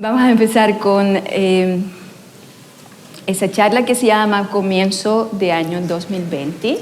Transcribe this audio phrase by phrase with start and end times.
[0.00, 1.80] Vamos a empezar con eh,
[3.26, 6.78] esa charla que se llama Comienzo de año 2020.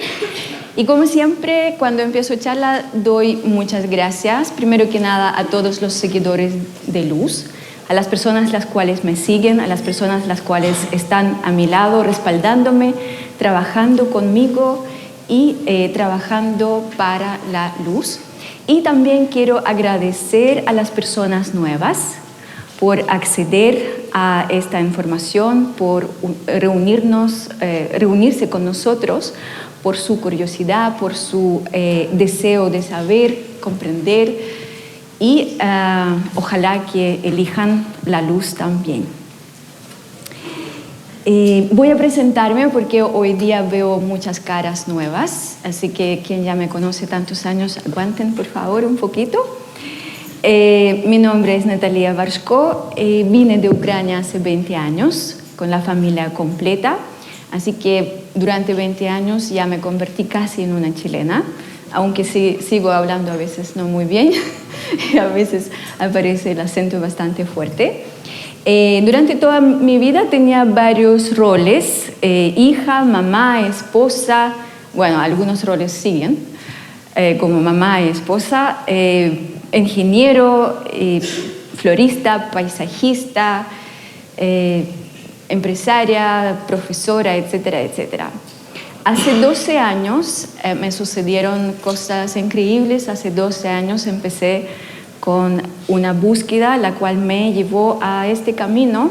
[0.76, 5.94] Y como siempre, cuando empiezo charla, doy muchas gracias, primero que nada, a todos los
[5.94, 6.52] seguidores
[6.88, 7.46] de Luz,
[7.88, 11.66] a las personas las cuales me siguen, a las personas las cuales están a mi
[11.66, 12.92] lado, respaldándome,
[13.38, 14.84] trabajando conmigo
[15.26, 18.18] y eh, trabajando para la luz.
[18.66, 22.16] Y también quiero agradecer a las personas nuevas
[22.78, 26.10] por acceder a esta información, por
[26.46, 29.34] reunirnos, eh, reunirse con nosotros,
[29.82, 34.36] por su curiosidad, por su eh, deseo de saber, comprender
[35.18, 39.06] y eh, ojalá que elijan la luz también.
[41.72, 46.68] voy a presentarme porque hoy día veo muchas caras nuevas, así que quien ya me
[46.68, 49.65] conoce tantos años, aguanten por favor un poquito.
[50.48, 55.80] Eh, mi nombre es Natalia Varshko, eh, vine de Ucrania hace 20 años con la
[55.80, 56.98] familia completa,
[57.50, 61.42] así que durante 20 años ya me convertí casi en una chilena,
[61.92, 64.34] aunque sí, sigo hablando a veces no muy bien
[65.12, 68.04] y a veces aparece el acento bastante fuerte.
[68.64, 74.54] Eh, durante toda mi vida tenía varios roles, hija, mamá, esposa,
[74.94, 76.38] bueno, algunos roles siguen,
[77.40, 78.84] como mamá y esposa
[79.72, 81.20] ingeniero, eh,
[81.76, 83.66] florista, paisajista,
[84.36, 84.84] eh,
[85.48, 88.30] empresaria, profesora, etcétera, etcétera.
[89.04, 93.08] Hace 12 años eh, me sucedieron cosas increíbles.
[93.08, 94.66] Hace 12 años empecé
[95.20, 99.10] con una búsqueda, la cual me llevó a este camino.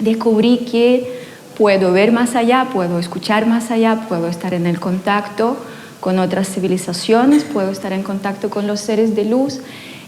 [0.00, 1.20] Descubrí que
[1.58, 5.58] puedo ver más allá, puedo escuchar más allá, puedo estar en el contacto
[6.02, 9.60] con otras civilizaciones, puedo estar en contacto con los seres de luz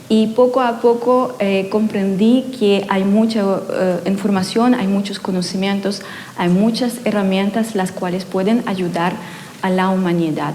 [0.09, 6.03] y poco a poco eh, comprendí que hay mucha eh, información, hay muchos conocimientos,
[6.37, 9.13] hay muchas herramientas las cuales pueden ayudar
[9.63, 10.55] a la humanidad.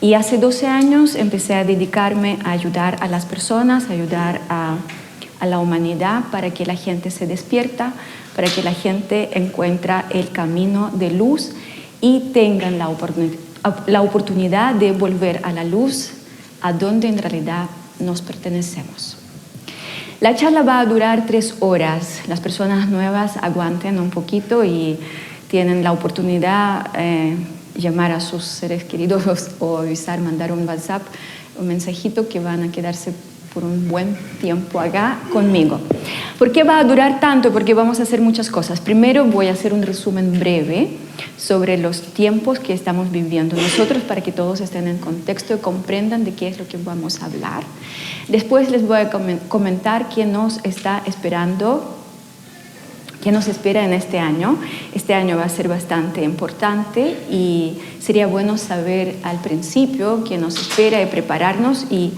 [0.00, 4.74] Y hace 12 años empecé a dedicarme a ayudar a las personas, a ayudar a,
[5.38, 7.92] a la humanidad para que la gente se despierta,
[8.34, 11.52] para que la gente encuentre el camino de luz
[12.00, 13.49] y tengan la oportunidad
[13.86, 16.10] la oportunidad de volver a la luz,
[16.60, 17.66] a donde en realidad
[17.98, 19.16] nos pertenecemos.
[20.20, 22.20] La charla va a durar tres horas.
[22.28, 24.98] Las personas nuevas aguanten un poquito y
[25.48, 27.36] tienen la oportunidad de eh,
[27.74, 31.02] llamar a sus seres queridos o avisar, mandar un WhatsApp,
[31.58, 33.14] un mensajito que van a quedarse
[33.52, 35.80] por un buen tiempo acá conmigo.
[36.38, 37.52] ¿Por qué va a durar tanto?
[37.52, 38.80] Porque vamos a hacer muchas cosas.
[38.80, 40.96] Primero voy a hacer un resumen breve
[41.36, 46.24] sobre los tiempos que estamos viviendo nosotros para que todos estén en contexto y comprendan
[46.24, 47.64] de qué es lo que vamos a hablar.
[48.28, 49.10] Después les voy a
[49.48, 51.96] comentar qué nos está esperando
[53.22, 54.56] qué nos espera en este año.
[54.94, 60.58] Este año va a ser bastante importante y sería bueno saber al principio qué nos
[60.58, 62.12] espera y prepararnos y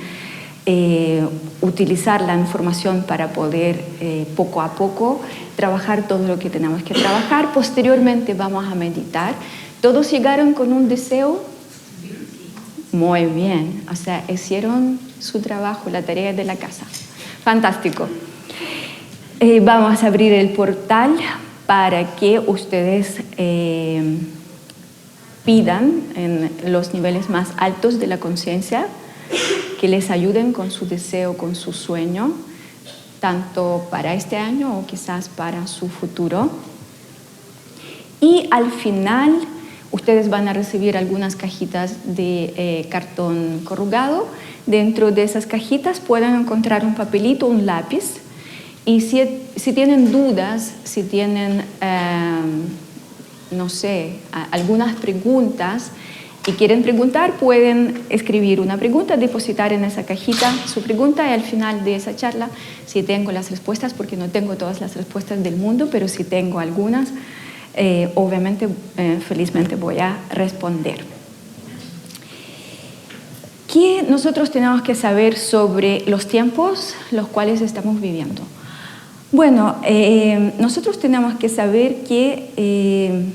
[0.64, 1.26] eh,
[1.60, 5.20] utilizar la información para poder eh, poco a poco
[5.56, 7.52] trabajar todo lo que tenemos que trabajar.
[7.52, 9.34] Posteriormente vamos a meditar.
[9.80, 11.42] ¿Todos llegaron con un deseo?
[12.92, 16.84] Muy bien, o sea, hicieron su trabajo, la tarea de la casa.
[17.42, 18.06] Fantástico.
[19.40, 21.16] Eh, vamos a abrir el portal
[21.66, 23.16] para que ustedes
[25.44, 28.86] pidan en los niveles más altos de la conciencia
[29.82, 32.32] que les ayuden con su deseo, con su sueño,
[33.18, 36.52] tanto para este año o quizás para su futuro.
[38.20, 39.40] Y al final
[39.90, 44.28] ustedes van a recibir algunas cajitas de eh, cartón corrugado.
[44.66, 48.20] Dentro de esas cajitas pueden encontrar un papelito, un lápiz.
[48.84, 49.20] Y si,
[49.56, 52.40] si tienen dudas, si tienen, eh,
[53.50, 54.12] no sé,
[54.52, 55.90] algunas preguntas,
[56.46, 61.42] y quieren preguntar, pueden escribir una pregunta, depositar en esa cajita su pregunta y al
[61.42, 62.50] final de esa charla,
[62.84, 66.58] si tengo las respuestas, porque no tengo todas las respuestas del mundo, pero si tengo
[66.58, 67.10] algunas,
[67.74, 71.04] eh, obviamente, eh, felizmente voy a responder.
[73.72, 78.42] ¿Qué nosotros tenemos que saber sobre los tiempos los cuales estamos viviendo?
[79.30, 83.30] Bueno, eh, nosotros tenemos que saber que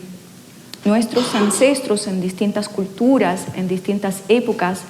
[0.87, 4.83] nuestros ancestros en distintas culturas, en distintas épocas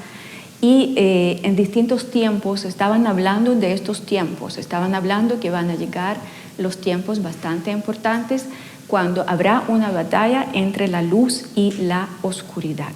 [0.61, 5.75] y eh, en distintos tiempos estaban hablando de estos tiempos, estaban hablando que van a
[5.75, 6.17] llegar
[6.59, 8.45] los tiempos bastante importantes
[8.85, 12.93] cuando habrá una batalla entre la luz y la oscuridad.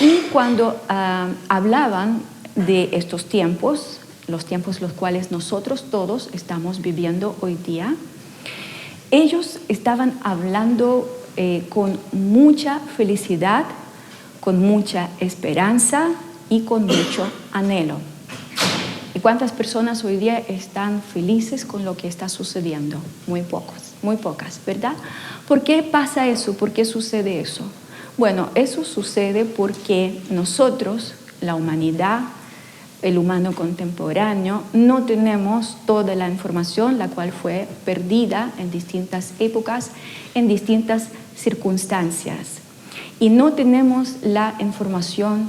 [0.00, 2.22] Y cuando ah, hablaban
[2.56, 7.94] de estos tiempos, los tiempos los cuales nosotros todos estamos viviendo hoy día,
[9.12, 13.64] ellos estaban hablando eh, con mucha felicidad,
[14.40, 16.08] con mucha esperanza
[16.50, 17.98] y con mucho anhelo.
[19.14, 22.98] ¿Y cuántas personas hoy día están felices con lo que está sucediendo?
[23.28, 24.94] Muy pocos, muy pocas, ¿verdad?
[25.46, 26.56] ¿Por qué pasa eso?
[26.56, 27.62] ¿Por qué sucede eso?
[28.16, 32.22] Bueno, eso sucede porque nosotros, la humanidad,
[33.00, 39.92] el humano contemporáneo, no tenemos toda la información, la cual fue perdida en distintas épocas,
[40.34, 42.58] en distintas circunstancias.
[43.20, 45.48] Y no tenemos la información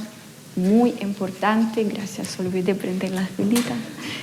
[0.55, 1.83] muy importante.
[1.83, 3.77] Gracias, olvidé prender las velitas.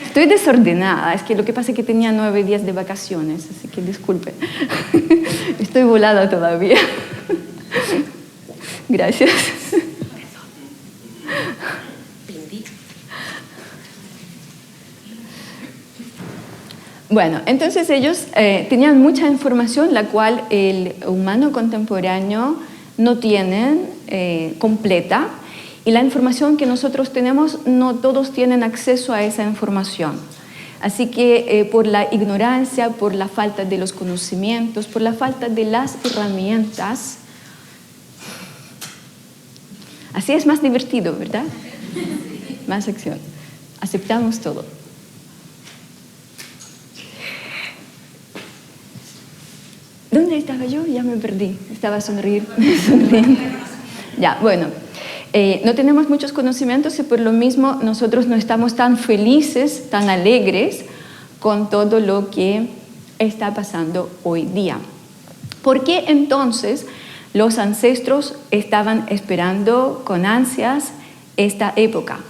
[0.04, 3.68] Estoy desordenada, es que lo que pasa es que tenía nueve días de vacaciones, así
[3.68, 4.32] que disculpe.
[5.58, 6.78] Estoy volada todavía.
[8.88, 9.30] Gracias.
[17.08, 22.56] Bueno, entonces ellos eh, tenían mucha información, la cual el humano contemporáneo
[22.98, 25.28] no tiene eh, completa
[25.84, 30.18] y la información que nosotros tenemos, no todos tienen acceso a esa información.
[30.80, 35.48] Así que eh, por la ignorancia, por la falta de los conocimientos, por la falta
[35.48, 37.18] de las herramientas,
[40.12, 41.44] así es más divertido, ¿verdad?
[42.66, 43.18] Más acción.
[43.80, 44.64] Aceptamos todo.
[50.10, 50.86] ¿Dónde estaba yo?
[50.86, 51.58] Ya me perdí.
[51.72, 52.50] Estaba sonriendo.
[54.18, 54.66] ya, bueno.
[55.32, 60.08] Eh, no tenemos muchos conocimientos y por lo mismo nosotros no estamos tan felices, tan
[60.08, 60.84] alegres
[61.40, 62.68] con todo lo que
[63.18, 64.78] está pasando hoy día.
[65.62, 66.86] ¿Por qué entonces
[67.34, 70.92] los ancestros estaban esperando con ansias
[71.36, 72.20] esta época?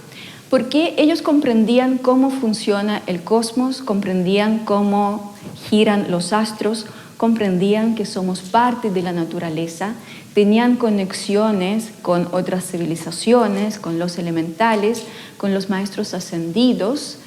[0.49, 5.33] Porque ellos comprendían cómo funciona el cosmos, comprendían cómo
[5.69, 9.93] giran los astros, comprendían que somos parte de la naturaleza
[10.33, 15.03] tenían conexiones con otras civilizaciones, con los elementales,
[15.37, 17.17] con los maestros ascendidos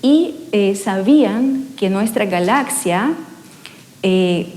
[0.00, 3.12] y eh, sabían que nuestra galaxia
[4.02, 4.54] eh,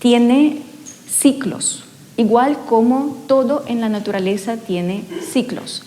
[0.00, 0.62] tiene
[1.08, 1.84] ciclos,
[2.16, 5.84] igual como todo en la naturaleza tiene ciclos.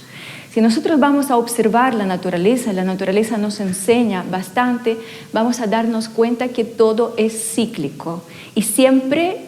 [0.51, 4.97] Si nosotros vamos a observar la naturaleza, la naturaleza nos enseña bastante,
[5.33, 8.23] vamos a darnos cuenta que todo es cíclico
[8.55, 9.41] y siempre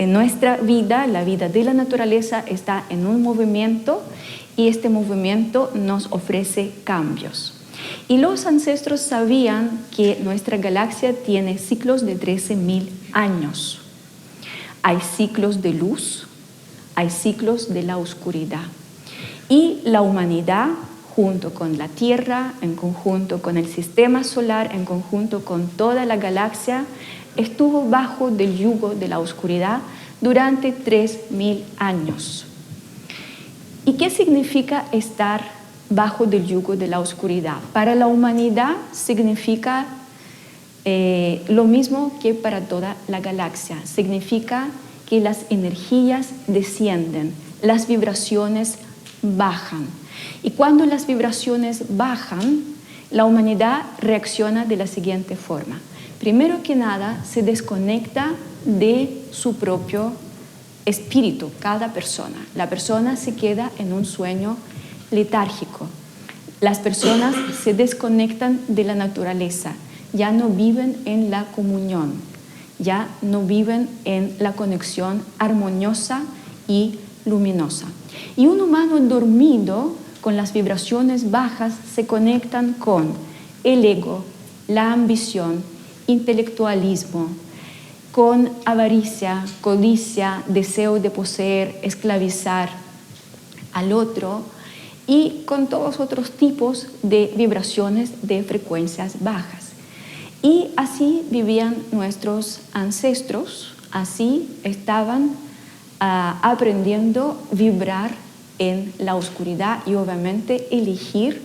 [0.00, 4.02] en nuestra vida, la vida de la naturaleza está en un movimiento
[4.56, 7.54] y este movimiento nos ofrece cambios.
[8.08, 13.80] Y los ancestros sabían que nuestra galaxia tiene ciclos de 13.000 años.
[14.82, 16.26] Hay ciclos de luz,
[16.94, 18.64] hay ciclos de la oscuridad.
[19.50, 20.68] Y la humanidad,
[21.16, 26.16] junto con la Tierra, en conjunto con el sistema solar, en conjunto con toda la
[26.16, 26.84] galaxia,
[27.36, 29.80] estuvo bajo del yugo de la oscuridad
[30.20, 32.46] durante 3.000 años.
[33.84, 35.42] ¿Y qué significa estar
[35.88, 37.56] bajo del yugo de la oscuridad?
[37.72, 39.86] Para la humanidad significa
[40.84, 43.78] eh, lo mismo que para toda la galaxia.
[43.84, 44.68] Significa
[45.08, 48.78] que las energías descienden, las vibraciones
[49.22, 49.86] bajan.
[50.42, 52.62] Y cuando las vibraciones bajan,
[53.10, 55.80] la humanidad reacciona de la siguiente forma.
[56.18, 58.32] Primero que nada, se desconecta
[58.64, 60.12] de su propio
[60.84, 62.36] espíritu, cada persona.
[62.54, 64.56] La persona se queda en un sueño
[65.10, 65.86] letárgico.
[66.60, 69.72] Las personas se desconectan de la naturaleza,
[70.12, 72.12] ya no viven en la comunión,
[72.78, 76.22] ya no viven en la conexión armoniosa
[76.68, 77.86] y luminosa.
[78.36, 83.12] Y un humano dormido con las vibraciones bajas se conectan con
[83.64, 84.24] el ego,
[84.68, 85.62] la ambición,
[86.06, 87.28] intelectualismo,
[88.12, 92.70] con avaricia, codicia, deseo de poseer, esclavizar
[93.72, 94.42] al otro
[95.06, 99.70] y con todos otros tipos de vibraciones de frecuencias bajas.
[100.42, 105.30] Y así vivían nuestros ancestros, así estaban
[106.00, 108.10] aprendiendo a vibrar
[108.58, 111.40] en la oscuridad y obviamente elegir,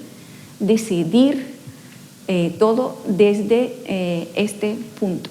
[0.59, 1.55] decidir
[2.27, 5.29] eh, todo desde eh, este punto.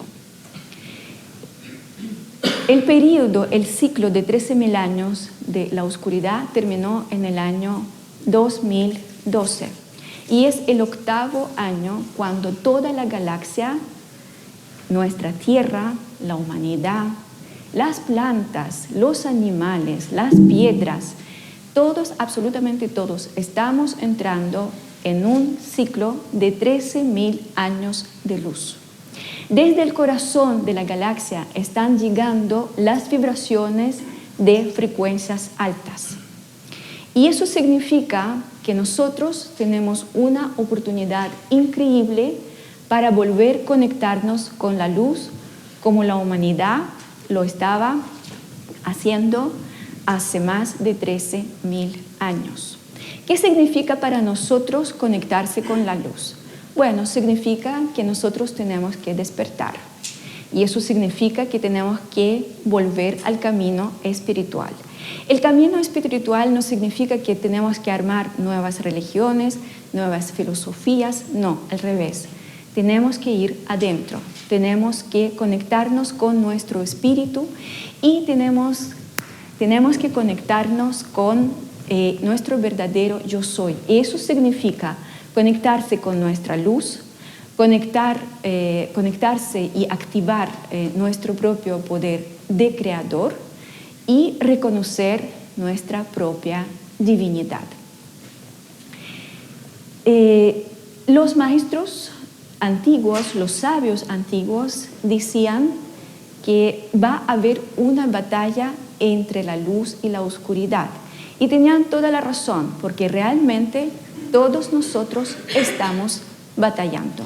[2.69, 7.85] El periodo, el ciclo de 13.000 años de la oscuridad terminó en el año
[8.25, 9.69] 2012
[10.31, 13.77] y es el octavo año cuando toda la galaxia,
[14.89, 17.07] nuestra Tierra, la humanidad,
[17.75, 21.15] las plantas, los animales, las piedras,
[21.75, 24.71] todos, absolutamente todos, estamos entrando
[25.03, 28.77] en un ciclo de 13.000 años de luz.
[29.49, 33.99] Desde el corazón de la galaxia están llegando las vibraciones
[34.39, 36.17] de frecuencias altas.
[37.13, 42.37] Y eso significa que nosotros tenemos una oportunidad increíble
[42.89, 45.29] para volver a conectarnos con la luz
[45.83, 46.85] como la humanidad
[47.35, 47.97] lo estaba
[48.85, 49.53] haciendo
[50.07, 52.79] hace más de 13.000 años.
[53.27, 56.37] ¿Qué significa para nosotros conectarse con la luz?
[56.75, 59.75] Bueno, significa que nosotros tenemos que despertar.
[60.53, 64.71] Y eso significa que tenemos que volver al camino espiritual.
[65.29, 69.59] El camino espiritual no significa que tenemos que armar nuevas religiones,
[69.93, 72.27] nuevas filosofías, no, al revés.
[72.75, 77.47] Tenemos que ir adentro, tenemos que conectarnos con nuestro espíritu
[78.03, 78.91] y tenemos,
[79.59, 81.53] tenemos que conectarnos con
[81.89, 83.77] eh, nuestro verdadero yo soy.
[83.89, 84.97] Eso significa
[85.35, 87.01] conectarse con nuestra luz,
[87.57, 93.35] conectar, eh, conectarse y activar eh, nuestro propio poder de creador
[94.07, 96.67] y reconocer nuestra propia
[96.99, 97.63] divinidad.
[101.07, 102.11] Los maestros
[102.61, 105.71] antiguos, los sabios antiguos, decían
[106.45, 110.89] que va a haber una batalla entre la luz y la oscuridad.
[111.39, 113.91] Y tenían toda la razón, porque realmente
[114.31, 116.23] todos nosotros estamos
[116.57, 117.25] batallando.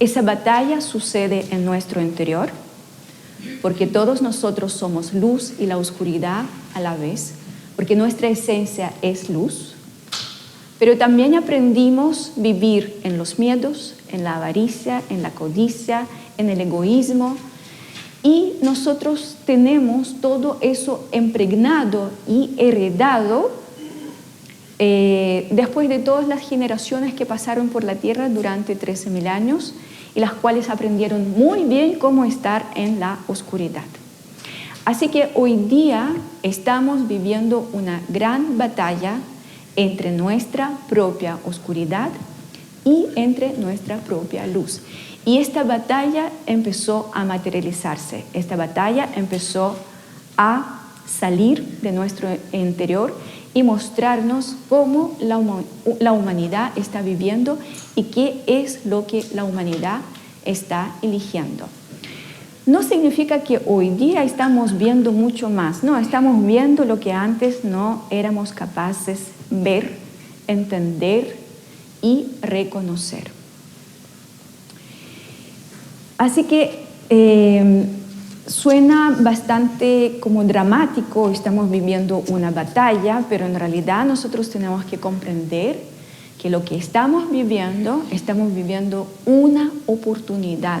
[0.00, 2.50] Esa batalla sucede en nuestro interior,
[3.62, 6.44] porque todos nosotros somos luz y la oscuridad
[6.74, 7.32] a la vez,
[7.76, 9.74] porque nuestra esencia es luz,
[10.78, 16.60] pero también aprendimos vivir en los miedos, en la avaricia, en la codicia, en el
[16.60, 17.36] egoísmo,
[18.22, 23.50] y nosotros tenemos todo eso impregnado y heredado
[24.80, 29.74] eh, después de todas las generaciones que pasaron por la tierra durante 13.000 años
[30.14, 33.84] y las cuales aprendieron muy bien cómo estar en la oscuridad.
[34.84, 36.12] Así que hoy día
[36.42, 39.18] estamos viviendo una gran batalla
[39.76, 42.10] entre nuestra propia oscuridad
[42.88, 44.80] y entre nuestra propia luz.
[45.26, 49.76] Y esta batalla empezó a materializarse, esta batalla empezó
[50.38, 53.14] a salir de nuestro interior
[53.52, 55.38] y mostrarnos cómo la,
[56.00, 57.58] la humanidad está viviendo
[57.94, 60.00] y qué es lo que la humanidad
[60.46, 61.66] está eligiendo.
[62.64, 67.64] No significa que hoy día estamos viendo mucho más, no, estamos viendo lo que antes
[67.64, 69.96] no éramos capaces ver,
[70.46, 71.47] entender
[72.02, 73.30] y reconocer.
[76.18, 77.86] Así que eh,
[78.48, 85.78] Suena bastante como dramático, estamos viviendo una batalla, pero en realidad nosotros tenemos que comprender
[86.40, 90.80] que lo que estamos viviendo, estamos viviendo una oportunidad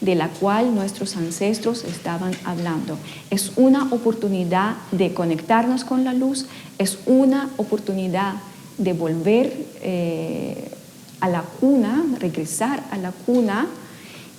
[0.00, 2.98] de la cual nuestros ancestros estaban hablando.
[3.30, 6.46] Es una oportunidad de conectarnos con la luz,
[6.78, 8.34] es una oportunidad
[8.80, 10.70] de volver eh,
[11.20, 13.66] a la cuna, regresar a la cuna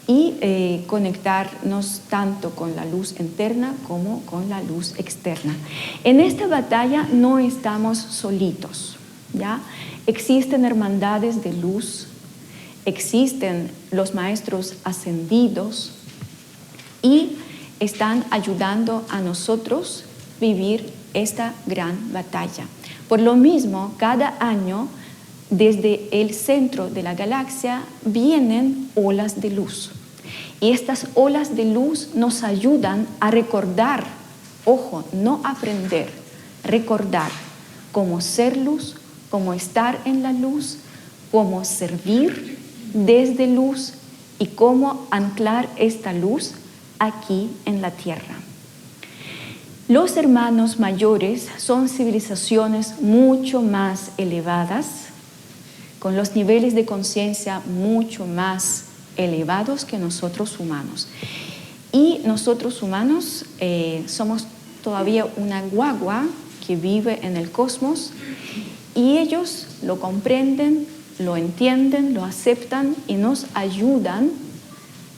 [0.08, 5.56] y eh, conectarnos tanto con la luz interna como con la luz externa.
[6.04, 8.98] En esta batalla no estamos solitos,
[9.32, 9.62] ¿ya?
[10.08, 12.08] Existen hermandades de luz,
[12.86, 15.92] existen los maestros ascendidos
[17.04, 17.38] y
[17.80, 20.04] están ayudando a nosotros
[20.40, 22.66] vivir esta gran batalla.
[23.12, 24.88] Por lo mismo, cada año
[25.50, 29.92] desde el centro de la galaxia vienen olas de luz.
[30.62, 34.06] Y estas olas de luz nos ayudan a recordar,
[34.64, 36.10] ojo, no aprender,
[36.64, 37.30] recordar
[37.92, 38.96] cómo ser luz,
[39.30, 40.78] cómo estar en la luz,
[41.34, 42.58] cómo servir
[42.94, 43.96] desde luz
[44.40, 46.54] y cómo anclar esta luz
[46.98, 48.51] aquí en la tierra.
[49.92, 55.08] Los hermanos mayores son civilizaciones mucho más elevadas
[56.00, 58.86] con los niveles de conciencia mucho más
[59.18, 61.10] elevados que nosotros humanos.
[61.92, 64.48] Y nosotros humanos eh, somos
[64.82, 66.24] todavía una guagua
[66.66, 68.14] que vive en el cosmos
[68.96, 70.88] y ellos lo comprenden,
[71.20, 74.32] lo entienden, lo aceptan y nos ayudan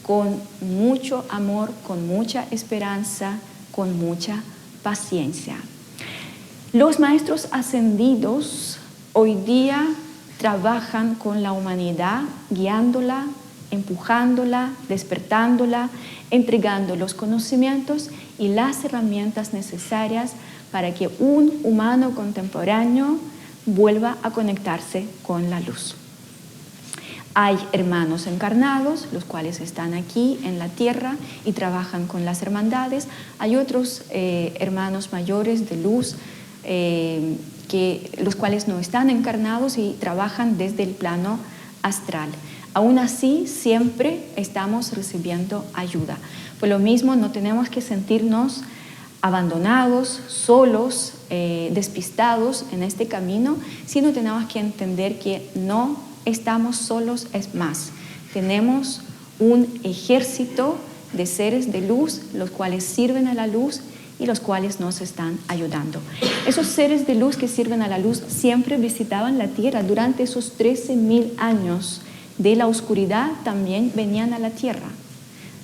[0.02, 3.38] con mucho amor, con mucha esperanza,
[3.72, 4.42] con mucha
[4.84, 5.56] paciencia.
[6.74, 8.78] Los maestros ascendidos
[9.14, 9.88] hoy día
[10.38, 13.26] trabajan con la humanidad, guiándola,
[13.72, 15.90] empujándola, despertándola,
[16.32, 20.34] entregando los conocimientos y las herramientas necesarias
[20.72, 23.18] para que un humano contemporáneo
[23.66, 25.96] vuelva a conectarse con la luz.
[27.36, 33.08] Hay hermanos encarnados, los cuales están aquí en la tierra y trabajan con las hermandades.
[33.40, 36.16] Hay otros eh, hermanos mayores de luz,
[36.64, 37.38] eh,
[37.68, 41.40] que, los cuales no están encarnados y trabajan desde el plano
[41.82, 42.30] astral.
[42.76, 46.18] Aún así, siempre estamos recibiendo ayuda.
[46.60, 48.62] Por lo mismo, no tenemos que sentirnos
[49.22, 57.28] abandonados, solos, eh, despistados en este camino, sino tenemos que entender que no estamos solos,
[57.34, 57.90] es más,
[58.34, 59.02] tenemos
[59.40, 60.78] un ejército
[61.14, 63.82] de seres de luz, los cuales sirven a la luz
[64.20, 66.00] y los cuales nos están ayudando.
[66.48, 70.58] Esos seres de luz que sirven a la luz siempre visitaban la tierra durante esos
[70.58, 72.02] 13.000 años
[72.38, 74.88] de la oscuridad, también venían a la tierra.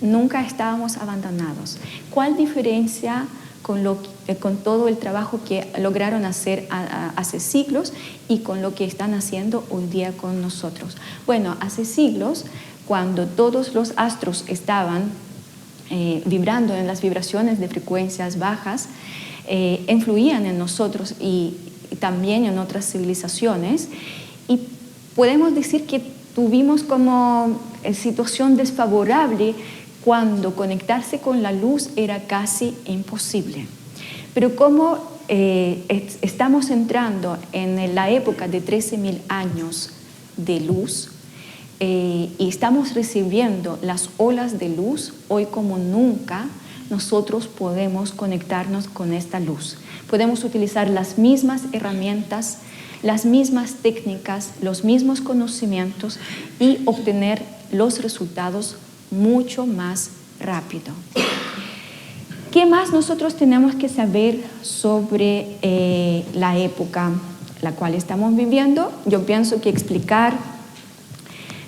[0.01, 1.77] Nunca estábamos abandonados.
[2.09, 3.25] ¿Cuál diferencia
[3.61, 3.99] con, lo,
[4.29, 7.93] eh, con todo el trabajo que lograron hacer hace siglos
[8.27, 10.98] y con lo que están haciendo hoy día con nosotros.
[11.25, 12.45] Bueno, hace siglos,
[12.86, 15.09] cuando todos los astros estaban
[15.89, 18.89] eh, vibrando en las vibraciones de frecuencias bajas,
[19.48, 21.55] eh, influían en nosotros y,
[21.89, 23.88] y también en otras civilizaciones.
[24.48, 24.59] Y
[25.15, 26.03] podemos decir que
[26.36, 27.59] tuvimos como
[27.95, 29.55] situación desfavorable
[30.05, 33.78] cuando conectarse con la luz era casi imposible.
[34.33, 35.83] Pero como eh,
[36.21, 39.91] estamos entrando en la época de 13.000 años
[40.38, 41.12] de luz
[41.79, 46.48] eh, y estamos recibiendo las olas de luz, hoy como nunca
[46.89, 49.77] nosotros podemos conectarnos con esta luz.
[50.09, 52.57] Podemos utilizar las mismas herramientas,
[53.03, 56.17] las mismas técnicas, los mismos conocimientos
[56.59, 58.77] y obtener los resultados
[59.12, 60.09] mucho más
[60.39, 60.93] rápido.
[62.51, 67.12] ¿Qué más nosotros tenemos que saber sobre eh, la época
[67.62, 68.91] la cual estamos viviendo?
[69.06, 70.34] Yo pienso que explicar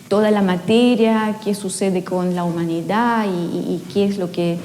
[0.08, 4.58] toda la materia, qué sucede con la humanidad y, qué es lo que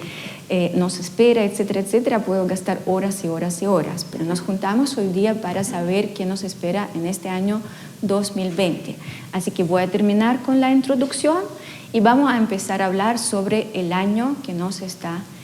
[0.48, 4.96] eh, nos espera, etcétera, etcétera, puedo gastar horas y horas y horas, pero nos juntamos
[4.96, 7.60] hoy día para saber qué nos espera en este año
[8.00, 8.96] 2020.
[9.32, 11.42] Así que voy a terminar con la introducción
[11.92, 15.35] y vamos a empezar a hablar sobre el año que nos está esperando.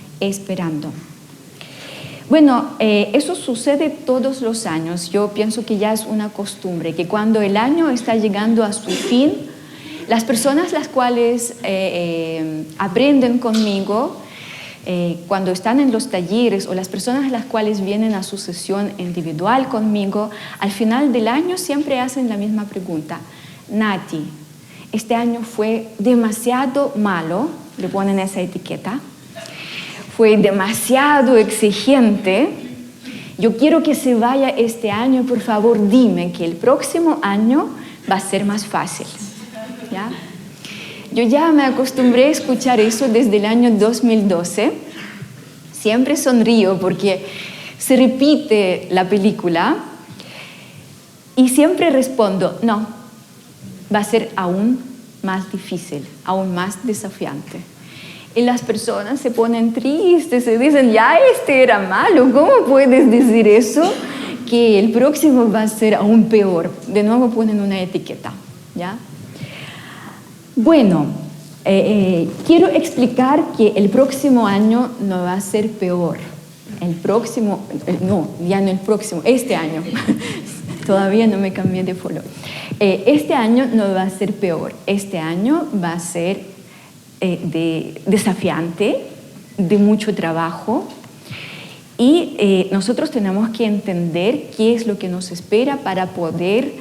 [2.33, 5.11] Bueno, eh, eso sucede todos los años.
[5.11, 8.91] Yo pienso que ya es una costumbre, que cuando el año está llegando a su
[8.91, 9.35] fin,
[10.09, 14.17] las personas las cuales eh, eh, aprenden conmigo,
[15.29, 19.69] cuando están en los talleres o las personas las cuales vienen a su sesión individual
[19.69, 23.21] conmigo, al final del año siempre hacen la misma pregunta.
[23.71, 24.25] Nati,
[24.91, 28.99] este año fue demasiado malo, le ponen esa etiqueta,
[30.17, 32.49] fue demasiado exigente.
[33.39, 37.71] Yo quiero que se vaya este año, por favor, dime que el próximo año
[38.11, 39.07] va a ser más fácil.
[39.91, 40.11] ¿Ya?
[41.13, 44.73] Yo ya me acostumbré a escuchar eso desde el año 2012.
[45.73, 47.27] Siempre sonrío porque
[47.79, 49.77] se repite la película
[51.37, 52.87] y siempre respondo, no,
[53.93, 54.79] va a ser aún
[55.23, 57.72] más difícil, aún más desafiante.
[58.35, 63.47] Y las personas se ponen tristes, se dicen, ya este era malo, ¿cómo puedes decir
[63.47, 63.83] eso?
[64.49, 66.71] Que el próximo va a ser aún peor.
[66.87, 68.33] De nuevo ponen una etiqueta,
[68.75, 68.97] ¿ya?
[70.57, 71.07] Bueno,
[71.65, 76.19] eh, eh, quiero explicar que el próximo año no va a ser peor.
[76.81, 79.83] El próximo, eh, no, ya no el próximo, este año.
[80.87, 82.23] Todavía no me cambié de follow.
[82.81, 84.75] este año no va a ser peor.
[84.87, 86.52] Este año va a ser
[87.25, 88.97] eh, de, desafiante,
[89.57, 90.89] de mucho trabajo.
[91.97, 96.73] Y eh, nosotros tenemos que entender qué es lo que nos espera para poder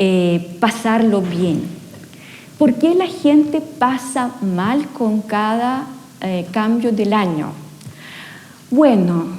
[0.00, 1.62] eh, pasarlo bien.
[2.58, 5.86] ¿Por qué la gente pasa mal con cada
[6.50, 7.52] cambio del año?
[8.70, 9.38] Bueno,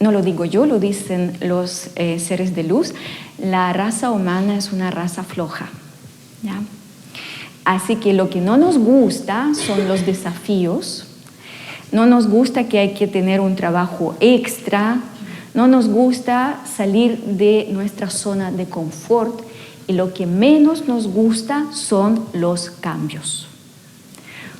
[0.00, 2.92] no lo digo yo, lo dicen los seres de luz,
[3.38, 5.70] la raza humana es una raza floja.
[6.42, 6.60] ¿ya?
[7.68, 11.04] Así que lo que no nos gusta son los desafíos,
[11.92, 15.02] no nos gusta que hay que tener un trabajo extra,
[15.52, 19.42] no nos gusta salir de nuestra zona de confort.
[19.86, 23.48] Y lo que menos nos gusta son los cambios.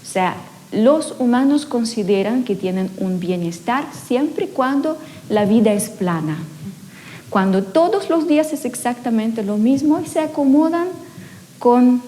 [0.02, 0.36] O sea,
[0.70, 4.98] los humanos consideran que tienen un bienestar siempre cuando
[5.30, 6.36] la vida es plana,
[7.30, 10.88] cuando todos los días es exactamente lo mismo y se acomodan
[11.58, 12.02] con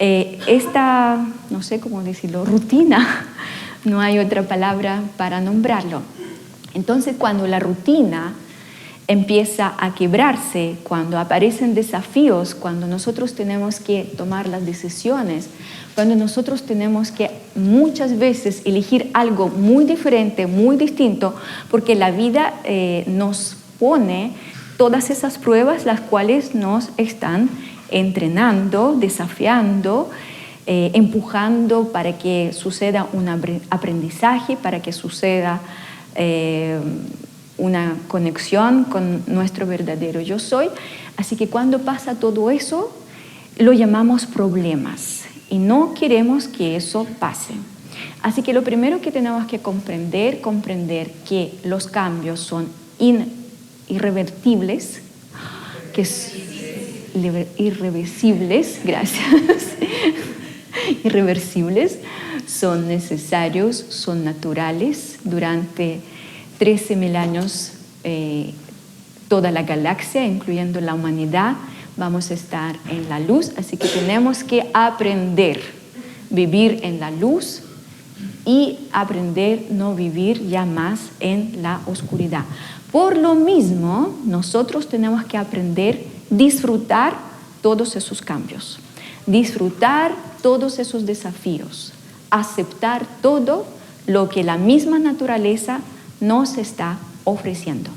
[0.00, 3.26] eh, esta, no sé cómo decirlo, rutina,
[3.84, 6.02] no hay otra palabra para nombrarlo.
[6.74, 8.34] Entonces, cuando la rutina
[9.08, 15.48] empieza a quebrarse, cuando aparecen desafíos, cuando nosotros tenemos que tomar las decisiones,
[15.94, 21.34] cuando nosotros tenemos que muchas veces elegir algo muy diferente, muy distinto,
[21.70, 24.34] porque la vida eh, nos pone
[24.76, 27.48] todas esas pruebas las cuales nos están
[27.90, 30.10] entrenando, desafiando,
[30.66, 33.28] eh, empujando para que suceda un
[33.70, 35.60] aprendizaje, para que suceda
[36.14, 36.78] eh,
[37.56, 40.68] una conexión con nuestro verdadero yo soy.
[41.16, 42.92] Así que cuando pasa todo eso,
[43.58, 47.54] lo llamamos problemas y no queremos que eso pase.
[48.22, 52.68] Así que lo primero que tenemos que comprender, comprender que los cambios son
[53.88, 55.00] irrevertibles,
[55.92, 56.04] que
[57.14, 59.76] irreversibles, gracias,
[61.04, 61.98] irreversibles,
[62.46, 66.00] son necesarios, son naturales durante
[66.58, 67.72] 13.000 años,
[68.04, 68.52] eh,
[69.28, 71.56] toda la galaxia, incluyendo la humanidad,
[71.96, 75.60] vamos a estar en la luz, así que tenemos que aprender,
[76.30, 77.62] vivir en la luz
[78.44, 82.44] y aprender no vivir ya más en la oscuridad.
[82.90, 87.14] Por lo mismo, nosotros tenemos que aprender disfrutar
[87.62, 88.78] todos esos cambios,
[89.26, 90.12] disfrutar
[90.42, 91.92] todos esos desafíos,
[92.30, 93.66] aceptar todo
[94.06, 95.80] lo que la misma naturaleza
[96.20, 97.90] nos está ofreciendo.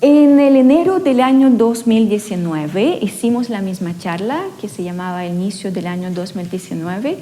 [0.00, 5.86] En el enero del año 2019 hicimos la misma charla que se llamaba Inicio del
[5.86, 7.18] año 2019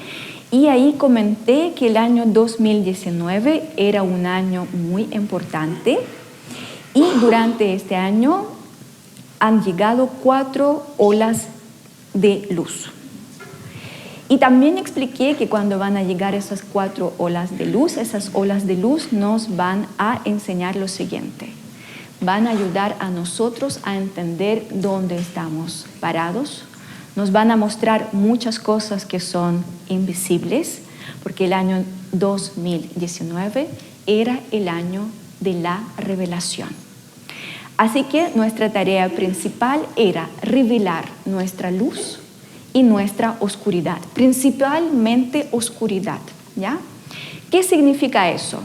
[0.50, 5.98] y ahí comenté que el año 2019 era un año muy importante
[6.94, 8.46] y durante este año
[9.40, 11.48] han llegado cuatro olas
[12.14, 12.90] de luz.
[14.28, 18.64] Y también expliqué que cuando van a llegar esas cuatro olas de luz, esas olas
[18.64, 21.48] de luz nos van a enseñar lo siguiente.
[22.20, 26.62] Van a ayudar a nosotros a entender dónde estamos parados.
[27.16, 30.82] Nos van a mostrar muchas cosas que son invisibles,
[31.24, 33.68] porque el año 2019
[34.06, 35.08] era el año
[35.40, 36.68] de la revelación.
[37.80, 42.18] Así que nuestra tarea principal era revelar nuestra luz
[42.74, 46.18] y nuestra oscuridad, principalmente oscuridad.
[46.56, 46.78] ¿ya?
[47.50, 48.60] ¿Qué significa eso?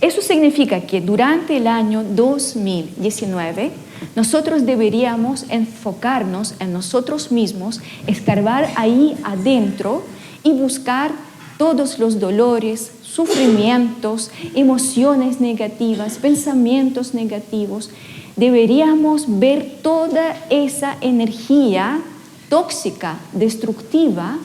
[0.00, 3.70] Eso significa que durante el año 2019
[4.16, 10.06] nosotros deberíamos enfocarnos en nosotros mismos, escarbar ahí adentro
[10.42, 11.12] y buscar
[11.58, 17.90] todos los dolores, sufrimientos, emociones negativas, pensamientos negativos.
[18.36, 22.00] Deberíamos ver toda esa energía
[22.48, 24.38] tóxica, destructiva,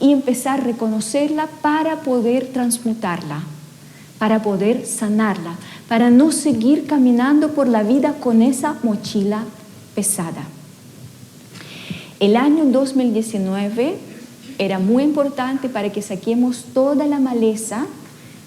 [0.00, 3.42] y empezar a reconocerla para poder transmutarla,
[4.18, 5.56] para poder sanarla,
[5.88, 9.44] para no seguir caminando por la vida con esa mochila
[9.94, 10.44] pesada.
[12.18, 13.96] El año 2019
[14.58, 17.86] era muy importante para que saquemos toda la maleza,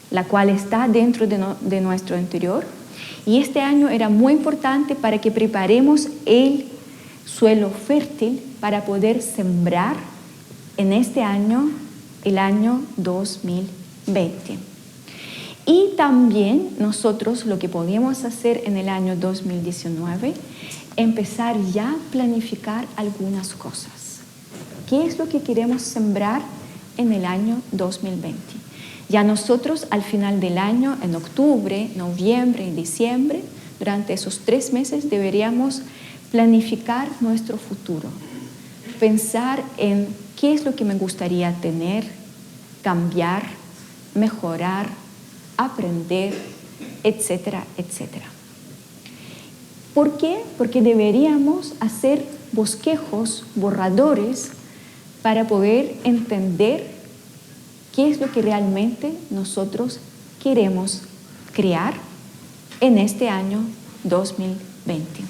[0.09, 2.65] la cual está dentro de, de nuestro interior,
[3.25, 6.65] y este año era muy importante para que preparemos el
[7.25, 9.95] suelo fértil para poder sembrar
[10.77, 11.69] en este año,
[12.23, 14.57] el año 2020.
[15.65, 20.33] Y también nosotros lo que podíamos hacer en el año 2019,
[20.97, 24.19] empezar ya a planificar algunas cosas.
[24.89, 26.41] ¿Qué es lo que queremos sembrar
[26.97, 28.62] en el año 2020?
[29.13, 33.43] Ya nosotros al final del año, en octubre, noviembre y diciembre,
[33.77, 35.83] durante esos tres meses deberíamos
[36.31, 38.09] planificar nuestro futuro,
[38.99, 40.07] pensar en
[40.41, 42.05] qué es lo que me gustaría tener,
[42.81, 43.43] cambiar,
[44.15, 44.87] mejorar,
[45.57, 46.33] aprender,
[47.03, 48.25] etcétera, etcétera.
[49.93, 50.39] ¿Por qué?
[50.57, 54.53] Porque deberíamos hacer bosquejos, borradores,
[55.21, 57.02] para poder entender
[57.95, 59.99] qué es lo que realmente nosotros
[60.41, 61.03] queremos
[61.53, 61.93] crear
[62.81, 63.59] en este año
[64.03, 65.21] 2020.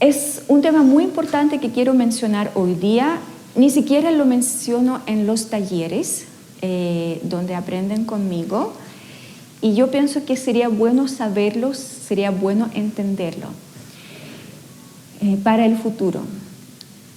[0.00, 3.20] Es un tema muy importante que quiero mencionar hoy día.
[3.54, 6.24] Ni siquiera lo menciono en los talleres
[6.60, 8.72] eh, donde aprenden conmigo.
[9.60, 13.46] Y yo pienso que sería bueno saberlo, sería bueno entenderlo
[15.20, 16.22] eh, para el futuro.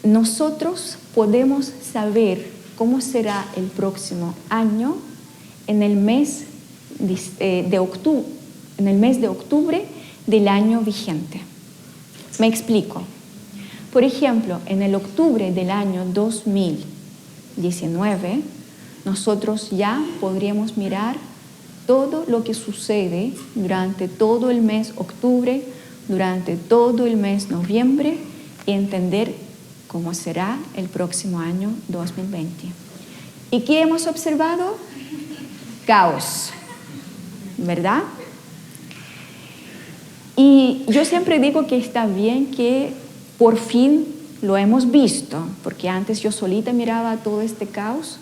[0.03, 4.95] Nosotros podemos saber cómo será el próximo año
[5.67, 6.45] en el mes
[6.99, 8.25] de, eh, octubre,
[8.77, 9.85] en el mes de octubre
[10.27, 11.41] del año vigente.
[12.39, 13.01] Me explico.
[13.91, 18.41] Por ejemplo, en el octubre del año 2019,
[19.05, 21.15] nosotros ya podríamos mirar
[21.87, 25.63] todo lo que sucede durante todo el mes octubre,
[26.07, 28.17] durante todo el mes noviembre
[28.65, 29.44] y entender
[29.95, 32.65] cómo será el próximo año 2020.
[33.49, 34.75] ¿Y qué hemos observado?
[35.87, 36.49] Caos,
[37.57, 38.03] ¿verdad?
[40.35, 42.91] Y yo siempre digo que está bien que
[43.37, 44.05] por fin
[44.41, 48.19] lo hemos visto, porque antes yo solita miraba todo este caos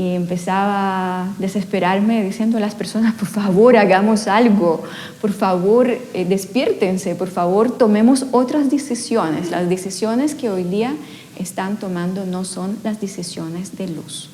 [0.00, 4.82] y empezaba a desesperarme diciendo a las personas, por favor, hagamos algo,
[5.20, 9.50] por favor, eh, despiértense, por favor, tomemos otras decisiones.
[9.50, 10.94] Las decisiones que hoy día
[11.38, 14.30] están tomando no son las decisiones de luz.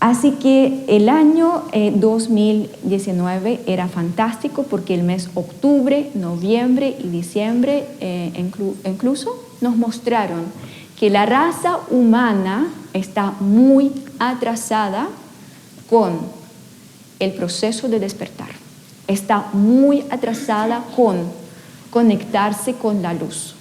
[0.00, 7.84] Así que el año 2019 eh, era fantástico porque el mes octubre, noviembre y diciembre
[8.00, 8.32] eh,
[8.86, 10.46] incluso nos mostraron
[11.02, 15.08] que la raza humana está muy atrasada
[15.90, 16.20] con
[17.18, 18.50] el proceso de despertar.
[19.08, 21.24] Está muy atrasada con
[21.90, 23.56] conectarse con la luz.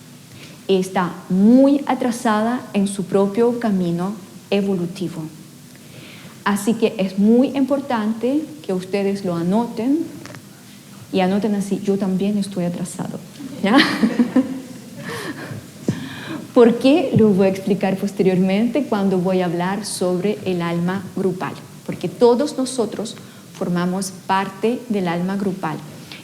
[0.67, 4.13] Está muy atrasada en su propio camino
[4.51, 5.23] evolutivo.
[6.45, 10.05] Así que es muy importante que ustedes lo anoten
[11.11, 13.19] y anoten así, yo también estoy atrasado.
[16.53, 17.13] ¿Por qué?
[17.17, 21.53] Lo voy a explicar posteriormente cuando voy a hablar sobre el alma grupal,
[21.85, 23.15] porque todos nosotros
[23.57, 25.77] formamos parte del alma grupal.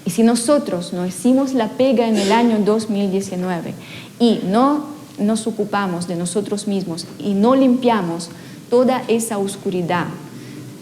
[0.06, 3.74] Y si nosotros no hicimos la pega en el año 2019
[4.20, 4.88] y no
[5.18, 8.30] nos ocupamos de nosotros mismos y no limpiamos
[8.70, 10.08] toda esa oscuridad,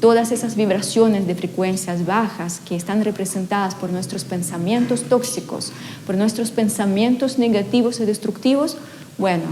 [0.02, 5.72] todas esas vibraciones de frecuencias bajas que están representadas por nuestros pensamientos tóxicos,
[6.06, 8.78] por nuestros pensamientos negativos y destructivos,
[9.18, 9.44] bueno,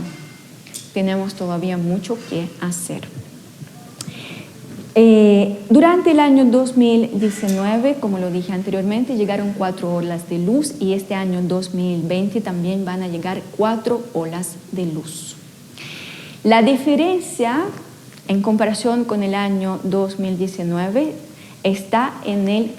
[0.93, 3.01] tenemos todavía mucho que hacer.
[4.95, 10.93] Eh, durante el año 2019, como lo dije anteriormente, llegaron cuatro olas de luz y
[10.93, 15.35] este año 2020 también van a llegar cuatro olas de luz.
[16.43, 17.65] La diferencia
[18.27, 21.13] en comparación con el año 2019,
[21.63, 22.71] está en el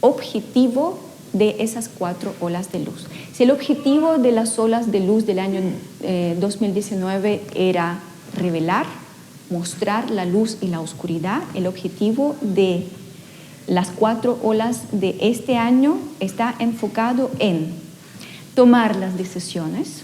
[0.00, 0.98] objetivo
[1.34, 3.06] de esas cuatro olas de luz.
[3.34, 5.60] Si el objetivo de las olas de luz del año
[6.40, 8.00] 2019 eh, era
[8.34, 8.86] revelar,
[9.50, 12.86] mostrar la luz y la oscuridad, el objetivo de
[13.66, 17.74] las cuatro olas de este año está enfocado en
[18.54, 20.02] tomar las decisiones,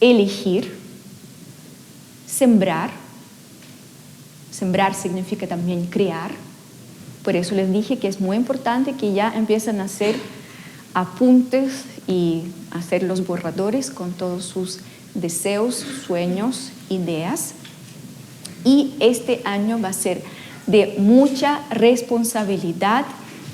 [0.00, 0.74] elegir,
[2.26, 3.04] sembrar,
[4.54, 6.30] Sembrar significa también crear.
[7.24, 10.14] Por eso les dije que es muy importante que ya empiecen a hacer
[10.92, 14.80] apuntes y hacer los borradores con todos sus
[15.14, 15.74] deseos,
[16.06, 17.54] sueños, ideas.
[18.62, 20.22] Y este año va a ser
[20.66, 23.06] de mucha responsabilidad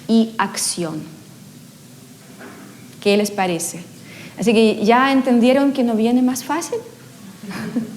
[0.09, 1.03] y acción.
[3.01, 3.85] ¿Qué les parece?
[4.39, 6.79] Así que ya entendieron que no viene más fácil.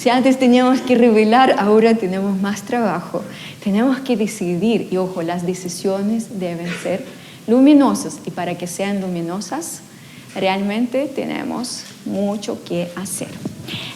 [0.00, 3.20] Si antes teníamos que revelar, ahora tenemos más trabajo.
[3.62, 7.04] Tenemos que decidir y ojo, las decisiones deben ser
[7.46, 9.82] luminosas y para que sean luminosas,
[10.34, 13.28] realmente tenemos mucho que hacer.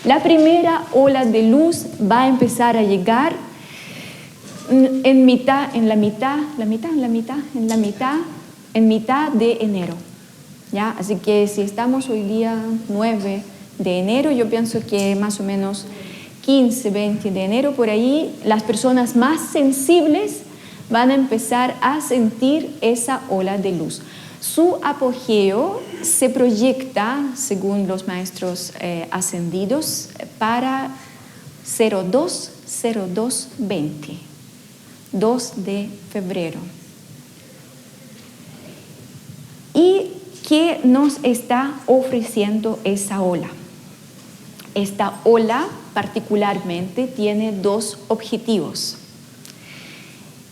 [0.04, 3.32] La primera ola de luz va a empezar a llegar
[4.70, 8.16] en mitad, en la mitad, la mitad, en la mitad, en la mitad,
[8.74, 9.94] en mitad de enero.
[10.70, 10.94] ¿ya?
[10.98, 12.58] Así que si estamos hoy día
[12.90, 15.86] 9 de enero, yo pienso que más o menos
[16.44, 20.40] 15, 20 de enero, por ahí, las personas más sensibles
[20.90, 24.02] van a empezar a sentir esa ola de luz.
[24.40, 30.90] Su apogeo se proyecta, según los maestros eh, ascendidos, para
[31.64, 32.50] 02,
[33.14, 34.18] 02, 20,
[35.12, 36.60] 2 de febrero.
[39.72, 40.12] ¿Y
[40.46, 43.48] qué nos está ofreciendo esa ola?
[44.74, 48.96] Esta ola particularmente tiene dos objetivos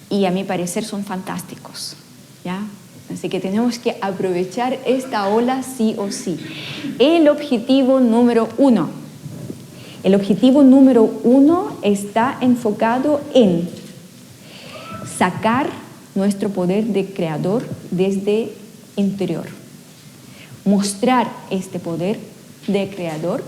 [0.09, 1.97] y a mi parecer son fantásticos.
[2.45, 2.61] ¿ya?
[3.13, 6.39] Así que tenemos que aprovechar esta ola sí o sí.
[6.99, 8.91] El objetivo número uno.
[10.03, 13.69] El objetivo número uno está enfocado en
[15.19, 15.69] sacar
[16.15, 18.53] nuestro poder de creador desde
[18.97, 19.47] interior.
[20.65, 22.19] Mostrar este poder
[22.67, 23.45] de creador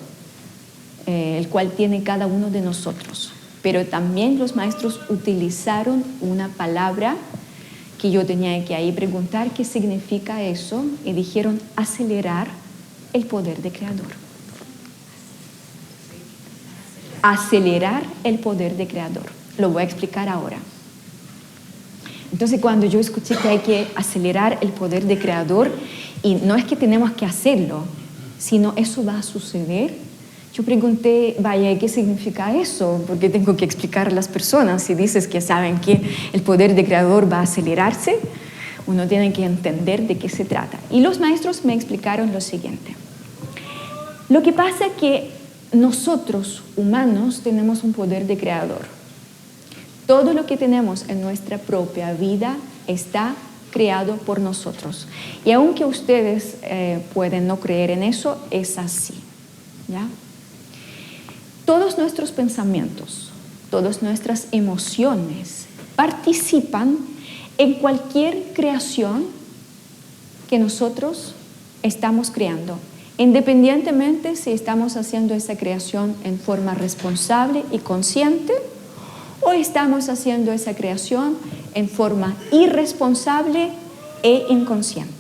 [1.07, 3.33] eh, el cual tiene cada uno de nosotros.
[3.63, 7.17] Pero también los maestros utilizaron una palabra
[7.99, 12.49] que yo tenía que ahí preguntar qué significa eso y dijeron acelerar
[13.15, 14.09] el poder de creador.
[17.23, 19.25] Acelerar el poder de creador.
[19.57, 20.59] Lo voy a explicar ahora.
[22.33, 25.71] Entonces cuando yo escuché que hay que acelerar el poder de creador,
[26.23, 27.85] y no es que tenemos que hacerlo,
[28.39, 30.04] sino eso va a suceder,
[30.55, 33.03] yo pregunté, vaya, ¿qué significa eso?
[33.09, 34.85] Porque tengo que explicar a las personas.
[34.85, 36.01] Si dices que saben que
[36.33, 38.21] el poder de creador va a acelerarse,
[38.87, 40.79] uno tiene que entender de qué se trata.
[40.93, 42.95] Y los maestros me explicaron lo siguiente.
[44.29, 45.31] Lo que pasa es que
[45.73, 48.83] nosotros, humanos, tenemos un poder de creador.
[50.07, 53.35] Todo lo que tenemos en nuestra propia vida está
[53.73, 55.09] creado por nosotros.
[55.45, 59.15] Y aunque ustedes eh, pueden no creer en eso, es así.
[59.89, 60.07] ¿ya?
[61.65, 63.31] Todos nuestros pensamientos,
[63.71, 66.99] todas nuestras emociones participan
[67.57, 69.25] en cualquier creación
[70.51, 71.35] que nosotros
[71.83, 72.79] estamos creando,
[73.17, 78.53] independientemente si estamos haciendo esa creación en forma responsable y consciente
[79.41, 81.39] o estamos haciendo esa creación
[81.75, 83.71] en forma irresponsable
[84.23, 85.14] e inconsciente.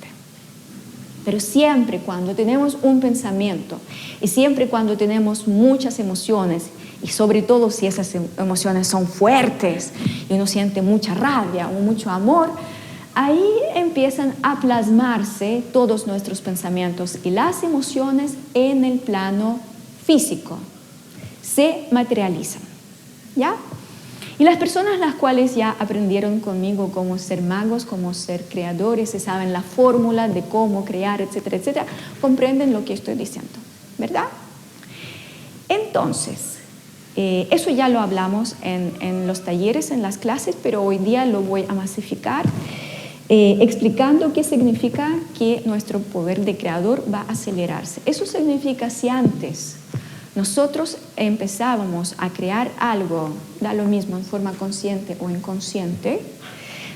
[1.24, 3.78] Pero siempre cuando tenemos un pensamiento
[4.20, 6.64] y siempre cuando tenemos muchas emociones,
[7.02, 9.92] y sobre todo si esas em, emociones son fuertes
[10.28, 12.50] y uno siente mucha rabia o mucho amor,
[13.14, 19.60] ahí empiezan a plasmarse todos nuestros pensamientos y las emociones en el plano
[20.06, 20.58] físico.
[21.42, 22.62] Se materializan.
[23.37, 23.54] ¿Ya?
[24.38, 29.20] Y las personas las cuales ya aprendieron conmigo cómo ser magos, cómo ser creadores, se
[29.20, 31.87] saben la fórmula de cómo crear, etcétera, etcétera,
[32.20, 33.53] comprenden lo que estoy diciendo,
[33.97, 34.25] ¿verdad?
[35.68, 36.55] Entonces,
[37.16, 41.40] eh, eso ya lo hablamos en, los talleres, en las clases, pero hoy día lo
[41.40, 42.44] voy a masificar
[43.29, 48.01] eh, explicando qué significa que nuestro poder de creador va a acelerarse.
[48.05, 49.77] Eso significa si antes
[50.35, 56.20] nosotros empezábamos a crear algo, da lo mismo en forma consciente o inconsciente,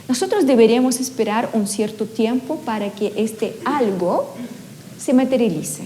[0.08, 4.34] nosotros deberíamos esperar un cierto tiempo para que este algo
[4.98, 5.84] se materialice.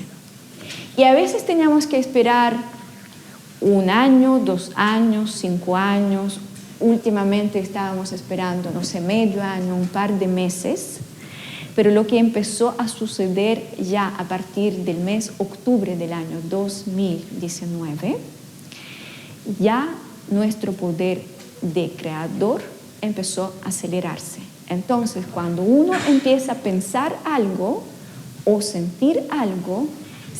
[0.96, 2.56] Y a veces teníamos que esperar
[3.60, 6.38] un año, dos años, cinco años.
[6.80, 11.00] Últimamente estábamos esperando, no sé, medio año, un par de meses
[11.74, 18.16] pero lo que empezó a suceder ya a partir del mes octubre del año 2019,
[19.58, 19.88] ya
[20.30, 21.22] nuestro poder
[21.62, 22.62] de creador
[23.00, 24.40] empezó a acelerarse.
[24.68, 27.82] Entonces, cuando uno empieza a pensar algo
[28.44, 29.86] o sentir algo,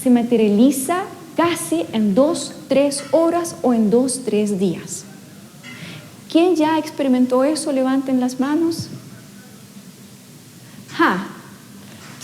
[0.01, 1.05] se materializa
[1.37, 5.05] casi en dos, tres horas o en dos, tres días.
[6.31, 7.73] ¿Quién ya experimentó eso?
[7.73, 8.88] Levanten las manos.
[10.96, 11.26] ¡Ja!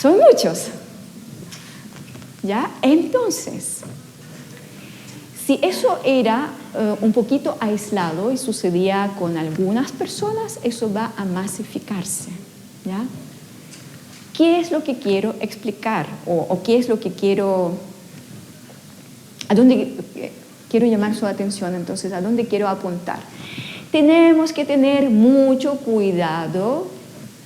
[0.00, 0.68] Son muchos.
[2.42, 2.70] ¿Ya?
[2.82, 3.80] Entonces,
[5.44, 11.24] si eso era eh, un poquito aislado y sucedía con algunas personas, eso va a
[11.24, 12.30] masificarse.
[12.84, 13.04] ¿Ya?
[14.34, 16.06] ¿Qué es lo que quiero explicar?
[16.26, 17.76] O, o qué es lo que quiero...
[19.48, 19.96] ¿A dónde
[20.70, 21.74] quiero llamar su atención?
[21.74, 23.20] Entonces, ¿a dónde quiero apuntar?
[23.90, 26.97] Tenemos que tener mucho cuidado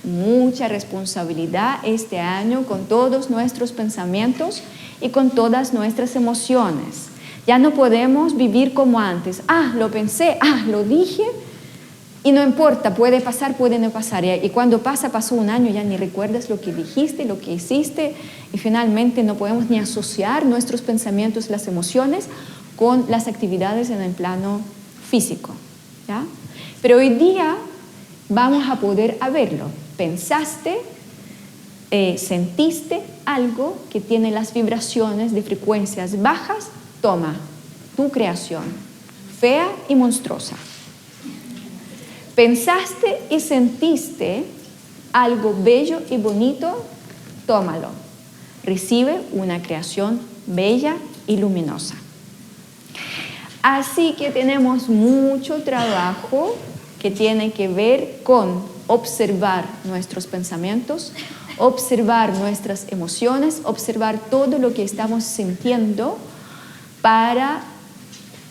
[0.03, 4.61] mucha responsabilidad este año con todos nuestros pensamientos
[5.01, 7.07] y con todas nuestras emociones.
[7.47, 9.41] Ya no podemos vivir como antes.
[9.47, 11.23] Ah, lo pensé, ah, lo dije.
[12.25, 14.23] Y no importa, puede pasar, puede no pasar.
[14.23, 18.15] Y cuando pasa, pasó un año, ya ni recuerdas lo que dijiste, lo que hiciste.
[18.53, 22.27] Y finalmente no podemos ni asociar nuestros pensamientos, las emociones,
[22.77, 24.61] con las actividades en el plano
[25.09, 25.53] físico.
[26.07, 26.23] ¿ya?
[26.81, 27.57] Pero hoy día
[28.29, 30.77] vamos a poder verlo pensaste,
[31.91, 36.67] eh, sentiste algo que tiene las vibraciones de frecuencias bajas,
[37.01, 37.35] toma
[37.95, 38.63] tu creación,
[39.39, 40.55] fea y monstruosa.
[42.35, 44.43] Pensaste y sentiste
[45.11, 46.83] algo bello y bonito,
[47.45, 47.89] tómalo.
[48.63, 50.95] Recibe una creación bella
[51.27, 51.95] y luminosa.
[53.61, 56.55] Así que tenemos mucho trabajo
[56.99, 61.13] que tiene que ver con observar nuestros pensamientos,
[61.57, 66.17] observar nuestras emociones, observar todo lo que estamos sintiendo
[67.01, 67.63] para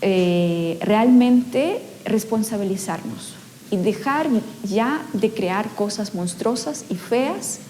[0.00, 3.34] eh, realmente responsabilizarnos
[3.70, 4.28] y dejar
[4.64, 7.60] ya de crear cosas monstruosas y feas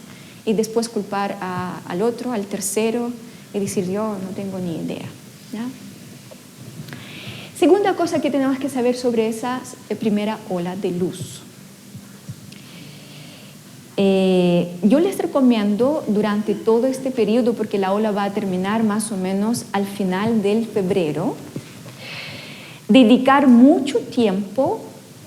[0.44, 3.12] y después culpar al otro, al tercero
[3.54, 5.06] y decir yo no tengo ni idea.
[7.56, 9.60] Segunda cosa que tenemos que saber sobre esa
[10.00, 11.42] primera ola de luz.
[14.04, 19.12] Eh, yo les recomiendo durante todo este periodo, porque la ola va a terminar más
[19.12, 21.36] o menos al final del febrero,
[22.88, 24.80] dedicar mucho tiempo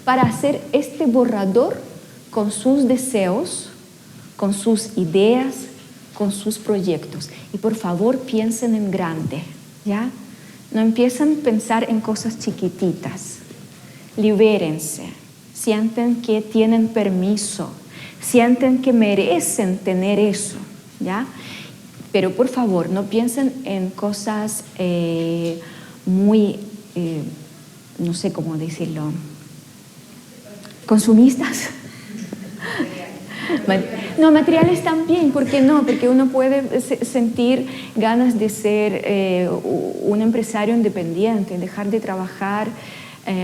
[0.04, 1.82] para hacer este borrador
[2.32, 3.70] con sus deseos,
[4.36, 5.56] con sus ideas,
[6.14, 7.30] con sus proyectos.
[7.54, 9.42] Y por favor piensen en grande,
[9.86, 10.10] ¿ya?
[10.72, 13.38] No empiecen a pensar en cosas chiquititas.
[14.18, 15.06] Libérense,
[15.54, 17.70] sienten que tienen permiso,
[18.26, 20.58] sienten que merecen tener eso,
[21.00, 21.28] ¿ya?
[22.12, 25.60] Pero por favor, no piensen en cosas eh,
[26.06, 26.60] muy,
[26.96, 27.22] eh,
[28.00, 29.12] no sé cómo decirlo,
[30.86, 31.70] consumistas.
[34.18, 35.86] No, materiales también, ¿por qué no?
[35.86, 39.50] Porque uno puede sentir ganas de ser eh,
[40.02, 42.68] un empresario independiente, dejar de trabajar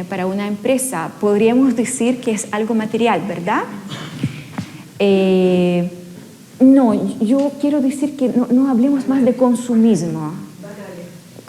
[0.10, 1.12] para una empresa.
[1.20, 3.64] Podríamos decir que es algo material, ¿verdad?
[6.62, 10.34] No, yo quiero decir que no, hablemos más de consumismo.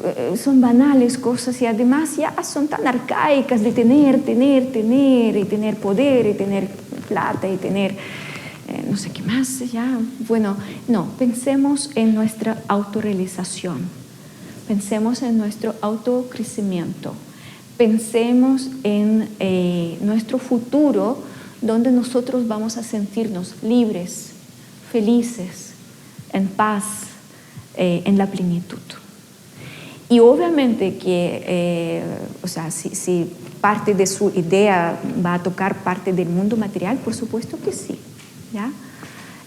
[0.05, 5.45] Eh, son banales cosas y además ya son tan arcaicas de tener, tener, tener y
[5.45, 6.67] tener poder y tener
[7.09, 9.99] plata y tener eh, no sé qué más ya.
[10.27, 10.57] Bueno,
[10.89, 13.83] no, pensemos en nuestra autorrealización,
[14.67, 17.13] pensemos en nuestro autocrecimiento,
[17.77, 21.23] pensemos en eh, nuestro futuro
[21.63, 24.33] donde nosotros vamos a sentirnos libres,
[24.91, 25.73] felices,
[26.33, 26.85] en paz,
[27.77, 28.79] eh, en la plenitud.
[30.09, 32.03] Y obviamente que, eh,
[32.43, 33.31] o sea, si,
[33.63, 37.97] parte de su idea va a tocar parte del mundo material, por supuesto que sí,
[38.53, 38.71] ¿ya?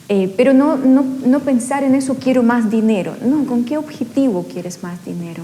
[0.08, 3.16] Eh, pero no, no, no, pensar en eso, quiero más dinero.
[3.24, 5.44] No, ¿con qué objetivo quieres más dinero?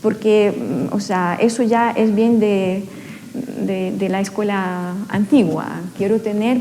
[0.00, 2.84] Porque, mm, o sea, eso ya es bien de,
[3.34, 5.80] de, la escuela antigua.
[5.96, 6.60] Quiero tener,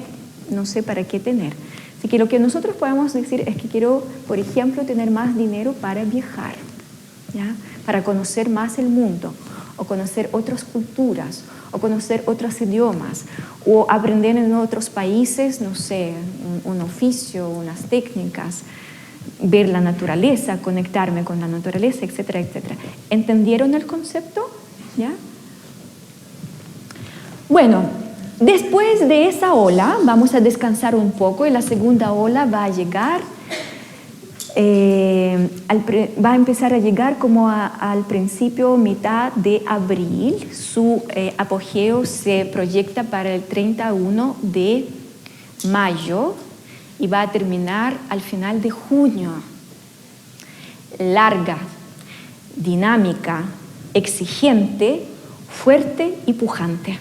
[0.49, 1.53] no sé para qué tener.
[1.97, 5.73] Así que lo que nosotros podemos decir es que quiero, por ejemplo, tener más dinero
[5.73, 6.55] para viajar,
[7.33, 7.55] ¿ya?
[7.85, 9.33] para conocer más el mundo,
[9.77, 13.25] o conocer otras culturas, o conocer otros idiomas,
[13.65, 16.13] o aprender en otros países, no sé,
[16.65, 18.63] un, oficio, unas técnicas,
[19.41, 22.75] ver la naturaleza, conectarme con la naturaleza, etcétera, etcétera.
[23.09, 24.49] ¿Entendieron el concepto?
[24.97, 25.13] ¿Ya?
[27.49, 28.03] Bueno,
[28.39, 32.69] Después de esa ola vamos a descansar un poco y la segunda ola va a
[32.69, 33.21] llegar,
[34.55, 35.49] eh,
[36.21, 40.49] va a empezar a llegar como al principio, mitad de abril.
[40.51, 44.87] Su eh, apogeo se proyecta para el 31 de
[45.69, 46.35] mayo
[46.99, 49.31] y va a terminar al final de junio.
[50.97, 51.59] Larga,
[52.57, 53.43] dinámica,
[53.93, 55.03] exigente,
[55.49, 56.99] fuerte y pujante.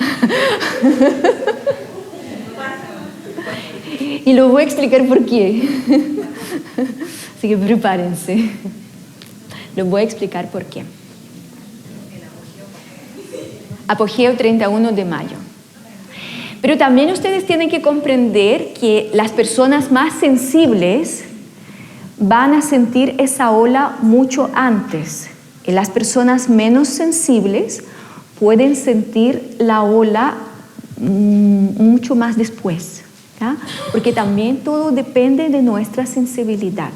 [4.24, 5.68] y lo voy a explicar por qué.
[7.36, 8.50] Así que prepárense.
[9.76, 10.84] Lo voy a explicar por qué.
[13.88, 15.36] Apogeo 31 de mayo.
[16.60, 21.24] Pero también ustedes tienen que comprender que las personas más sensibles
[22.18, 25.30] van a sentir esa ola mucho antes.
[25.66, 27.82] Y las personas menos sensibles
[28.40, 30.34] pueden sentir la ola
[30.98, 33.02] mm, mucho más después,
[33.92, 36.90] porque también todo depende de nuestra sensibilidad.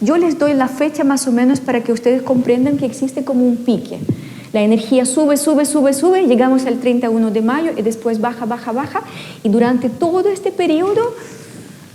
[0.00, 3.44] Yo les doy la fecha más o menos para que ustedes comprendan que existe como
[3.44, 3.98] un pique.
[4.52, 8.70] La energía sube, sube, sube, sube, llegamos al 31 de mayo y después baja, baja,
[8.70, 9.02] baja.
[9.42, 11.14] Y durante todo este periodo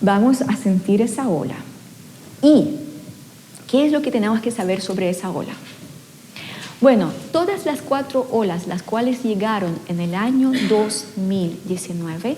[0.01, 1.55] vamos a sentir esa ola.
[2.41, 2.76] ¿Y
[3.70, 5.53] qué es lo que tenemos que saber sobre esa ola?
[6.82, 12.38] Bueno, todas las cuatro olas, las cuales llegaron en el año 2019,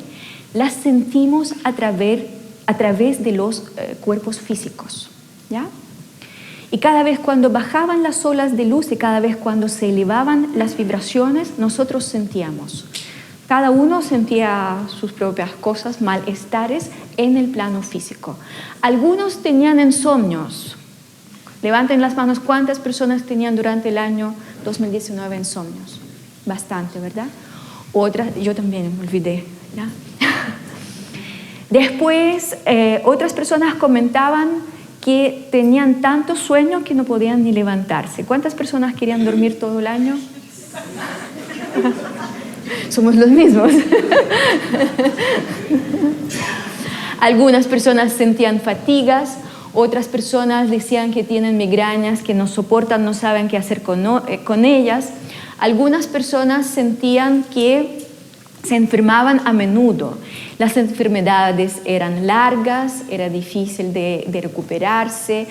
[0.56, 2.24] las sentimos a través,
[2.66, 5.12] a través de los eh, cuerpos físicos.
[5.52, 5.68] ¿ya?
[6.72, 10.54] Y cada vez cuando bajaban las olas de luz y cada vez cuando se elevaban
[10.56, 12.86] las vibraciones, nosotros sentíamos.
[13.48, 18.38] Cada uno sentía sus propias cosas, malestares en el plano físico.
[18.82, 20.78] Algunos tenían insomnios,
[21.62, 24.34] Levanten las manos, ¿cuántas personas tenían durante el año
[24.66, 26.00] 2019 insomnios?
[26.46, 27.28] Bastante, ¿verdad?
[27.94, 29.46] Otras, yo también me olvidé.
[31.70, 34.50] Después, eh, otras personas comentaban
[35.02, 38.24] que tenían tanto sueño que no podían ni levantarse.
[38.24, 40.16] ¿Cuántas personas querían dormir todo el año?
[42.90, 43.74] Somos los mismos.
[47.20, 49.38] Algunas personas sentían fatigas,
[49.74, 53.82] otras personas decían que tienen migrañas, que no soportan, no saben qué hacer
[54.28, 55.10] eh, con, ellas.
[55.60, 58.06] Algunas personas sentían que
[58.64, 60.18] se enfermaban a menudo.
[60.58, 65.48] Las enfermedades eran largas, era difícil de, recuperarse,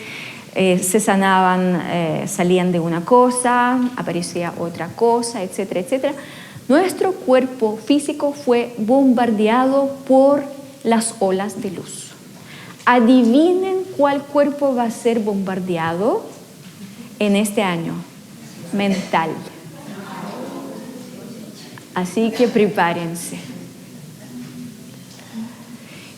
[0.55, 6.13] eh, se sanaban, eh, salían de una cosa, aparecía otra cosa, etcétera, etcétera.
[6.69, 10.45] Nuestro cuerpo físico fue bombardeado por
[10.85, 12.10] las olas de luz.
[12.93, 16.25] Adivinen cuál cuerpo va a ser bombardeado
[17.21, 17.95] en este año.
[18.73, 19.31] Mental.
[21.95, 23.39] Así que prepárense.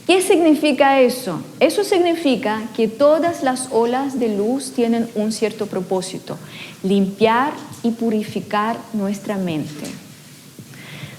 [0.07, 1.43] ¿Qué significa eso?
[1.61, 6.39] Eso significa que todas las olas de luz tienen un cierto propósito,
[6.83, 7.53] limpiar
[7.83, 9.91] y purificar nuestra mente.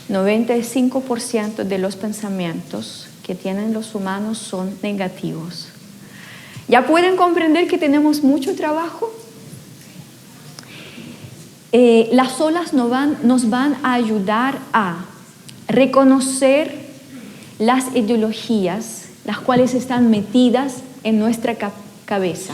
[0.10, 5.69] 95% de los pensamientos que tienen los humanos son negativos.
[6.67, 9.11] ¿Ya pueden comprender que tenemos mucho trabajo?
[11.71, 15.05] Eh, las olas nos van, nos van a ayudar a
[15.67, 16.84] reconocer
[17.57, 21.55] las ideologías, las cuales están metidas en nuestra
[22.05, 22.53] cabeza.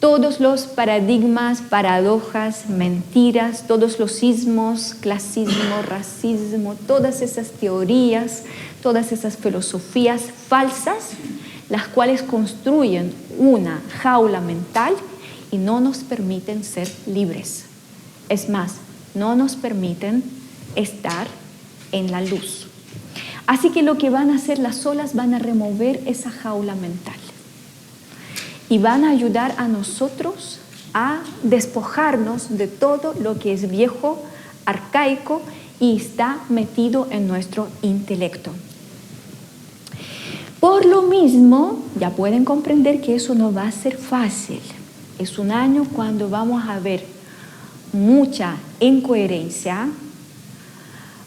[0.00, 8.44] Todos los paradigmas, paradojas, mentiras, todos los ismos, clasismo, racismo, todas esas teorías,
[8.82, 11.10] todas esas filosofías falsas,
[11.68, 14.94] las cuales construyen una jaula mental
[15.50, 17.64] y no nos permiten ser libres.
[18.28, 18.74] Es más,
[19.14, 20.22] no nos permiten
[20.76, 21.26] estar
[21.92, 22.66] en la luz.
[23.46, 27.16] Así que lo que van a hacer las olas van a remover esa jaula mental
[28.68, 30.60] y van a ayudar a nosotros
[30.94, 34.22] a despojarnos de todo lo que es viejo,
[34.64, 35.42] arcaico
[35.80, 38.52] y está metido en nuestro intelecto.
[40.60, 44.60] Por lo mismo, ya pueden comprender que eso no va a ser fácil.
[45.18, 47.04] Es un año cuando vamos a ver
[47.94, 49.88] mucha incoherencia,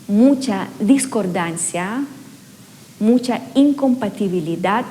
[0.07, 2.03] mucha discordancia,
[2.99, 4.85] mucha incompatibilidad,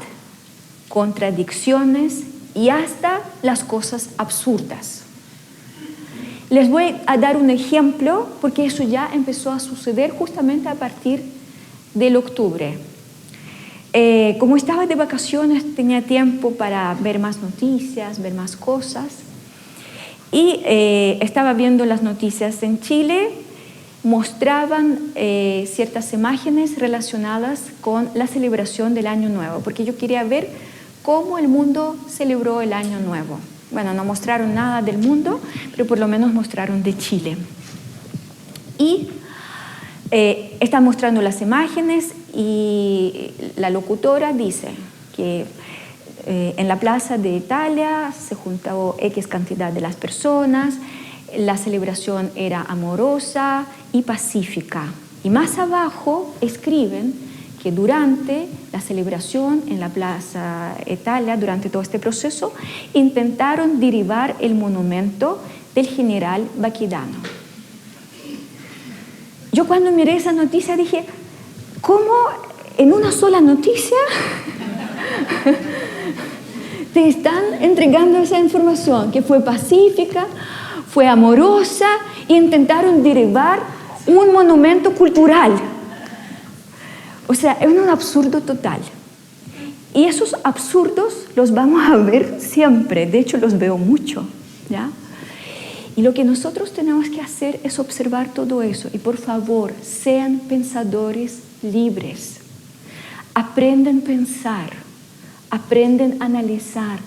[0.89, 2.25] contradicciones
[2.55, 5.03] y hasta las cosas absurdas.
[6.51, 11.23] Les voy a dar un ejemplo porque eso ya empezó a suceder justamente a partir
[11.95, 12.92] del octubre.
[13.95, 19.09] Eh, como estaba de vacaciones tenía tiempo para ver más noticias, ver más cosas
[20.31, 23.29] y eh, estaba viendo las noticias en Chile
[24.03, 30.49] mostraban eh, ciertas imágenes relacionadas con la celebración del Año Nuevo, porque yo quería ver
[31.03, 33.39] cómo el mundo celebró el Año Nuevo.
[33.71, 35.39] Bueno, no mostraron nada del mundo,
[35.73, 37.37] pero por lo menos mostraron de Chile.
[38.79, 39.09] Y
[40.11, 44.69] están mostrando las imágenes y la locutora dice
[45.15, 45.45] que
[46.27, 50.75] eh, en la plaza de Italia se juntó X cantidad de las personas,
[51.37, 54.85] la celebración era amorosa y pacífica.
[55.25, 57.15] Y más abajo escriben
[57.63, 62.53] que durante la celebración en la Plaza Italia, durante todo este proceso,
[62.93, 65.41] intentaron derivar el monumento
[65.75, 67.19] del general Baquidano.
[69.53, 71.05] Yo cuando miré esa noticia dije,
[71.83, 72.15] ¿cómo
[72.79, 73.99] en una sola noticia
[76.95, 80.27] te están entregando esa información que fue pacífica,
[80.89, 81.87] fue amorosa
[82.29, 83.61] e intentaron derivar
[84.07, 85.53] un monumento cultural.
[87.27, 88.81] O sea, es un absurdo total.
[89.95, 94.25] Y esos absurdos los vamos a ver siempre, de hecho los veo mucho.
[94.69, 94.91] ¿ya?
[95.97, 98.89] Y lo que nosotros tenemos que hacer es observar todo eso.
[98.93, 102.41] Y por favor, sean pensadores libres.
[103.35, 104.71] Aprenden a pensar,
[105.51, 106.99] aprenden a analizar,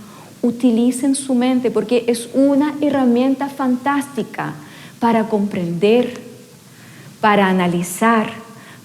[0.41, 4.53] utilicen su mente porque es una herramienta fantástica
[4.99, 6.19] para comprender,
[7.21, 8.31] para analizar,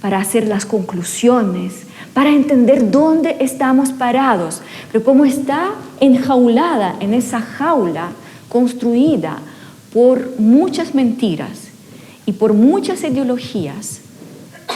[0.01, 4.63] para hacer las conclusiones, para entender dónde estamos parados.
[4.91, 8.11] Pero como está enjaulada en esa jaula
[8.49, 9.39] construida
[9.93, 11.69] por muchas mentiras
[12.27, 14.01] y por muchas ideologías,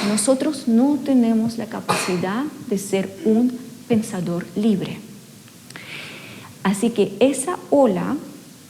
[0.09, 4.99] nosotros no tenemos la capacidad de ser un pensador libre.
[6.63, 8.17] Así que esa ola,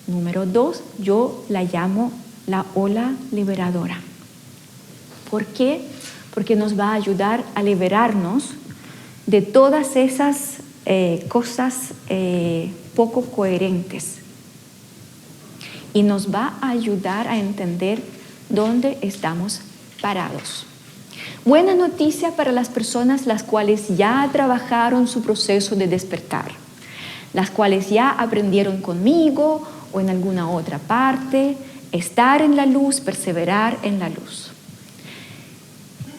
[0.07, 2.13] número dos, yo la llamo
[2.47, 4.01] la ola liberadora.
[5.31, 5.81] ¿Por qué?
[6.35, 8.51] Porque nos va a ayudar a liberarnos
[9.27, 14.17] de todas esas eh, cosas eh, poco coherentes
[15.95, 18.03] y nos va a ayudar a entender
[18.49, 19.61] dónde estamos
[20.03, 20.67] parados.
[21.45, 26.65] Buena noticia para las personas las cuales ya trabajaron su proceso de despertar
[27.35, 31.57] las cuales ya aprendieron conmigo o en alguna otra parte,
[31.93, 34.53] estar en la luz, perseverar en la luz.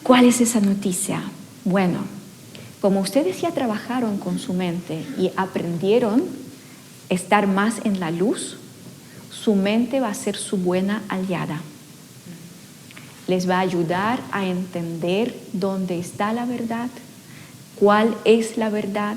[0.02, 1.22] ¿Cuál es esa noticia?
[1.64, 2.00] Bueno,
[2.80, 6.22] como ustedes ya trabajaron con su mente y aprendieron
[7.08, 8.58] estar más en la luz,
[9.30, 11.60] su mente va a ser su buena aliada.
[13.26, 16.88] Les va a ayudar a entender dónde está la verdad,
[17.76, 19.16] cuál es la verdad.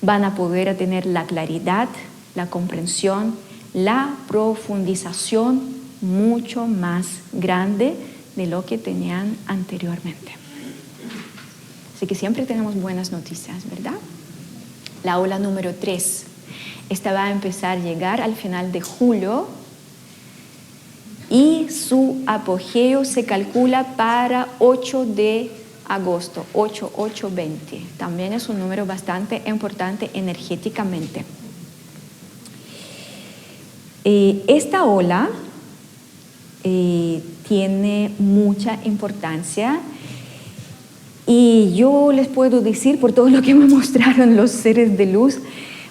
[0.00, 1.88] Van a poder tener la claridad,
[2.34, 3.34] la comprensión,
[3.74, 5.60] la profundización
[6.00, 7.96] mucho más grande
[8.36, 10.32] de lo que tenían anteriormente.
[11.96, 13.98] Así que siempre tenemos buenas noticias, ¿verdad?
[15.02, 16.24] La ola número 3.
[16.88, 19.48] Esta va a empezar a llegar al final de julio
[21.30, 25.50] y su apogeo se calcula para 8 de
[25.86, 27.82] agosto, 8, 8, 20.
[27.96, 31.24] También es un número bastante importante energéticamente.
[34.04, 35.28] Eh, esta ola
[36.64, 39.80] eh, tiene mucha importancia
[41.26, 45.38] y yo les puedo decir, por todo lo que me mostraron los seres de luz,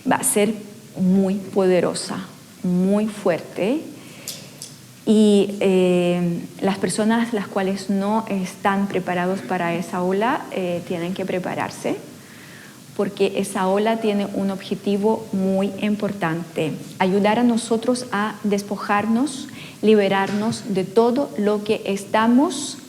[0.09, 0.53] va a ser
[0.99, 2.25] muy poderosa,
[2.63, 3.81] muy fuerte
[5.07, 11.25] y eh, las personas las cuales no están preparados para esa ola eh, tienen que
[11.25, 11.95] prepararse
[12.97, 19.47] porque esa ola tiene un objetivo muy importante, ayudar a nosotros a despojarnos,
[19.83, 22.79] liberarnos de todo lo que estamos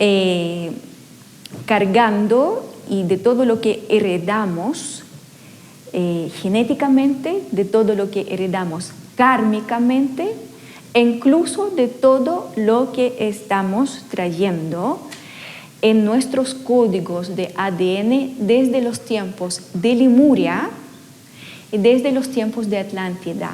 [0.00, 0.72] eh,
[1.66, 5.02] cargando y de todo lo que heredamos
[6.42, 10.34] genéticamente, de todo lo que heredamos kármicamente
[11.00, 15.00] incluso de todo lo que estamos trayendo
[15.82, 20.70] en nuestros códigos de ADN desde los tiempos de Limuria
[21.70, 23.52] y desde los tiempos de Atlántida.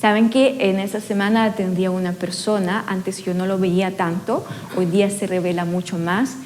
[0.00, 4.44] Saben que en esa semana atendí a una persona, antes yo no lo veía tanto,
[4.76, 6.36] hoy día se revela mucho más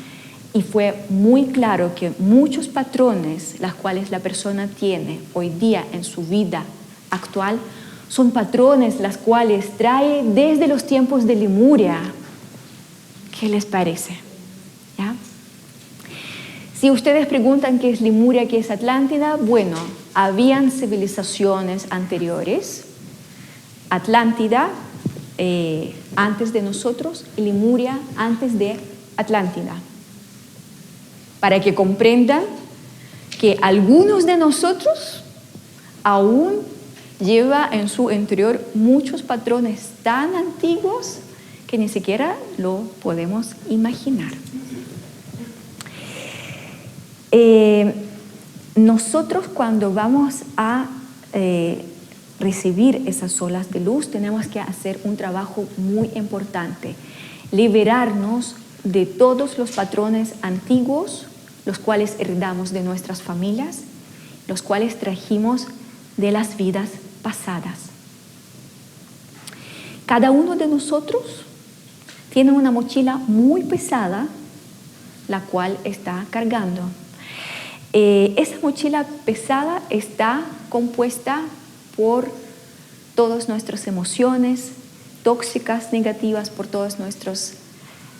[0.52, 6.04] y fue muy claro que muchos patrones las cuales la persona tiene hoy día en
[6.04, 6.64] su vida
[7.10, 7.58] actual
[8.08, 12.00] son patrones las cuales trae desde los tiempos de Lemuria.
[13.38, 14.18] ¿Qué les parece?
[14.98, 15.14] ¿Ya?
[16.78, 19.76] Si ustedes preguntan qué es Lemuria, qué es Atlántida, bueno,
[20.14, 22.84] habían civilizaciones anteriores.
[23.90, 24.70] Atlántida
[25.38, 28.78] eh, antes de nosotros y Lemuria antes de
[29.16, 29.76] Atlántida.
[31.40, 32.42] Para que comprendan
[33.38, 35.22] que algunos de nosotros
[36.02, 36.62] aún
[37.20, 41.18] lleva en su interior muchos patrones tan antiguos
[41.66, 44.32] que ni siquiera lo podemos imaginar.
[47.30, 47.92] Eh,
[48.74, 50.86] nosotros cuando vamos a
[51.34, 51.84] eh,
[52.40, 56.94] recibir esas olas de luz tenemos que hacer un trabajo muy importante,
[57.52, 58.54] liberarnos
[58.84, 61.26] de todos los patrones antiguos,
[61.66, 63.80] los cuales heredamos de nuestras familias,
[64.46, 65.66] los cuales trajimos
[66.16, 66.88] de las vidas
[67.22, 67.90] pasadas.
[70.06, 71.44] Cada uno de nosotros
[72.32, 74.26] tiene una mochila muy pesada,
[75.28, 76.82] la cual está cargando.
[77.92, 81.42] Eh, esa mochila pesada está compuesta
[81.96, 82.30] por
[83.14, 84.70] todas nuestras emociones
[85.22, 87.54] tóxicas, negativas, por todos nuestros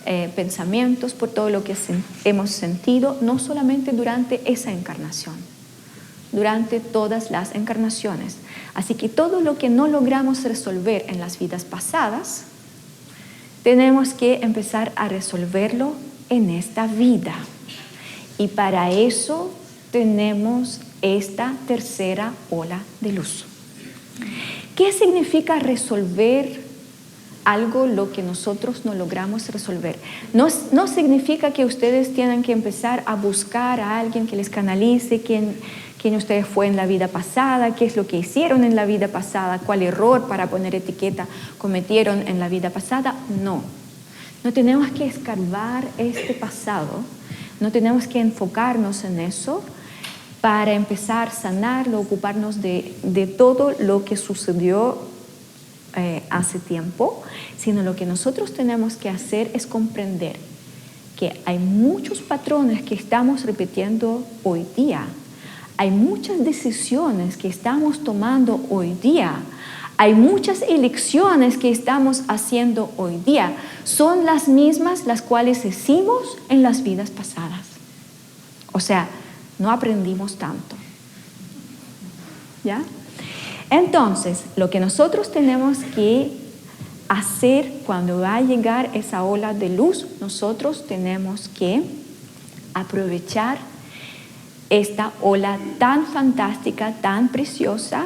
[0.05, 1.75] eh, pensamientos, por todo lo que
[2.23, 5.35] hemos sentido, no solamente durante esa encarnación,
[6.31, 8.35] durante todas las encarnaciones.
[8.79, 12.43] Así que todo lo que no logramos resolver en las vidas pasadas,
[13.61, 15.95] tenemos que empezar a resolverlo
[16.29, 17.35] en esta vida.
[18.37, 19.51] Y para eso
[19.91, 23.43] tenemos esta tercera ola de luz.
[24.77, 26.68] ¿Qué significa resolver
[27.51, 29.97] algo lo que nosotros no logramos resolver?
[30.33, 35.21] No, no significa que ustedes tienen que empezar a buscar a alguien que les canalice,
[35.21, 35.55] quien
[36.01, 39.09] quién ustedes fue en la vida pasada, qué es lo que hicieron en la vida
[39.09, 41.27] pasada, cuál error para poner etiqueta
[41.57, 43.15] cometieron en la vida pasada.
[43.43, 43.61] No,
[44.43, 47.03] no tenemos que escarbar este pasado,
[47.59, 49.61] no tenemos que enfocarnos en eso
[50.41, 54.97] para empezar a sanarlo, ocuparnos de, todo lo que sucedió
[55.95, 57.23] eh, hace tiempo,
[57.57, 60.37] sino lo que nosotros tenemos que hacer es comprender
[61.17, 65.05] que hay muchos patrones que estamos repitiendo hoy día
[65.79, 69.35] hay muchas decisiones que estamos tomando hoy día.
[69.95, 73.53] Hay muchas elecciones que estamos haciendo hoy día.
[73.85, 77.65] Son las mismas las cuales hicimos en las vidas pasadas.
[78.73, 79.07] O sea,
[79.57, 80.75] no aprendimos tanto.
[82.65, 82.81] ¿Ya?
[83.69, 86.31] Entonces, lo que nosotros tenemos que
[87.07, 91.83] hacer cuando va a llegar esa ola de luz, nosotros tenemos que
[92.73, 93.57] aprovechar
[94.69, 98.05] esta ola tan fantástica, tan preciosa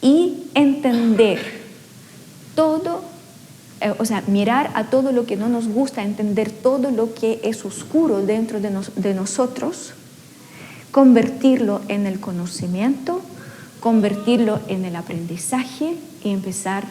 [0.00, 1.40] y entender
[2.54, 3.16] todo
[3.80, 7.40] eh, o sea, mirar a todo lo que no nos gusta, entender todo lo que
[7.44, 9.92] es oscuro dentro de, de nosotros,
[10.90, 13.20] convertirlo en el conocimiento,
[13.86, 16.82] convertirlo en el aprendizaje y empezar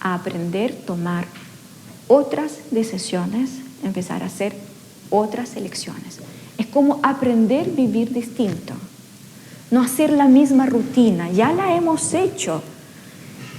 [0.00, 1.24] a aprender, tomar
[2.08, 4.54] otras decisiones, empezar a hacer
[5.08, 6.18] otras elecciones.
[6.58, 8.74] Es como aprender a vivir distinto,
[9.70, 12.62] no hacer la misma rutina, ya la hemos hecho.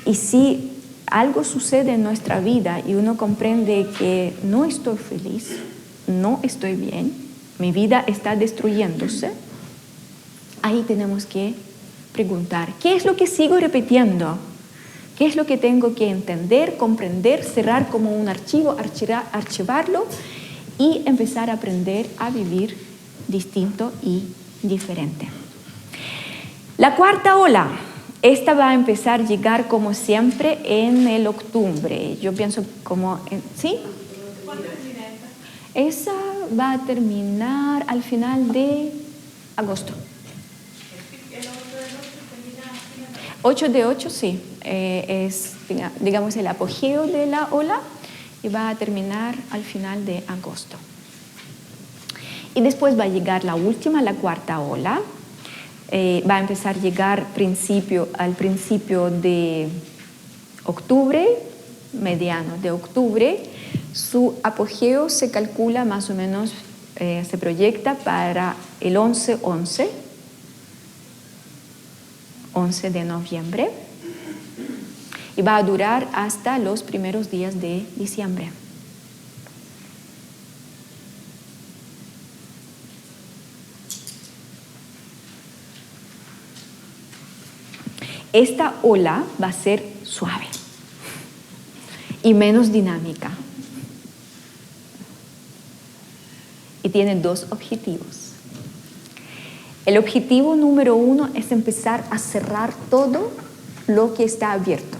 [0.05, 0.69] Y si
[1.07, 5.49] algo sucede en nuestra vida y uno comprende que no estoy feliz,
[6.05, 7.11] no estoy bien,
[7.57, 9.31] mi vida está destruyéndose,
[10.61, 11.55] ahí tenemos que
[12.17, 14.39] preguntar, ¿qué es lo que sigo repitiendo?
[15.19, 18.75] ¿Qué es lo que tengo que entender, comprender, cerrar como un archivo,
[19.31, 20.07] archivarlo
[20.79, 22.75] y empezar a aprender a vivir
[23.27, 24.23] distinto y
[24.63, 25.27] diferente?
[26.79, 27.67] La cuarta ola,
[28.23, 32.17] esta va a empezar a llegar como siempre en el octubre.
[32.19, 33.19] Yo pienso como,
[33.55, 33.77] ¿sí?
[35.75, 36.17] Esa
[36.59, 38.91] va a terminar al final de
[39.55, 39.93] agosto.
[43.43, 45.53] 8 de 8, sí, eh, es
[45.99, 47.81] digamos el apogeo de la ola
[48.41, 50.77] y va a terminar al final de agosto.
[52.55, 55.01] Y después va a llegar la última, la cuarta ola.
[55.89, 59.69] Eh, va a empezar a llegar principio, al principio de
[60.65, 61.27] octubre,
[61.93, 63.43] mediano de octubre.
[63.93, 66.51] Su apogeo se calcula más o menos,
[66.95, 69.87] eh, se proyecta para el 11-11
[72.57, 73.69] 11 de noviembre
[75.35, 78.51] y va a durar hasta los primeros días de diciembre.
[88.33, 90.47] Esta ola va a ser suave
[92.23, 93.31] y menos dinámica.
[96.83, 98.26] Y tiene dos objetivos.
[99.87, 103.31] El objetivo número uno es empezar a cerrar todo
[103.87, 104.97] lo que está abierto.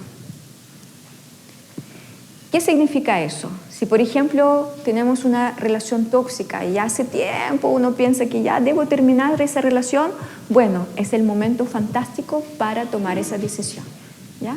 [2.53, 3.51] ¿Qué significa eso?
[3.69, 8.85] Si, por ejemplo, tenemos una relación tóxica y hace tiempo uno piensa que ya debo
[8.85, 10.11] terminar esa relación,
[10.47, 13.83] bueno, es el momento fantástico para tomar esa decisión.
[14.39, 14.55] ¿ya?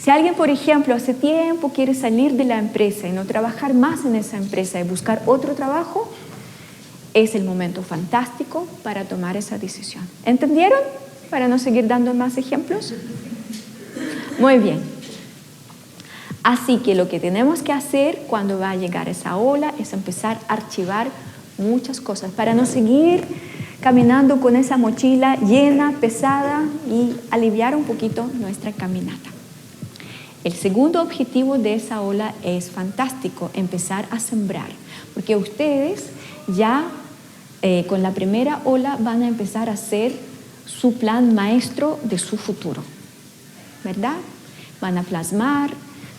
[0.00, 4.04] Si alguien, por ejemplo, hace tiempo quiere salir de la empresa y no trabajar más
[4.04, 6.10] en esa empresa y buscar otro trabajo,
[7.16, 10.06] es el momento fantástico para tomar esa decisión.
[10.26, 10.78] ¿Entendieron?
[11.30, 12.92] Para no seguir dando más ejemplos.
[14.38, 14.82] Muy bien.
[16.42, 20.38] Así que lo que tenemos que hacer cuando va a llegar esa ola es empezar
[20.46, 21.08] a archivar
[21.56, 23.24] muchas cosas para no seguir
[23.80, 29.30] caminando con esa mochila llena, pesada y aliviar un poquito nuestra caminata.
[30.44, 34.68] El segundo objetivo de esa ola es fantástico, empezar a sembrar,
[35.14, 36.10] porque ustedes
[36.46, 36.84] ya
[37.68, 40.12] eh, con la primera ola van a empezar a hacer
[40.66, 42.80] su plan maestro de su futuro,
[43.82, 44.18] ¿verdad?
[44.80, 45.72] Van a plasmar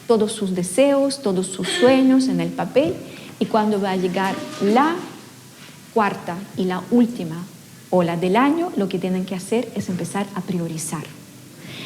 [0.08, 2.96] todos sus deseos, todos sus sueños en el papel
[3.40, 4.96] y cuando va a llegar la
[5.94, 7.42] cuarta y la última
[7.92, 11.06] ola del año, lo que tienen que hacer es empezar a priorizar.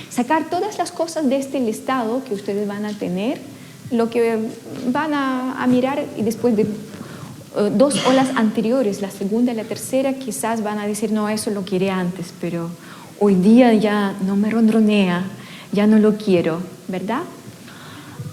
[0.10, 3.40] Sacar todas las cosas de este listado que ustedes van a tener,
[3.92, 4.40] lo que
[4.88, 6.66] van a mirar y después de
[7.54, 11.64] dos olas anteriores, la segunda y la tercera, quizás van a decir, no, eso lo
[11.64, 12.70] quiere antes, pero
[13.20, 15.26] hoy día ya no me rondronea,
[15.72, 17.24] ya no lo quiero, ¿verdad?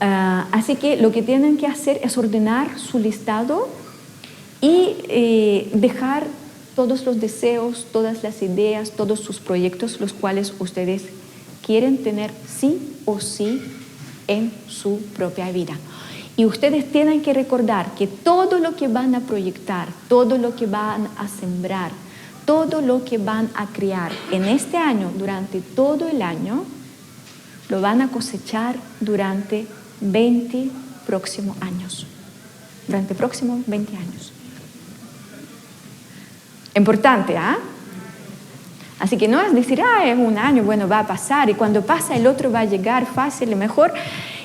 [0.00, 3.68] Ah, así que lo que tienen que hacer es ordenar su listado
[4.60, 6.26] y eh, dejar
[6.76, 11.02] todos los deseos, todas las ideas, todos sus proyectos, los cuales ustedes
[11.66, 13.60] quieren tener sí o sí
[14.28, 15.76] en su propia vida.
[16.39, 20.66] Y ustedes tienen que recordar que todo lo que van a proyectar, todo lo que
[20.66, 21.91] van a sembrar,
[22.45, 26.62] todo lo que van a criar en este año, durante todo el año,
[27.68, 29.66] lo van a cosechar durante
[30.01, 30.70] 20
[31.09, 32.07] próximos años.
[32.86, 34.32] Durante próximos 20 años.
[36.76, 37.59] Importante, ¿ah?
[39.01, 41.82] Así que no es decir, ah, es un año, bueno, va a pasar y cuando
[41.82, 43.93] pasa el otro va a llegar fácil y mejor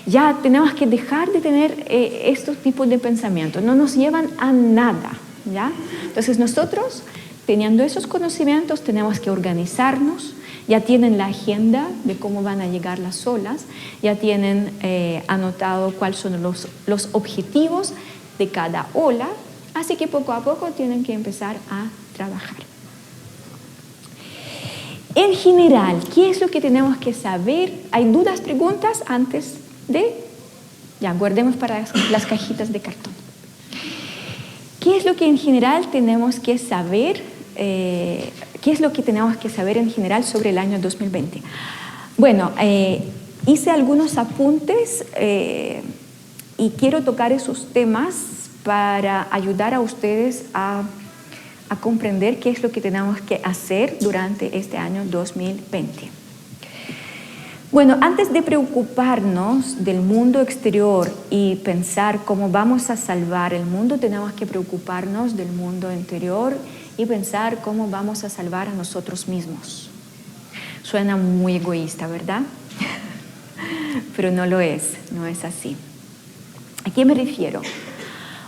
[0.05, 4.51] ya tenemos que dejar de tener eh, estos tipos de pensamientos, no nos llevan a
[4.51, 5.13] nada,
[5.51, 5.71] ¿ya?
[6.03, 7.03] Entonces nosotros,
[7.45, 10.35] teniendo esos conocimientos, tenemos que organizarnos,
[10.67, 13.65] ya tienen la agenda de cómo van a llegar las olas,
[14.01, 17.93] ya tienen eh, anotado cuáles son los, los objetivos
[18.39, 19.27] de cada ola,
[19.73, 22.57] así que poco a poco tienen que empezar a trabajar.
[25.15, 27.71] En general, ¿qué es lo que tenemos que saber?
[27.91, 30.13] ¿Hay dudas, preguntas antes de
[30.99, 33.13] Ya, guardemos para las cajitas de cartón.
[34.79, 37.21] ¿Qué es lo que en general tenemos que saber?
[37.55, 38.31] Eh,
[38.61, 41.41] ¿Qué es lo que tenemos que saber en general sobre el año 2020?
[42.17, 43.03] Bueno, eh,
[43.45, 45.81] hice algunos apuntes eh,
[46.57, 48.15] y quiero tocar esos temas
[48.63, 50.83] para ayudar a ustedes a,
[51.69, 56.22] a comprender qué es lo que tenemos que hacer durante este año 2020.
[57.73, 63.97] Bueno, antes de preocuparnos del mundo exterior y pensar cómo vamos a salvar el mundo,
[63.97, 66.55] tenemos que preocuparnos del mundo interior
[66.97, 69.89] y pensar cómo vamos a salvar a nosotros mismos.
[70.83, 72.43] Suena muy egoísta, ¿verdad?
[74.15, 75.75] Pero no lo es, no es así.
[76.85, 77.63] ¿A qué me refiero?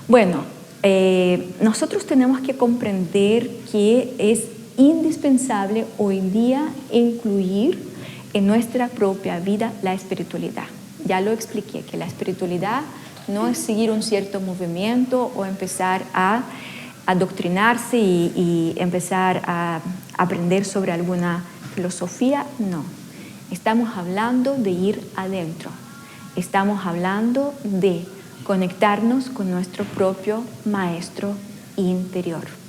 [0.08, 0.44] Bueno,
[0.84, 4.44] eh, nosotros tenemos que comprender que es
[4.78, 7.95] indispensable hoy día incluir
[8.36, 10.66] en nuestra propia vida la espiritualidad.
[11.06, 12.82] Ya lo expliqué, que la espiritualidad
[13.30, 16.44] no es seguir un cierto movimiento o empezar a
[17.06, 19.80] adoctrinarse y, y empezar a
[20.18, 22.84] aprender sobre alguna filosofía, no.
[23.52, 25.70] Estamos hablando de ir adentro.
[26.36, 28.04] Estamos hablando de
[28.44, 31.36] conectarnos con nuestro propio maestro
[31.78, 32.65] interior.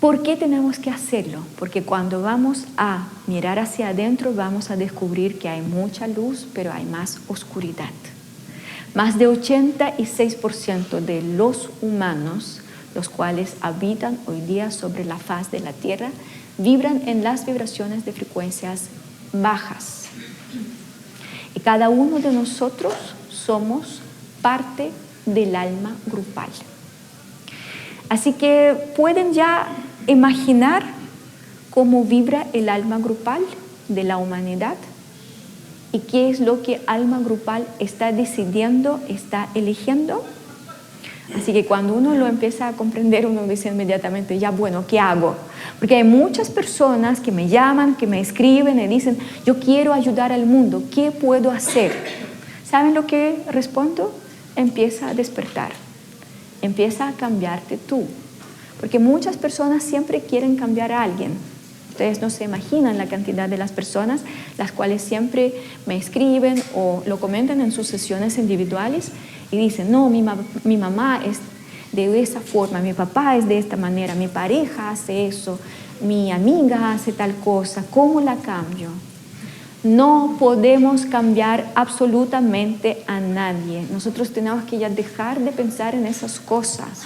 [0.00, 1.40] ¿Por qué tenemos que hacerlo?
[1.58, 6.72] Porque cuando vamos a mirar hacia adentro vamos a descubrir que hay mucha luz, pero
[6.72, 7.90] hay más oscuridad.
[8.94, 12.62] Más de 86% de los humanos,
[12.94, 16.08] los cuales habitan hoy día sobre la faz de la Tierra,
[16.56, 18.84] vibran en las vibraciones de frecuencias
[19.34, 20.06] bajas.
[21.54, 22.94] Y cada uno de nosotros
[23.28, 24.00] somos
[24.40, 24.92] parte
[25.26, 26.48] del alma grupal.
[28.08, 29.68] Así que pueden ya
[30.10, 30.84] imaginar
[31.70, 33.42] cómo vibra el alma grupal
[33.88, 34.76] de la humanidad
[35.92, 40.24] y qué es lo que alma grupal está decidiendo, está eligiendo.
[41.36, 45.36] Así que cuando uno lo empieza a comprender, uno dice inmediatamente, ya bueno, ¿qué hago?
[45.78, 50.32] Porque hay muchas personas que me llaman, que me escriben y dicen, yo quiero ayudar
[50.32, 51.92] al mundo, ¿qué puedo hacer?
[52.68, 54.12] ¿Saben lo que respondo?
[54.56, 55.70] Empieza a despertar,
[56.62, 58.06] empieza a cambiarte tú,
[58.80, 61.32] porque muchas personas siempre quieren cambiar a alguien.
[61.90, 64.22] Ustedes no se imaginan la cantidad de las personas
[64.56, 65.52] las cuales siempre
[65.86, 69.10] me escriben o lo comentan en sus sesiones individuales
[69.50, 70.24] y dicen, no, mi,
[70.64, 71.40] mi mamá es
[71.92, 75.58] de esa forma, mi papá es de esta manera, mi pareja hace eso,
[76.00, 78.88] mi amiga hace tal cosa, ¿cómo la cambio?
[79.82, 83.86] No podemos cambiar absolutamente a nadie.
[83.90, 87.02] Nosotros tenemos que ya dejar de pensar en esas cosas.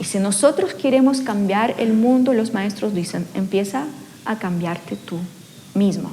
[0.00, 3.84] Y si nosotros queremos cambiar el mundo, los maestros dicen, empieza
[4.24, 5.18] a cambiarte tú
[5.74, 6.10] mismo.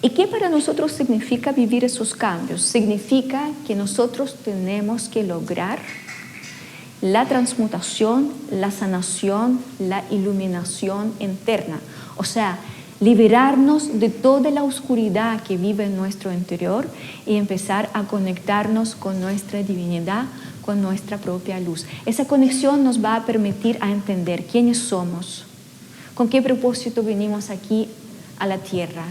[0.00, 2.62] ¿Y qué para nosotros significa vivir esos cambios?
[2.62, 5.80] Significa que nosotros tenemos que lograr
[7.02, 11.78] la transmutación, la sanación, la iluminación interna.
[12.16, 12.58] O sea,
[13.00, 16.88] liberarnos de toda la oscuridad que vive en nuestro interior
[17.26, 20.24] y empezar a conectarnos con nuestra divinidad,
[20.62, 21.86] con nuestra propia luz.
[22.06, 25.44] Esa conexión nos va a permitir a entender quiénes somos,
[26.14, 27.88] con qué propósito venimos aquí
[28.38, 29.04] a la tierra,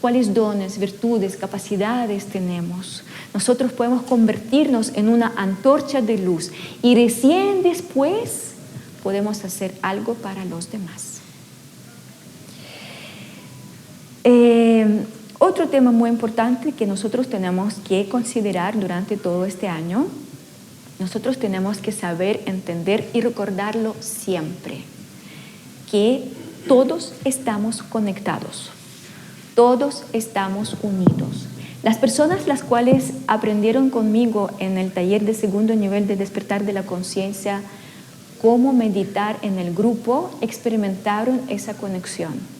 [0.00, 3.02] cuáles dones, virtudes, capacidades tenemos.
[3.32, 6.50] Nosotros podemos convertirnos en una antorcha de luz
[6.82, 8.52] y recién después
[9.02, 11.09] podemos hacer algo para los demás.
[14.24, 15.04] Eh,
[15.38, 20.06] otro tema muy importante que nosotros tenemos que considerar durante todo este año,
[20.98, 24.82] nosotros tenemos que saber, entender y recordarlo siempre,
[25.90, 26.24] que
[26.68, 28.70] todos estamos conectados,
[29.54, 31.46] todos estamos unidos.
[31.82, 36.74] Las personas las cuales aprendieron conmigo en el taller de segundo nivel de despertar de
[36.74, 37.62] la conciencia,
[38.42, 42.59] cómo meditar en el grupo, experimentaron esa conexión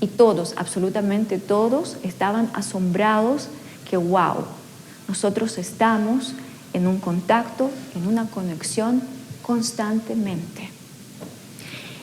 [0.00, 3.48] y todos, absolutamente todos, estaban asombrados
[3.88, 4.44] que, wow,
[5.08, 6.34] nosotros estamos
[6.72, 9.02] en un contacto, en una conexión
[9.42, 10.70] constantemente.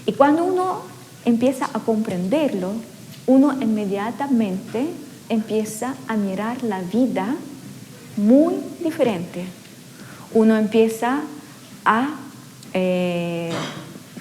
[0.06, 0.82] Y cuando uno
[1.26, 2.74] empieza a comprenderlo,
[3.26, 4.88] uno inmediatamente
[5.30, 7.36] empieza a mirar la vida
[8.16, 9.46] muy diferente.
[10.34, 11.22] Uno empieza
[11.84, 12.10] a
[12.74, 13.52] eh,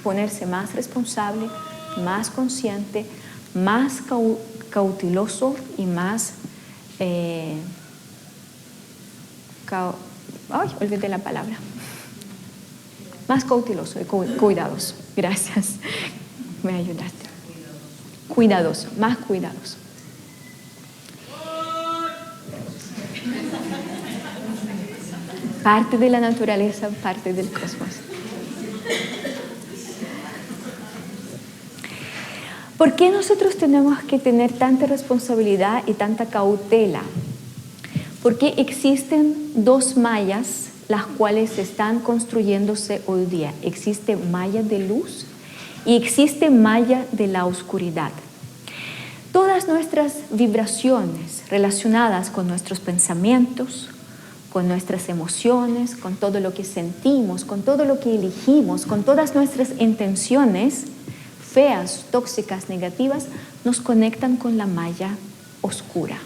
[0.03, 1.47] ponerse más responsable,
[2.05, 3.07] más consciente,
[3.57, 4.03] más
[4.71, 6.35] cauteloso y más...
[6.99, 7.57] Eh,
[10.51, 11.57] ay, olvidé la palabra.
[13.29, 14.95] Más cauteloso y cuidadoso.
[15.17, 15.75] Gracias.
[16.63, 17.27] Me ayudaste.
[18.29, 19.77] Cuidadoso, más cuidadoso.
[25.67, 28.06] parte de la naturaleza, parte del cosmos.
[32.79, 37.01] ¿Por qué nosotros tenemos que tener tanta responsabilidad y tanta cautela?
[38.23, 43.55] Porque existen dos mallas las cuales están construyéndose hoy día.
[43.63, 45.25] Existe malla de luz
[45.87, 48.11] y existe malla de la oscuridad.
[49.33, 53.89] Todas nuestras vibraciones relacionadas con nuestros pensamientos,
[54.53, 59.35] con nuestras emociones, con todo lo que sentimos, con todo lo que elegimos, con todas
[59.35, 60.85] nuestras intenciones,
[61.57, 63.29] feas, tóxicas, negativas,
[63.65, 65.17] nos conectan con la malla
[65.63, 66.19] oscura.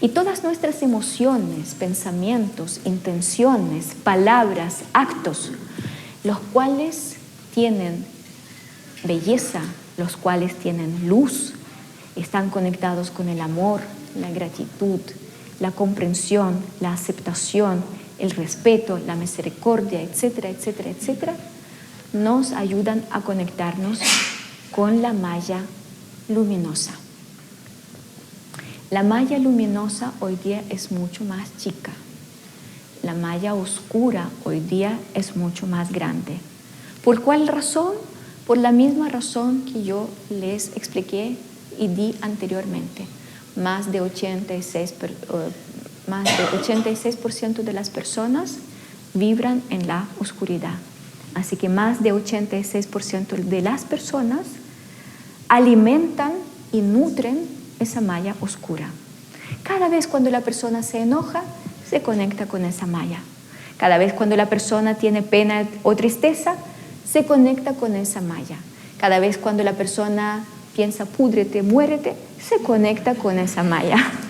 [0.00, 5.52] Y todas nuestras emociones, pensamientos, intenciones, palabras, actos,
[6.24, 7.14] los cuales
[7.54, 8.04] tienen
[9.04, 9.60] belleza,
[9.98, 11.52] los cuales tienen luz,
[12.16, 13.82] están conectados con el amor,
[14.20, 14.98] la gratitud,
[15.60, 17.84] la comprensión, la aceptación,
[18.18, 21.36] el respeto, la misericordia, etcétera, etcétera, etcétera,
[22.12, 24.00] nos ayudan a conectarnos
[24.70, 25.60] con la malla
[26.28, 26.92] luminosa.
[28.90, 31.92] La malla luminosa hoy día es mucho más chica.
[33.02, 36.38] La malla oscura hoy día es mucho más grande.
[37.04, 37.94] ¿Por cuál razón?
[38.46, 41.36] Por la misma razón que yo les expliqué
[41.78, 43.06] y di anteriormente.
[43.54, 44.98] Más de 86%,
[46.08, 47.16] más de 86
[47.64, 48.56] de las personas
[49.14, 50.74] vibran en la oscuridad.
[51.34, 54.40] Así que más de 86% de las personas
[55.48, 56.32] alimentan
[56.72, 57.46] y nutren
[57.78, 58.90] esa malla oscura.
[59.62, 61.42] Cada vez cuando la persona se enoja,
[61.88, 63.18] se conecta con esa malla.
[63.76, 66.54] Cada vez cuando la persona tiene pena o tristeza,
[67.10, 68.56] se conecta con esa malla.
[68.98, 73.96] Cada vez cuando la persona piensa púdrete, muérete, se conecta con esa malla.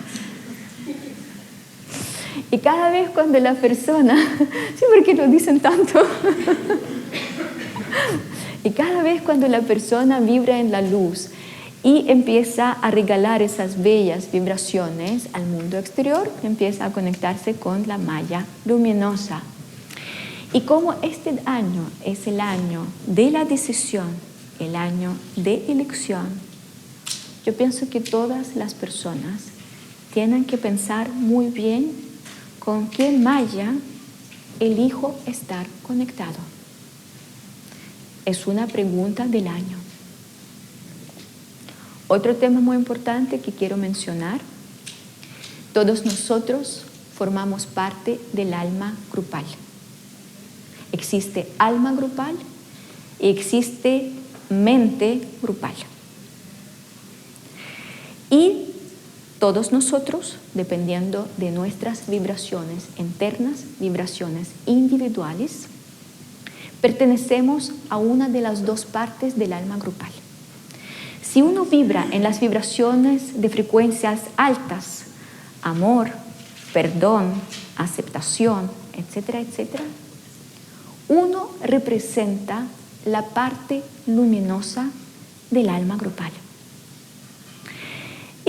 [2.53, 4.17] Y cada vez cuando la persona,
[4.77, 6.03] sí, porque lo dicen tanto,
[8.65, 11.29] y cada vez cuando la persona vibra en la luz
[11.83, 17.99] y empieza a regalar esas bellas vibraciones al mundo exterior, empieza a conectarse con la
[17.99, 19.43] malla luminosa.
[20.53, 24.09] Y como este año es el año de la decisión,
[24.59, 26.27] el año de elección,
[27.47, 29.45] yo pienso que todas las personas
[30.13, 32.10] tienen que pensar muy bien
[32.61, 33.75] con qué malla
[34.61, 36.39] elijo estar conectado
[38.31, 39.79] es una pregunta del año.
[42.09, 44.41] Otro tema muy importante que quiero mencionar,
[45.73, 46.83] todos nosotros
[47.15, 49.45] formamos parte del alma grupal.
[50.93, 52.35] Existe alma grupal
[53.21, 54.11] y existe
[54.49, 55.75] mente grupal.
[58.31, 58.70] Y
[59.41, 65.67] todos nosotros, dependiendo de nuestras vibraciones internas, vibraciones individuales,
[66.83, 70.13] pertenecemos a una de las dos partes del alma grupal.
[71.23, 75.05] Si uno vibra en las vibraciones de frecuencias altas,
[75.63, 76.11] amor,
[76.75, 77.33] perdón,
[77.77, 79.85] aceptación, etcétera, etcétera,
[81.09, 82.67] uno representa
[83.07, 84.91] la parte luminosa
[85.51, 86.31] del alma grupal.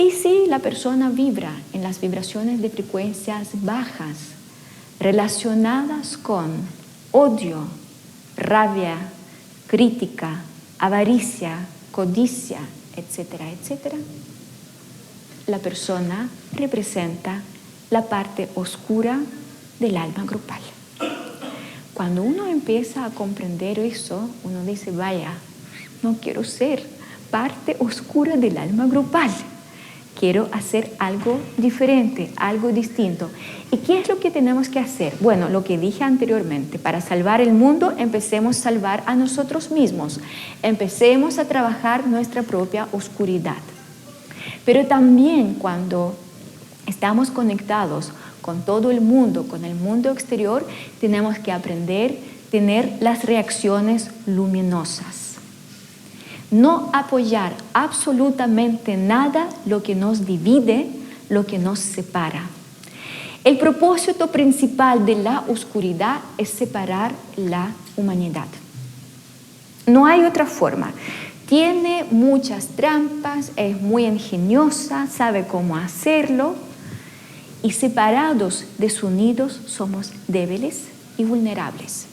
[0.02, 4.16] Y si la persona vibra en las vibraciones de frecuencias bajas
[4.98, 6.50] relacionadas con
[7.12, 7.68] odio,
[8.36, 8.96] rabia,
[9.68, 10.42] crítica,
[10.80, 11.56] avaricia,
[11.92, 12.58] codicia,
[12.96, 13.96] etcétera, etcétera,
[15.46, 17.40] la persona representa
[17.90, 19.20] la parte oscura
[19.78, 20.62] del alma grupal.
[21.94, 25.34] Cuando uno empieza a comprender eso, uno dice, vaya,
[26.02, 26.84] no quiero ser
[27.30, 29.30] parte oscura del alma grupal
[30.22, 33.28] quiero hacer algo diferente, algo distinto.
[33.72, 35.14] ¿Y qué es lo que tenemos que hacer?
[35.18, 40.20] Bueno, lo que dije anteriormente, para salvar el mundo, empecemos a salvar a nosotros mismos,
[40.62, 43.56] empecemos a trabajar nuestra propia oscuridad.
[44.64, 46.14] Pero también cuando
[46.86, 48.12] estamos conectados
[48.42, 50.64] con todo el mundo, con el mundo exterior,
[51.00, 55.21] tenemos que aprender a tener las reacciones luminosas
[56.52, 60.90] no apoyar absolutamente nada lo que nos divide,
[61.28, 62.44] lo que nos separa.
[63.42, 68.46] El propósito principal de la oscuridad es separar la humanidad.
[69.86, 70.92] No hay otra forma.
[71.48, 76.54] Tiene muchas trampas, es muy ingeniosa, sabe cómo hacerlo
[77.62, 80.84] y separados, desunidos, somos débiles
[81.16, 82.11] y vulnerables.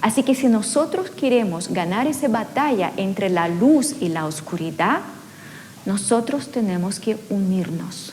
[0.00, 5.00] Así que si nosotros queremos ganar esa batalla entre la luz y la oscuridad,
[5.86, 8.12] nosotros tenemos que unirnos,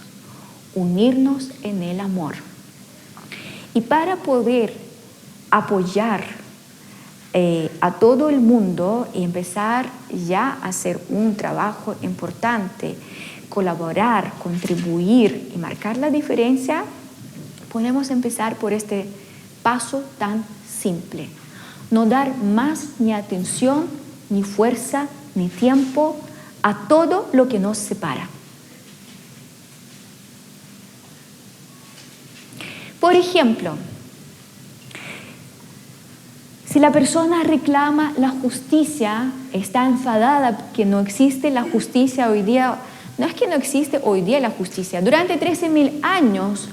[0.74, 2.36] unirnos en el amor.
[3.74, 4.74] Y para poder
[5.52, 6.24] apoyar
[7.34, 12.96] eh, a todo el mundo y empezar ya a hacer un trabajo importante,
[13.50, 16.86] colaborar, contribuir y marcar la diferencia,
[17.72, 19.06] podemos empezar por este
[19.62, 21.28] paso tan simple.
[21.92, 23.88] No dar más ni atención,
[24.30, 26.18] ni fuerza, ni tiempo
[26.64, 28.28] a todo lo que nos separa.
[33.00, 33.76] Por ejemplo,
[36.66, 42.80] si la persona reclama la justicia, está enfadada que no existe la justicia hoy día,
[43.18, 46.68] no es que no existe hoy día la justicia, durante 13.000 años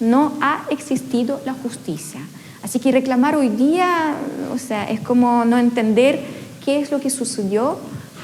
[0.00, 2.20] no ha existido la justicia.
[2.62, 4.14] Así que reclamar hoy día,
[4.52, 6.20] o sea, es como no entender
[6.64, 7.78] qué es lo que sucedió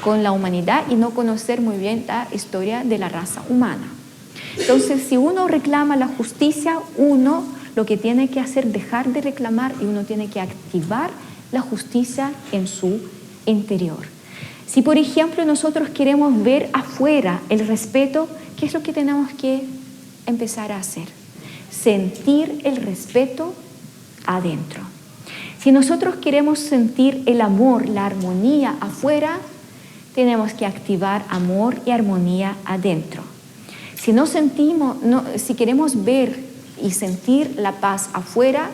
[0.04, 3.88] con la humanidad y no conocer muy bien la historia de la raza humana.
[4.58, 9.20] Entonces, si uno reclama la justicia, uno lo que tiene que hacer es dejar de
[9.20, 11.10] reclamar y uno tiene que activar
[11.52, 13.00] la justicia en su
[13.46, 13.98] interior.
[14.66, 18.28] Si, por ejemplo, nosotros queremos ver afuera el respeto,
[18.58, 19.62] ¿qué es lo que tenemos que
[20.26, 21.08] empezar a hacer?
[21.70, 23.54] Sentir el respeto
[24.26, 24.82] adentro.
[25.58, 29.38] Si nosotros queremos sentir el amor, la armonía afuera,
[30.14, 33.22] tenemos que activar amor y armonía adentro.
[34.00, 34.96] Si no sentimos,
[35.36, 36.38] si queremos ver
[36.80, 38.70] y sentir la paz afuera,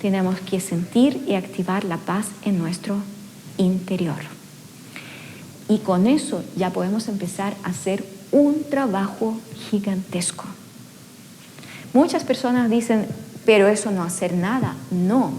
[0.00, 2.96] tenemos que sentir y activar la paz en nuestro
[3.56, 4.18] interior.
[5.68, 9.38] Y con eso ya podemos empezar a hacer un trabajo
[9.70, 10.44] gigantesco.
[11.92, 13.06] Muchas personas dicen,
[13.44, 14.74] pero eso no hacer nada.
[14.90, 15.32] No,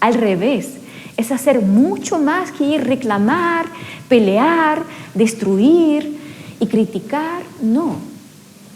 [0.00, 0.68] al revés,
[1.16, 3.66] es hacer mucho más que ir reclamar,
[4.08, 4.82] pelear,
[5.14, 6.18] destruir
[6.58, 7.42] y criticar.
[7.60, 7.96] No,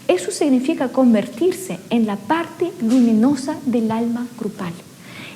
[0.07, 4.73] eso significa convertirse en la parte luminosa del alma grupal,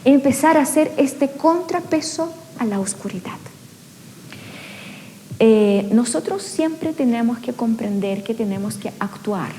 [0.06, 3.38] empezar a hacer este contrapeso a la oscuridad.
[5.40, 9.52] Eh, nosotros siempre tenemos que comprender que tenemos que actuar.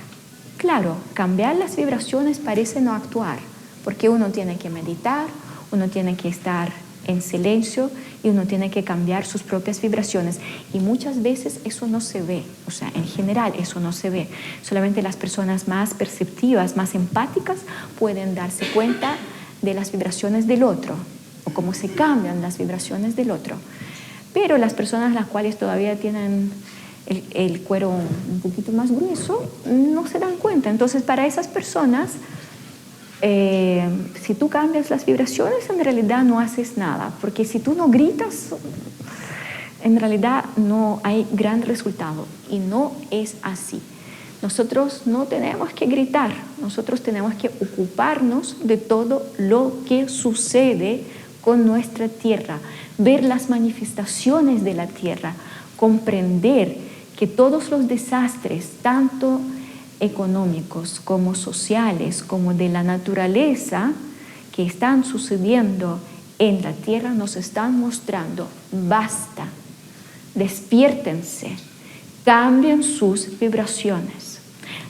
[0.57, 3.41] Claro, cambiar las vibraciones parece no actuar,
[3.85, 5.27] porque uno tiene que meditar,
[5.71, 6.71] uno tiene que estar
[7.07, 7.91] en silencio
[8.23, 10.39] y uno tiene que cambiar sus propias vibraciones.
[10.73, 14.29] Y muchas veces eso no se ve, o sea, en general eso no se ve.
[14.63, 17.59] Solamente las personas más perceptivas, más empáticas,
[17.99, 19.17] pueden darse cuenta
[19.63, 20.95] de las vibraciones del otro
[21.45, 23.57] o cómo se cambian las vibraciones del otro.
[24.33, 26.53] Pero las personas las cuales todavía tienen
[27.07, 30.71] el, el cuero un poquito más grueso no se dan cuenta.
[30.71, 32.13] Entonces, para esas personas,
[33.25, 33.89] eh,
[34.21, 38.49] si tú cambias las vibraciones, en realidad no haces nada, porque si tú no gritas,
[39.85, 43.81] en realidad no hay gran resultado y no es así.
[44.43, 51.05] Nosotros no tenemos que gritar, nosotros tenemos que ocuparnos de todo lo que sucede
[51.43, 52.59] con nuestra tierra,
[52.99, 55.35] ver las manifestaciones de la tierra,
[55.77, 56.77] comprender
[57.17, 59.41] que todos los desastres, tanto
[60.03, 63.93] económicos como sociales, como de la naturaleza
[64.55, 66.01] que están sucediendo
[66.39, 69.47] en la tierra nos están mostrando, basta,
[70.35, 71.57] despiértense,
[72.25, 74.41] cambien sus vibraciones.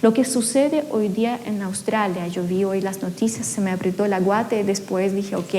[0.00, 4.08] Lo que sucede hoy día en Australia, yo vi hoy las noticias, se me apretó
[4.08, 5.54] la guata y después dije, ok,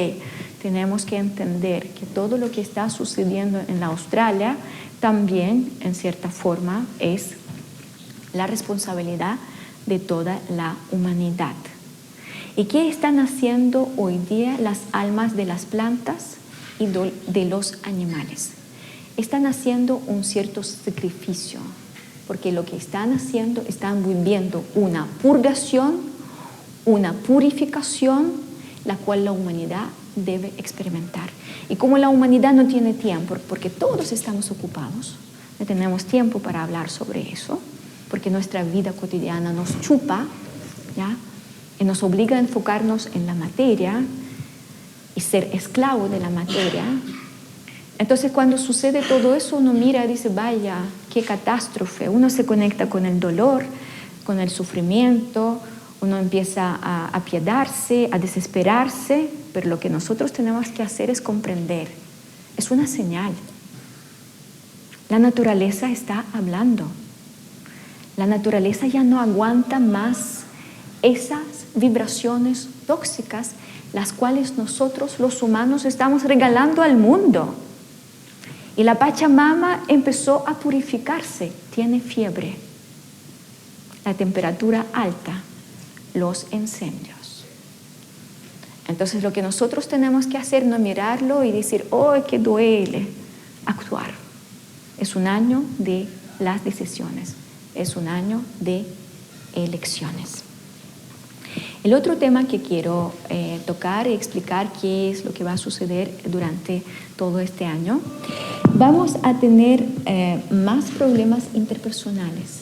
[0.64, 4.58] tenemos que entender que todo lo que está sucediendo en la Australia
[5.00, 7.36] también, en cierta forma, es
[8.34, 9.38] la responsabilidad
[9.86, 11.56] de toda la humanidad.
[12.56, 16.36] ¿Y qué están haciendo hoy día las almas de las plantas
[16.80, 18.52] y de los animales?
[19.18, 21.60] Están haciendo un cierto sacrificio,
[22.28, 26.02] porque lo que están haciendo, están viviendo una purgación,
[26.86, 28.34] una purificación,
[28.86, 29.86] la cual la humanidad
[30.16, 31.30] debe experimentar.
[31.70, 35.16] Y como la humanidad no tiene tiempo, porque todos estamos ocupados,
[35.60, 37.60] no tenemos tiempo para hablar sobre eso,
[38.14, 40.28] porque nuestra vida cotidiana nos chupa,
[40.96, 41.18] ¿ya?
[41.80, 44.04] Y nos obliga a enfocarnos en la materia
[45.16, 46.84] y ser esclavo de la materia.
[47.98, 50.78] Entonces cuando sucede todo eso, uno mira y dice, vaya,
[51.12, 52.08] qué catástrofe.
[52.08, 53.66] Uno se conecta con el dolor,
[54.26, 55.60] con el sufrimiento,
[56.00, 61.88] uno empieza a apiadarse, a desesperarse, pero lo que nosotros tenemos que hacer es comprender.
[62.58, 63.32] Es una señal.
[65.10, 66.86] La naturaleza está hablando.
[68.18, 70.44] La naturaleza ya no aguanta más
[71.02, 71.42] esas
[71.76, 73.52] vibraciones tóxicas,
[73.92, 77.56] las cuales nosotros los humanos estamos regalando al mundo.
[78.76, 82.56] Y la Pachamama empezó a purificarse, tiene fiebre,
[84.06, 85.42] la temperatura alta,
[86.14, 87.46] los incendios.
[88.88, 93.08] Entonces lo que nosotros tenemos que hacer no mirarlo y decir, oh, que duele,
[93.66, 94.12] actuar.
[94.98, 96.08] Es un año de
[96.40, 97.36] las decisiones,
[97.76, 98.86] es un año de
[99.56, 100.44] elecciones.
[101.84, 105.58] El otro tema que quiero eh, tocar y explicar qué es lo que va a
[105.58, 106.82] suceder durante
[107.18, 108.00] todo este año,
[108.74, 112.62] vamos a tener eh, más problemas interpersonales,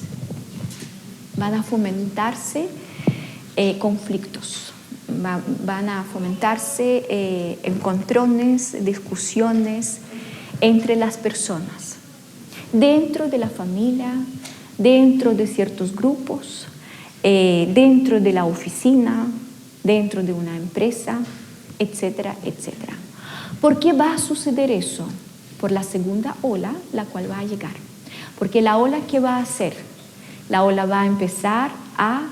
[1.38, 2.68] van a fomentarse
[3.58, 4.74] eh, conflictos,
[5.08, 10.00] van a fomentarse encontrones, discusiones
[10.62, 11.98] entre las personas,
[12.72, 14.16] dentro de la familia,
[14.78, 16.68] dentro de ciertos grupos,
[17.24, 19.28] eh, dentro de la oficina,
[19.84, 21.20] dentro de una empresa,
[21.80, 22.94] etcétera, etcétera.
[23.60, 25.06] ¿Por qué va a suceder eso?
[25.60, 27.74] Por la segunda ola, la cual va a llegar.
[28.40, 29.76] Porque la ola, ¿qué va a hacer?
[30.50, 32.24] La ola va a empezar a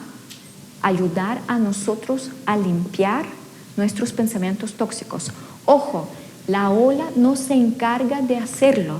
[0.82, 3.26] ayudar a nosotros a limpiar
[3.78, 5.32] nuestros pensamientos tóxicos.
[5.66, 6.08] Ojo,
[6.48, 8.98] la ola no se encarga de hacerlo,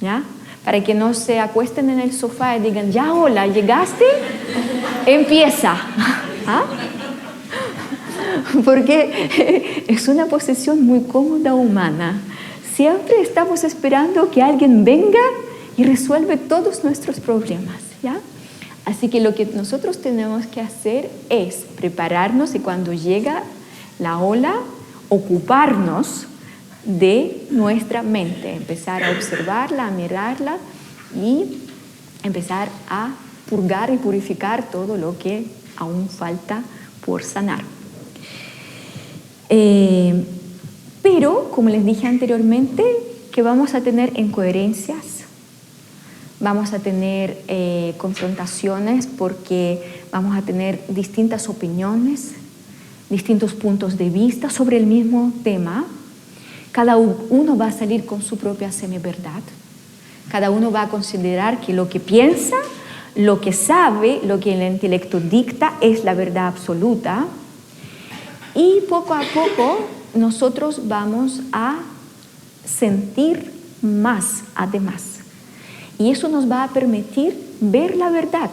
[0.00, 0.24] ¿ya?
[0.66, 4.04] Para que no se acuesten en el sofá y digan, ya ola, ¿llegaste?
[5.06, 5.76] empieza.
[6.46, 6.64] ¿Ah?
[8.64, 12.20] Porque es una posición muy cómoda humana.
[12.74, 15.20] Siempre estamos esperando que alguien venga
[15.76, 17.80] y resuelve todos nuestros problemas.
[18.02, 18.18] ¿ya?
[18.84, 23.44] Así que lo que nosotros tenemos que hacer es prepararnos y cuando llega
[23.98, 24.54] la ola,
[25.08, 26.26] ocuparnos
[26.86, 30.58] de nuestra mente, empezar a observarla, a mirarla
[31.14, 31.58] y
[32.22, 33.14] empezar a
[33.50, 35.46] purgar y purificar todo lo que
[35.76, 36.62] aún falta
[37.04, 37.62] por sanar.
[39.48, 40.24] Eh,
[41.02, 42.84] pero, como les dije anteriormente,
[43.32, 45.24] que vamos a tener incoherencias,
[46.40, 52.32] vamos a tener eh, confrontaciones porque vamos a tener distintas opiniones,
[53.10, 55.86] distintos puntos de vista sobre el mismo tema.
[56.76, 59.40] Cada uno va a salir con su propia semiverdad.
[60.30, 62.56] Cada uno va a considerar que lo que piensa
[63.16, 67.26] lo que sabe, lo que el intelecto dicta es la verdad absoluta
[68.54, 71.78] y poco a poco nosotros vamos a
[72.64, 75.20] sentir más además.
[75.98, 78.50] Y eso nos va a permitir ver la verdad,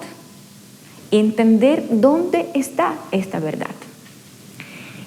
[1.12, 3.76] entender dónde está esta verdad.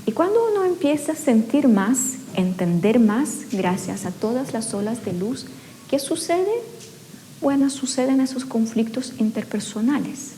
[0.04, 5.12] Y cuando uno empieza a sentir más, entender más, gracias a todas las olas de
[5.12, 5.46] luz,
[5.90, 6.52] ¿qué sucede?
[7.40, 10.32] bueno, suceden esos conflictos interpersonales.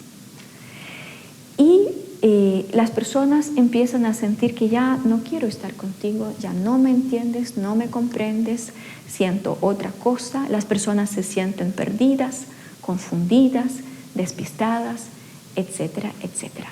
[1.56, 1.80] Y
[2.22, 6.90] eh, las personas empiezan a sentir que ya no quiero estar contigo, ya no me
[6.90, 8.72] entiendes, no me comprendes,
[9.08, 10.48] siento otra cosa.
[10.48, 12.42] Las personas se sienten perdidas,
[12.80, 13.72] confundidas,
[14.14, 15.04] despistadas,
[15.56, 16.70] etcétera, etcétera.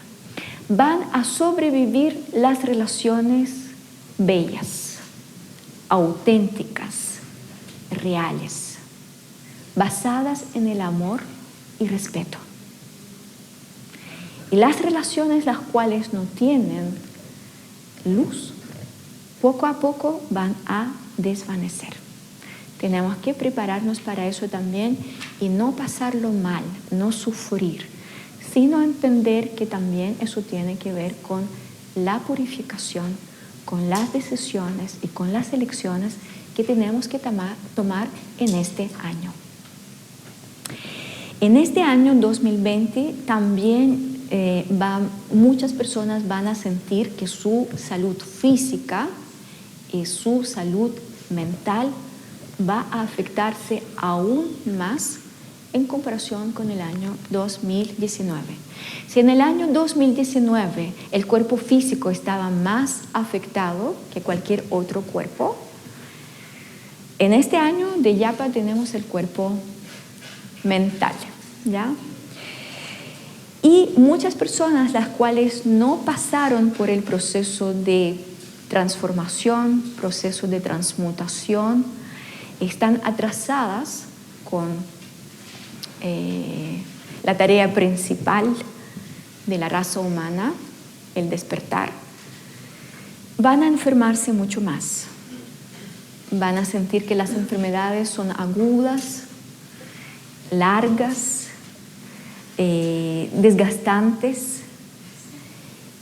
[0.69, 3.51] Van a sobrevivir las relaciones
[4.19, 4.86] bellas,
[5.89, 7.21] auténticas,
[7.91, 8.77] reales
[9.77, 11.21] basadas en el amor
[11.79, 12.39] y respeto.
[14.51, 16.97] Y las relaciones las cuales no tienen
[18.05, 18.53] luz,
[19.43, 21.95] poco a poco van a desvanecer.
[22.81, 24.99] Tenemos que prepararnos para eso también
[25.41, 27.87] y no pasarlo mal, no sufrir,
[28.53, 31.43] sino entender que también eso tiene que ver con
[31.95, 33.17] la purificación,
[33.67, 36.15] con las decisiones y con las elecciones
[36.57, 39.33] que tenemos que tomar, en este año.
[41.41, 44.67] En este año 2020 también eh,
[45.33, 49.09] muchas personas van a sentir que su salud física
[49.93, 50.93] y su salud
[51.29, 51.91] mental
[52.67, 54.47] va a afectarse aún
[54.79, 55.19] más
[55.77, 58.43] en comparación con el año 2019.
[59.09, 65.57] Si en el año 2019 el cuerpo físico estaba más afectado que cualquier otro cuerpo,
[67.19, 69.53] en este año de Yapa tenemos el cuerpo
[70.65, 71.15] mental,
[71.65, 71.93] ¿ya?
[73.63, 78.19] Y muchas personas las cuales no pasaron por el proceso de
[78.69, 81.85] transformación, proceso de transmutación,
[82.61, 84.05] están atrasadas
[84.49, 84.96] con
[86.03, 86.83] eh,
[87.23, 88.55] la tarea principal
[89.47, 90.53] de la raza humana,
[91.15, 91.91] el despertar,
[93.39, 95.07] van a enfermarse mucho más.
[96.31, 99.23] Van a sentir que las enfermedades son agudas,
[100.51, 101.47] largas,
[102.59, 104.63] eh, desgastantes.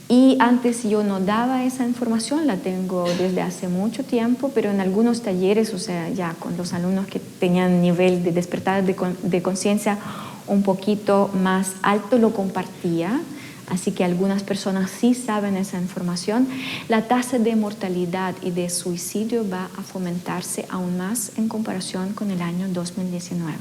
[0.09, 4.81] Y antes yo no daba esa información, la tengo desde hace mucho tiempo, pero en
[4.81, 9.99] algunos talleres, o sea, ya con los alumnos que tenían nivel de despertar de, conciencia
[10.47, 13.23] un poquito más alto, lo compartía.
[13.71, 16.49] así que algunas personas sí saben esa información,
[16.91, 22.31] la tasa de mortalidad y de suicidio va a fomentarse aún más en comparación con
[22.31, 23.57] el año 2019.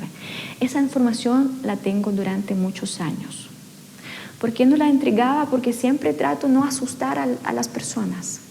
[0.60, 3.53] Esa información la tengo durante muchos años.
[4.44, 5.46] ¿Por qué no la entregaba?
[5.46, 8.42] Porque siempre trato no asustar a, las personas.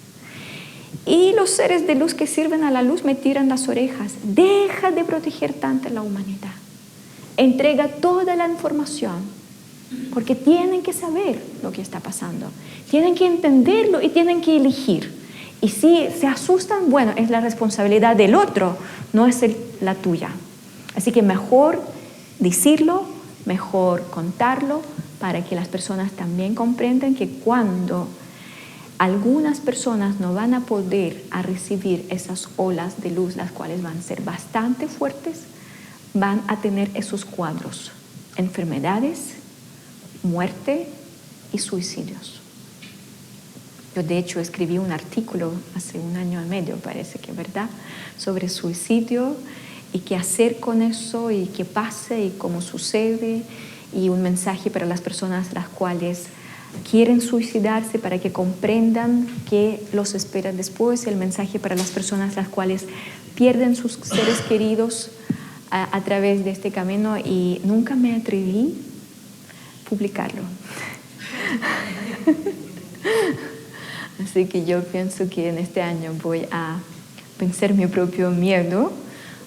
[1.04, 4.14] Y los seres de luz que sirven a la luz me tiran las orejas.
[4.22, 6.54] Deja de proteger tanto a la humanidad.
[7.36, 9.16] Entrega toda la información
[10.14, 12.46] porque tienen que saber lo que está pasando,
[12.90, 15.12] tienen que entenderlo y tienen que elegir.
[15.60, 18.78] Y si se asustan, bueno, es la responsabilidad del otro,
[19.12, 19.44] no es
[19.82, 20.30] la tuya.
[20.96, 21.82] Así que mejor
[22.38, 23.04] decirlo,
[23.44, 24.80] mejor contarlo,
[25.22, 28.08] para que las personas también comprendan que cuando
[28.98, 33.98] algunas personas no van a poder a recibir esas olas de luz, las cuales van
[33.98, 35.42] a ser bastante fuertes,
[36.12, 37.92] van a tener esos cuadros,
[38.34, 39.34] enfermedades,
[40.24, 40.88] muerte
[41.52, 42.40] y suicidios.
[43.94, 47.70] Yo de hecho escribí un artículo hace un año y medio, parece que verdad,
[48.18, 49.36] sobre suicidio
[49.92, 53.44] y qué hacer con eso y qué pasa y cómo sucede
[53.94, 56.24] y un mensaje para las personas las cuales
[56.90, 62.48] quieren suicidarse para que comprendan qué los espera después, el mensaje para las personas las
[62.48, 62.86] cuales
[63.34, 65.10] pierden sus seres queridos
[65.70, 68.74] a, a través de este camino y nunca me atreví
[69.88, 70.42] publicarlo.
[74.22, 76.78] Así que yo pienso que en este año voy a
[77.38, 78.92] vencer mi propio miedo,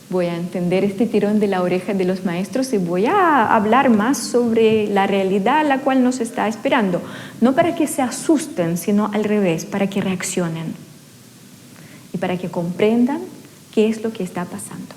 [0.09, 3.89] voy a entender este tirón de la oreja de los maestros y voy a hablar
[3.89, 7.01] más sobre la realidad a la cual nos está esperando.
[7.41, 10.75] No para que se asusten, sino al revés, para que reaccionen
[12.13, 13.21] y para que comprendan
[13.73, 14.95] qué es lo que está pasando.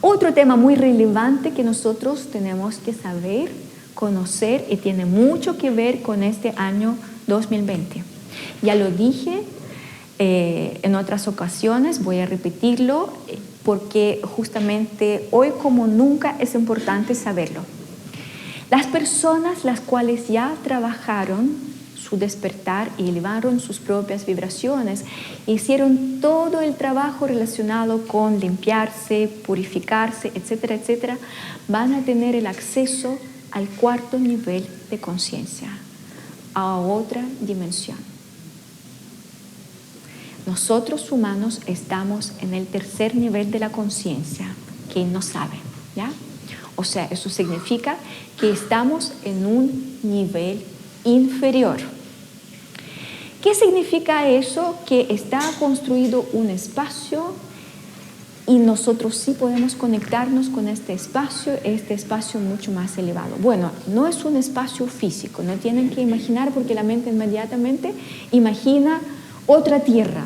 [0.00, 3.50] Otro tema muy relevante que nosotros tenemos que saber
[3.94, 8.02] conocer y tiene mucho que ver con este año 2020.
[8.62, 9.44] Ya lo dije
[10.18, 17.14] eh, en otras ocasiones, voy a repetirlo eh, porque justamente hoy como nunca es importante
[17.14, 17.62] saberlo.
[18.70, 21.56] Las personas las cuales ya trabajaron
[21.96, 25.04] su despertar y elevaron sus propias vibraciones,
[25.46, 31.18] hicieron todo el trabajo relacionado con limpiarse, purificarse, etcétera, etcétera,
[31.66, 33.18] van a tener el acceso
[33.50, 35.68] al cuarto nivel de conciencia,
[36.52, 38.13] a otra dimensión.
[40.46, 44.46] Nosotros humanos estamos en el tercer nivel de la conciencia,
[44.92, 45.56] que no sabe,
[45.96, 46.10] ¿ya?
[46.76, 47.96] O sea, eso significa
[48.38, 50.62] que estamos en un nivel
[51.04, 51.78] inferior.
[53.42, 54.76] ¿Qué significa eso?
[54.86, 57.34] Que está construido un espacio
[58.46, 63.36] y nosotros sí podemos conectarnos con este espacio, este espacio mucho más elevado.
[63.40, 67.94] Bueno, no es un espacio físico, no tienen que imaginar porque la mente inmediatamente
[68.32, 69.00] imagina
[69.46, 70.24] otra tierra.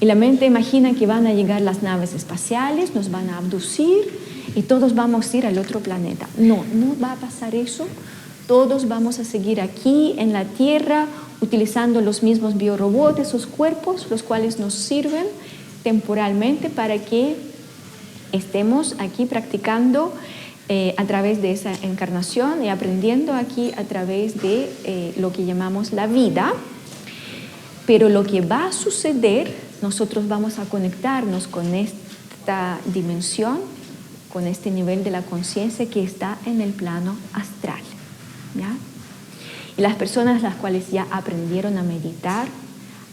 [0.00, 3.98] Y la mente imagina que van a llegar las naves espaciales, nos van a abducir
[4.56, 6.28] y todos vamos a ir al otro planeta.
[6.36, 7.86] No, no va a pasar eso.
[8.46, 11.06] Todos vamos a seguir aquí en la Tierra
[11.40, 15.26] utilizando los mismos biorobots, esos cuerpos, los cuales nos sirven
[15.82, 17.36] temporalmente para que
[18.32, 20.12] estemos aquí practicando
[20.68, 25.44] eh, a través de esa encarnación y aprendiendo aquí a través de eh, lo que
[25.44, 26.54] llamamos la vida.
[27.92, 33.60] Pero lo que va a suceder, nosotros vamos a conectarnos con esta dimensión,
[34.32, 37.82] con este nivel de la conciencia que está en el plano astral.
[38.54, 38.74] ¿ya?
[39.76, 42.48] Y las personas las cuales ya aprendieron a meditar,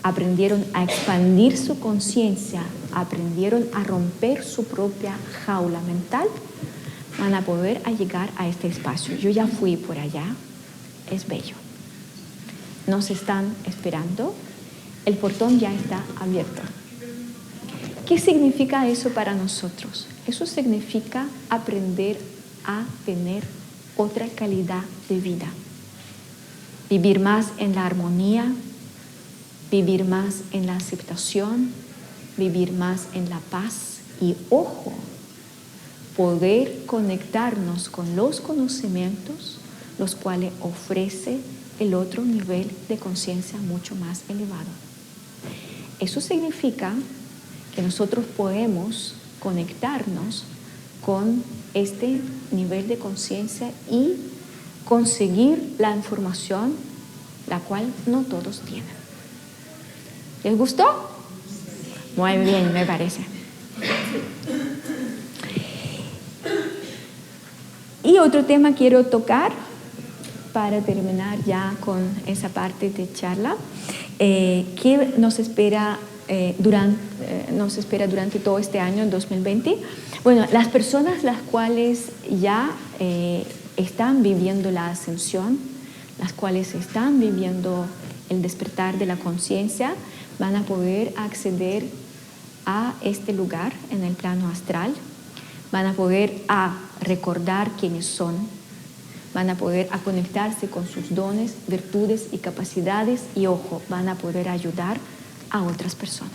[0.02, 6.30] aprendieron a expandir su conciencia, aprendieron a romper su propia jaula mental,
[7.20, 9.18] van a poder a llegar a este espacio.
[9.18, 10.24] Yo ya fui por allá,
[11.12, 11.56] es bello.
[12.88, 14.34] Nos están esperando,
[15.10, 16.62] el portón ya está abierto.
[18.06, 20.06] ¿Qué significa eso para nosotros?
[20.28, 22.20] Eso significa aprender
[22.64, 23.44] a tener
[23.98, 25.48] otra calidad de vida,
[26.92, 28.54] vivir más en la armonía,
[29.72, 31.72] vivir más en la aceptación,
[32.38, 34.94] vivir más en la paz y, ojo,
[36.16, 39.58] poder conectarnos con los conocimientos,
[39.98, 41.40] los cuales ofrece
[41.80, 44.89] el otro nivel de conciencia mucho más elevado.
[46.00, 46.94] Eso significa
[47.76, 50.46] que nosotros podemos conectarnos
[51.06, 51.44] con
[51.74, 52.22] este
[52.52, 54.16] nivel de conciencia y
[54.86, 56.76] conseguir la información
[57.48, 59.00] la cual no todos tienen.
[60.44, 61.10] ¿Les gustó?
[62.16, 63.26] Muy bien, me parece.
[68.04, 69.52] Y otro tema quiero tocar
[70.54, 73.56] para terminar ya con esa parte de charla,
[74.20, 79.78] eh, ¿qué nos espera, eh, durante, eh, nos espera durante todo este año, 2020?
[80.24, 82.72] Bueno, las personas las cuales ya
[83.78, 85.58] están viviendo la ascensión,
[86.20, 87.86] las cuales están viviendo
[88.30, 89.94] el despertar de la conciencia,
[90.38, 91.86] van a poder acceder
[92.66, 94.94] a este lugar en el plano astral,
[95.72, 98.36] van a poder a recordar quiénes son,
[99.34, 104.16] van a poder a conectarse con sus dones, virtudes y capacidades y ojo, van a
[104.16, 104.98] poder ayudar
[105.50, 106.32] a otras personas.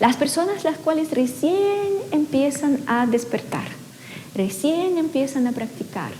[0.00, 3.68] Las personas las cuales recién empiezan a despertar,
[4.34, 6.12] recién empiezan a practicar,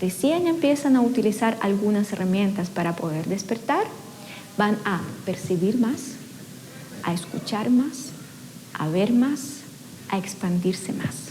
[0.00, 3.84] recién empiezan a utilizar algunas herramientas para poder despertar,
[4.56, 6.12] van a percibir más,
[7.02, 8.10] a escuchar más,
[8.74, 9.60] a ver más,
[10.08, 11.26] a expandirse más.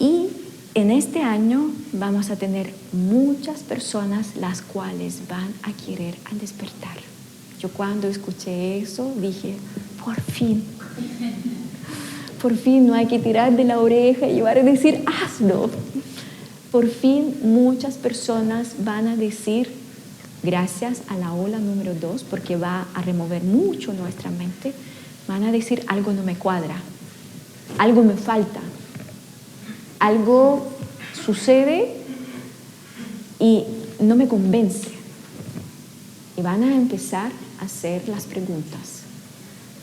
[0.00, 0.28] Y
[0.78, 6.96] en este año vamos a tener muchas personas las cuales van a querer al despertar.
[7.58, 9.56] Yo cuando escuché eso dije,
[10.04, 10.62] por fin,
[12.40, 15.68] por fin no hay que tirar de la oreja y llevar a decir, hazlo.
[16.70, 19.72] Por fin muchas personas van a decir,
[20.44, 24.72] gracias a la ola número dos, porque va a remover mucho nuestra mente,
[25.26, 26.76] van a decir, algo no me cuadra,
[27.78, 28.60] algo me falta,
[29.98, 30.66] algo
[31.24, 31.94] sucede
[33.38, 33.64] y
[34.00, 34.88] no me convence.
[36.36, 39.02] Y van a empezar a hacer las preguntas,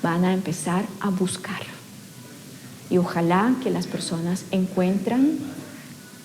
[0.02, 1.62] van a empezar a buscar.
[2.90, 5.38] Y ojalá que las personas encuentran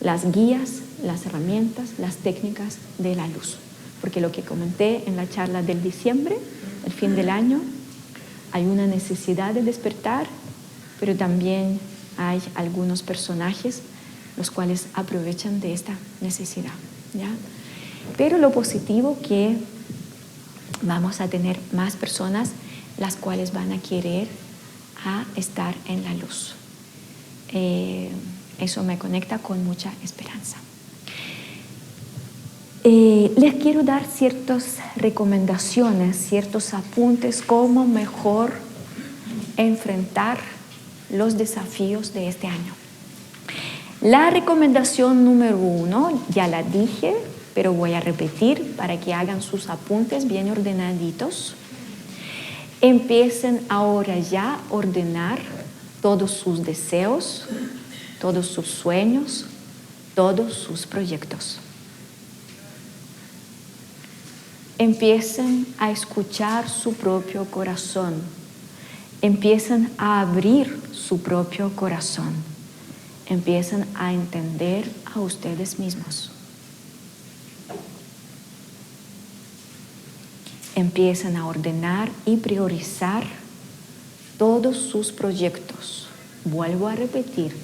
[0.01, 3.57] las guías, las herramientas, las técnicas de la luz.
[4.01, 6.39] Porque lo que comenté en la charla del diciembre,
[6.87, 7.61] el fin del año,
[8.53, 10.27] hay una necesidad de despertar,
[10.99, 11.81] pero también
[12.21, 13.81] hay algunos personajes
[14.37, 16.73] los cuales aprovechan de esta necesidad.
[17.15, 17.29] ¿ya?
[18.17, 19.57] Pero lo positivo que
[20.83, 22.51] vamos a tener más personas
[22.99, 24.29] las cuales van a querer
[25.05, 26.55] a estar en la luz.
[27.53, 28.11] Eh,
[28.59, 30.59] eso me conecta con mucha esperanza.
[32.85, 38.53] Eh, les quiero dar ciertas recomendaciones, ciertos apuntes, cómo mejor
[39.57, 40.39] enfrentar
[41.13, 42.75] los desafíos de este año.
[44.01, 47.15] La recomendación número uno, ya la dije,
[47.55, 51.55] pero voy a repetir para que hagan sus apuntes bien ordenaditos.
[52.81, 55.39] Empiecen ahora ya a ordenar
[56.01, 57.45] todos sus deseos,
[58.21, 59.45] todos sus sueños,
[60.15, 61.59] todos sus proyectos.
[64.79, 68.40] Empiecen a escuchar su propio corazón.
[69.23, 72.33] Empiecen a abrir su propio corazón.
[73.27, 76.31] Empiezan a entender a ustedes mismos.
[80.75, 83.25] Empiezan a ordenar y priorizar
[84.39, 86.09] todos sus proyectos.
[86.45, 87.55] Vuelvo a repetir,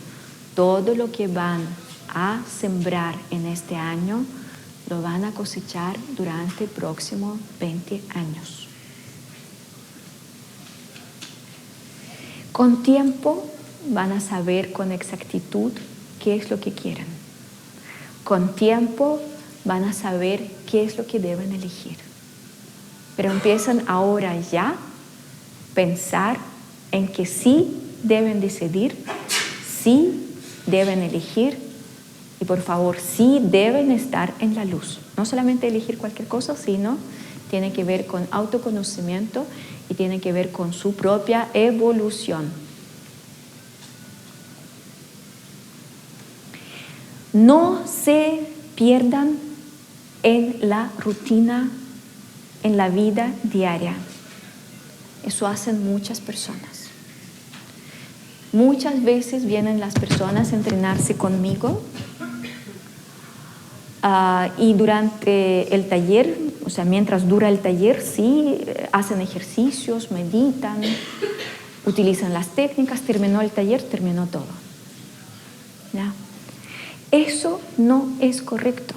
[0.54, 1.62] todo lo que van
[2.10, 4.26] a sembrar en este año
[4.90, 8.65] lo van a cosechar durante el próximo 20 años.
[12.56, 13.44] Con tiempo
[13.90, 15.72] van a saber con exactitud
[16.24, 17.04] qué es lo que quieren.
[18.24, 19.20] Con tiempo
[19.66, 21.98] van a saber qué es lo que deben elegir.
[23.14, 24.76] Pero empiezan ahora ya a
[25.74, 26.38] pensar
[26.92, 28.96] en que sí deben decidir,
[29.68, 30.26] sí
[30.64, 31.58] deben elegir
[32.40, 35.00] y por favor sí deben estar en la luz.
[35.18, 36.96] No solamente elegir cualquier cosa, sino
[37.50, 39.44] tiene que ver con autoconocimiento
[39.88, 42.50] y tiene que ver con su propia evolución.
[47.32, 48.40] No se
[48.76, 49.36] pierdan
[50.22, 51.68] en la rutina,
[52.62, 53.94] en la vida diaria.
[55.24, 56.86] Eso hacen muchas personas.
[58.52, 61.82] Muchas veces vienen las personas a entrenarse conmigo
[64.02, 68.58] ah, y durante el taller o sea, mientras dura el taller, sí,
[68.90, 70.82] hacen ejercicios, meditan,
[71.86, 74.46] utilizan las técnicas, terminó el taller, terminó todo.
[77.12, 78.94] Eso no es correcto.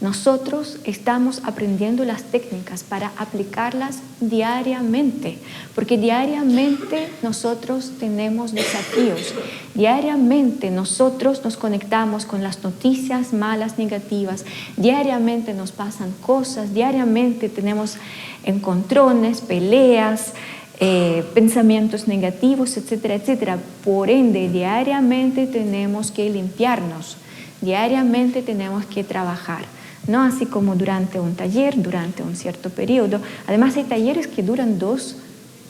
[0.00, 5.38] Nosotros estamos aprendiendo las técnicas para aplicarlas diariamente,
[5.74, 9.34] porque diariamente nosotros tenemos desafíos,
[9.74, 14.44] diariamente nosotros nos conectamos con las noticias malas, negativas,
[14.76, 17.96] diariamente nos pasan cosas, diariamente tenemos
[18.44, 20.32] encontrones, peleas,
[20.78, 23.58] eh, pensamientos negativos, etcétera, etcétera.
[23.84, 27.16] Por ende, diariamente tenemos que limpiarnos.
[27.60, 29.64] Diariamente tenemos que trabajar,
[30.08, 33.20] no así como durante un taller, durante un cierto periodo.
[33.46, 35.16] Además hay talleres que duran dos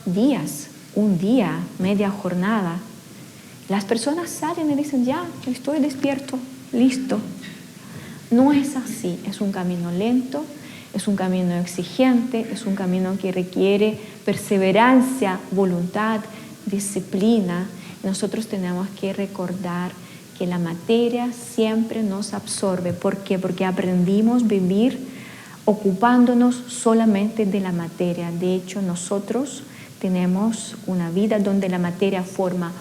[0.05, 2.79] días, un día, media jornada.
[3.67, 6.39] Las personas salen y dicen, ya, estoy despierto,
[6.71, 7.19] listo.
[8.31, 10.45] No es así, es un camino lento,
[10.93, 16.21] es un camino exigente, es un camino que requiere perseverancia, voluntad,
[16.65, 17.67] disciplina.
[18.03, 19.91] Nosotros tenemos que recordar
[20.39, 22.93] que la materia siempre nos absorbe.
[22.93, 23.37] ¿Por qué?
[23.37, 24.97] Porque aprendimos a vivir
[25.65, 28.31] ocupándonos solamente de la materia.
[28.31, 29.63] De hecho, nosotros
[29.99, 32.71] tenemos una vida donde la materia forma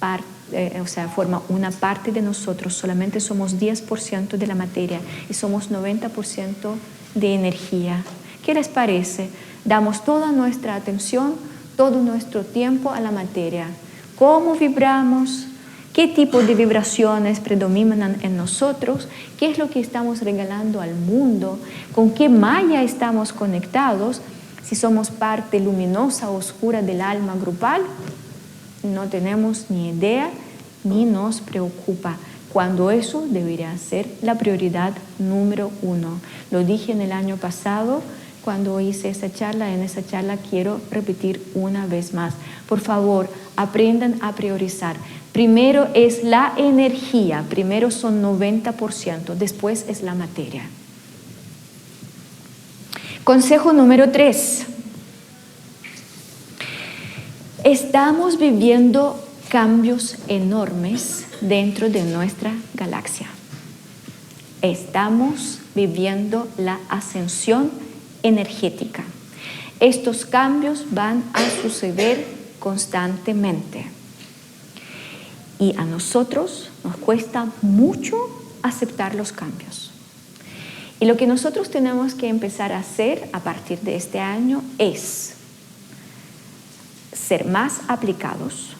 [0.00, 5.00] parte eh, o sea, forma una parte de nosotros, solamente somos 10% de la materia
[5.30, 6.74] y somos 90%
[7.14, 8.04] de energía.
[8.44, 9.30] ¿Qué les parece?
[9.64, 11.36] Damos toda nuestra atención,
[11.76, 13.68] todo nuestro tiempo a la materia.
[14.18, 15.46] ¿Cómo vibramos?
[15.92, 19.08] ¿Qué tipo de vibraciones predominan en nosotros?
[19.38, 21.58] ¿Qué es lo que estamos regalando al mundo?
[21.94, 24.22] ¿Con qué malla estamos conectados?
[24.64, 27.82] Si somos parte luminosa o oscura del alma grupal,
[28.82, 30.30] no tenemos ni idea
[30.82, 32.16] ni nos preocupa,
[32.52, 36.20] cuando eso debería ser la prioridad número uno.
[36.50, 38.02] Lo dije en el año pasado
[38.44, 42.34] cuando hice esa charla, en esa charla quiero repetir una vez más.
[42.68, 44.96] Por favor, aprendan a priorizar.
[45.32, 50.64] Primero es la energía, primero son 90%, después es la materia.
[53.24, 54.66] Consejo número tres.
[57.64, 59.16] Estamos viviendo
[59.48, 63.28] cambios enormes dentro de nuestra galaxia.
[64.60, 67.70] Estamos viviendo la ascensión
[68.22, 69.04] energética.
[69.80, 72.26] Estos cambios van a suceder
[72.58, 74.01] constantemente.
[75.62, 78.16] Y a nosotros nos cuesta mucho
[78.62, 79.92] aceptar los cambios.
[80.98, 85.34] Y lo que nosotros tenemos que empezar a hacer a partir de este año es
[87.12, 88.70] ser más aplicados,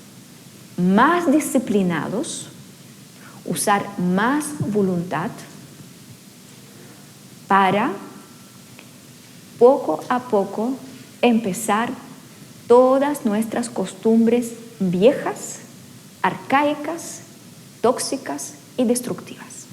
[0.76, 2.48] más disciplinados,
[3.44, 5.30] usar más voluntad
[7.46, 7.92] para
[9.60, 10.74] poco a poco
[11.20, 11.90] empezar
[12.66, 15.61] todas nuestras costumbres viejas,
[16.22, 17.20] arcaicas,
[17.80, 19.66] tóxicas y destructivas.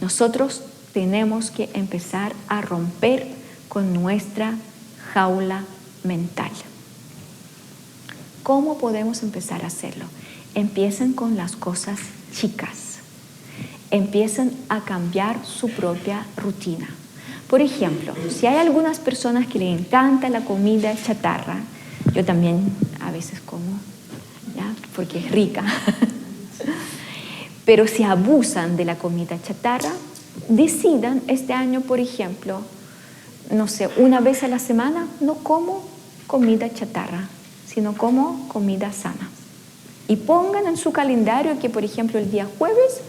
[0.00, 0.62] Nosotros
[0.92, 3.26] tenemos que empezar a romper
[3.68, 4.54] con nuestra
[5.14, 5.64] jaula
[6.04, 6.50] mental.
[8.42, 10.04] ¿Cómo podemos empezar a hacerlo?
[10.54, 12.00] Empiecen con las cosas
[12.34, 12.98] chicas.
[13.90, 16.88] Empiecen a cambiar su propia rutina.
[17.48, 21.60] Por ejemplo, si hay algunas personas que le encanta la comida chatarra,
[22.12, 23.78] yo también a veces como,
[24.56, 24.74] ¿ya?
[24.94, 25.64] porque es rica,
[27.64, 29.92] pero si abusan de la comida chatarra,
[30.48, 32.62] decidan este año, por ejemplo,
[33.50, 35.84] no sé, una vez a la semana no como
[36.26, 37.28] comida chatarra,
[37.66, 39.30] sino como comida sana.
[40.08, 43.00] Y pongan en su calendario que, por ejemplo, el día jueves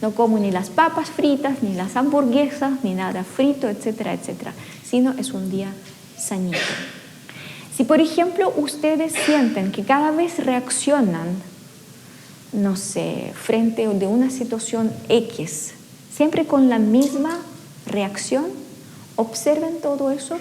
[0.00, 5.12] no como ni las papas fritas, ni las hamburguesas, ni nada frito, etcétera, etcétera, sino
[5.12, 5.72] es un día
[6.16, 6.58] sanito.
[7.80, 11.28] Si, por ejemplo, ustedes sienten que cada vez reaccionan,
[12.52, 15.72] no sé, frente de una situación X,
[16.14, 17.38] siempre con la misma
[17.86, 18.48] reacción,
[19.16, 20.36] observen todo eso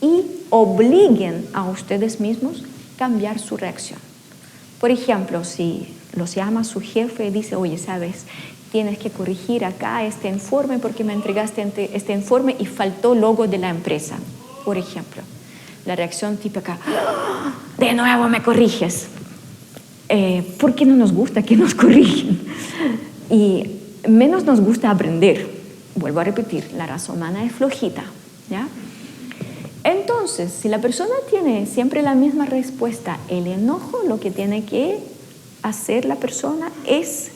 [0.00, 2.64] y obliguen a ustedes mismos
[2.98, 4.00] cambiar su reacción.
[4.80, 5.86] Por ejemplo, si
[6.16, 8.24] los llama su jefe y dice, oye, sabes,
[8.72, 13.58] tienes que corregir acá este informe porque me entregaste este informe y faltó logo de
[13.58, 14.16] la empresa,
[14.64, 15.22] por ejemplo.
[15.84, 17.52] La reacción típica, ¡Ah!
[17.78, 19.08] de nuevo me corriges.
[20.08, 22.40] Eh, ¿Por qué no nos gusta que nos corrigen?
[23.30, 23.66] Y
[24.08, 25.48] menos nos gusta aprender.
[25.94, 28.04] Vuelvo a repetir, la raza humana es flojita,
[28.48, 28.68] ¿ya?
[29.84, 34.98] Entonces, si la persona tiene siempre la misma respuesta, el enojo, lo que tiene que
[35.62, 37.32] hacer la persona es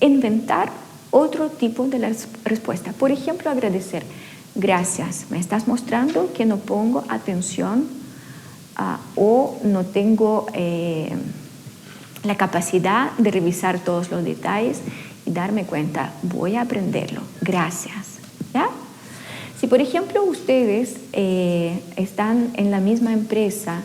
[0.00, 0.70] inventar
[1.10, 2.14] otro tipo de
[2.44, 2.92] respuesta.
[2.92, 4.02] Por ejemplo, agradecer.
[4.60, 7.88] Gracias, me estás mostrando que no pongo atención
[8.76, 11.10] ah, o no tengo eh,
[12.24, 14.82] la capacidad de revisar todos los detalles
[15.24, 16.12] y darme cuenta.
[16.22, 17.22] Voy a aprenderlo.
[17.40, 18.18] Gracias.
[18.52, 18.68] ¿Ya?
[19.58, 23.80] Si por ejemplo ustedes eh, están en la misma empresa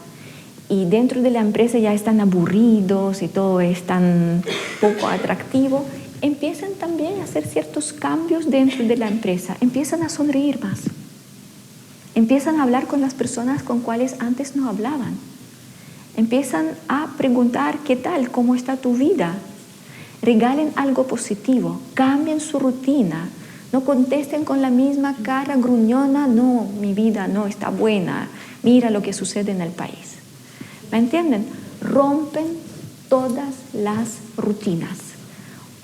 [0.68, 4.44] y dentro de la empresa ya están aburridos y todo es tan
[4.82, 5.86] poco atractivo,
[6.26, 10.82] empiezan también a hacer ciertos cambios dentro de la empresa, empiezan a sonreír más,
[12.16, 15.16] empiezan a hablar con las personas con cuales antes no hablaban,
[16.18, 19.36] empiezan a preguntar qué tal, cómo está tu vida,
[20.26, 23.30] Regalen algo positivo, cambien su rutina,
[23.72, 28.28] no contesten con la misma cara gruñona, no, mi vida no está buena,
[28.64, 30.16] mira lo que sucede en el país.
[30.92, 31.46] ¿Me entienden?
[31.80, 32.46] Rompen
[33.08, 35.05] todas las rutinas.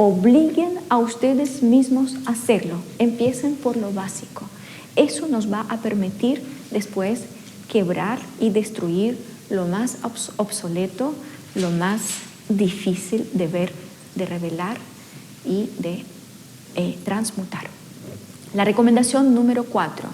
[0.03, 2.77] Obliguen a ustedes mismos a hacerlo.
[2.97, 4.47] Empiecen por lo básico.
[4.95, 6.41] Eso nos va a permitir
[6.71, 7.25] después
[7.69, 9.19] quebrar y destruir
[9.51, 9.99] lo más
[10.37, 11.13] obsoleto,
[11.53, 12.01] lo más
[12.49, 13.71] difícil de ver,
[14.15, 14.77] de revelar
[15.45, 16.03] y de
[16.73, 17.67] eh, transmutar.
[18.55, 20.09] La recomendación número cuatro.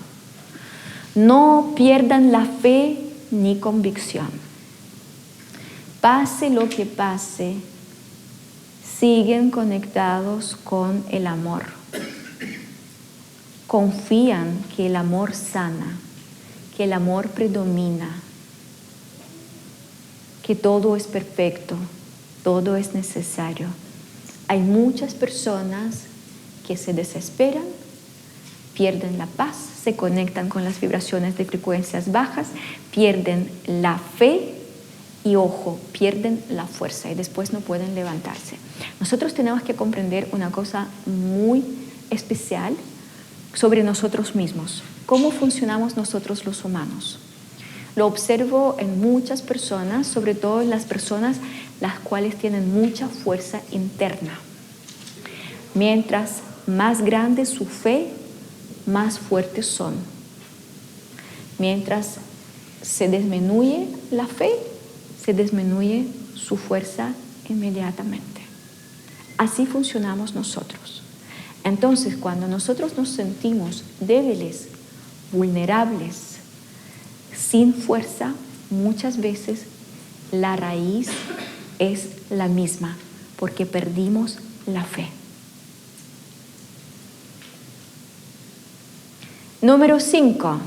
[1.15, 2.97] No pierdan la fe
[3.31, 4.27] ni convicción.
[6.01, 7.55] Pase lo que pase,
[8.99, 11.63] siguen conectados con el amor.
[13.67, 15.97] Confían que el amor sana,
[16.75, 18.09] que el amor predomina,
[20.41, 21.75] que todo es perfecto,
[22.43, 23.67] todo es necesario.
[24.47, 26.03] Hay muchas personas
[26.65, 27.65] que se desesperan,
[28.73, 32.47] pierden la paz, se conectan con las vibraciones de frecuencias bajas,
[32.91, 34.56] pierden la fe
[35.27, 38.55] y ojo, pierden la fuerza y después no pueden levantarse.
[39.01, 41.63] Nosotros tenemos que comprender una cosa muy
[42.09, 42.73] especial
[43.53, 47.19] sobre nosotros mismos, cómo funcionamos nosotros los humanos.
[47.95, 51.37] Lo observo en muchas personas, sobre todo en las personas
[51.81, 54.39] las cuales tienen mucha fuerza interna.
[55.73, 58.07] Mientras más grande su fe,
[58.85, 59.95] más fuertes son.
[61.57, 62.17] Mientras
[62.81, 64.51] se disminuye la fe,
[65.27, 67.11] se disminuye su fuerza
[67.49, 68.39] inmediatamente.
[69.37, 71.03] Así funcionamos nosotros.
[71.65, 74.69] Entonces, cuando nosotros nos sentimos débiles,
[75.33, 76.37] vulnerables,
[77.37, 78.35] sin fuerza,
[78.69, 79.63] muchas veces
[80.31, 81.09] la raíz
[81.77, 82.95] es la misma,
[83.35, 85.09] porque perdimos la fe.
[89.61, 90.61] Número 5.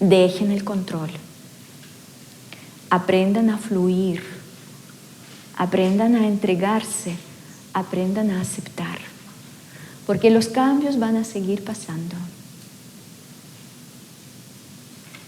[0.00, 1.10] Dejen el control.
[2.90, 4.22] Aprendan a fluir.
[5.56, 7.16] Aprendan a entregarse.
[7.72, 8.98] Aprendan a aceptar.
[10.06, 12.16] Porque los cambios van a seguir pasando.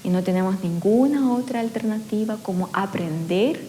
[0.03, 3.61] Y no tenemos ninguna otra alternativa como aprender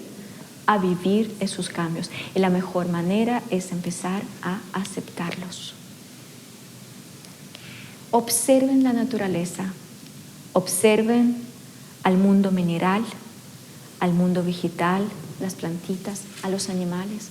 [0.66, 2.10] a vivir esos cambios.
[2.34, 5.74] Y la mejor manera es empezar a aceptarlos.
[8.12, 9.66] Observen la naturaleza,
[10.54, 11.38] observen
[12.04, 13.04] al mundo mineral,
[14.02, 15.04] al mundo vegetal,
[15.40, 17.30] las plantitas, a los animales.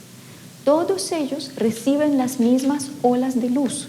[0.65, 3.89] Todos ellos reciben las mismas olas de luz.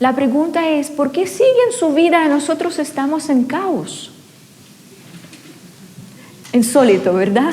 [0.00, 4.10] La pregunta es, ¿por qué siguen su vida y nosotros estamos en caos?
[6.52, 7.52] Insólito, ¿verdad?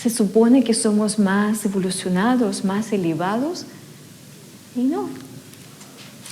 [0.00, 3.66] Se supone que somos más evolucionados, más elevados,
[4.76, 5.08] y no,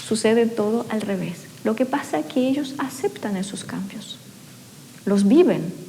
[0.07, 1.39] sucede todo al revés.
[1.65, 4.17] Lo que pasa es que ellos aceptan esos cambios,
[5.07, 5.88] los viven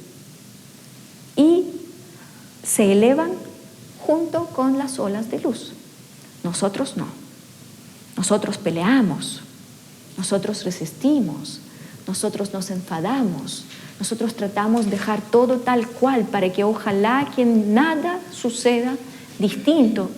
[1.40, 1.64] y
[2.62, 3.30] se elevan
[3.98, 5.72] junto con las olas de luz.
[6.44, 7.06] Nosotros no.
[8.16, 9.40] Nosotros peleamos,
[10.18, 11.60] nosotros resistimos,
[12.06, 13.64] nosotros nos enfadamos,
[13.98, 18.96] nosotros tratamos de dejar todo tal cual para que ojalá que nada suceda
[19.38, 20.10] distinto,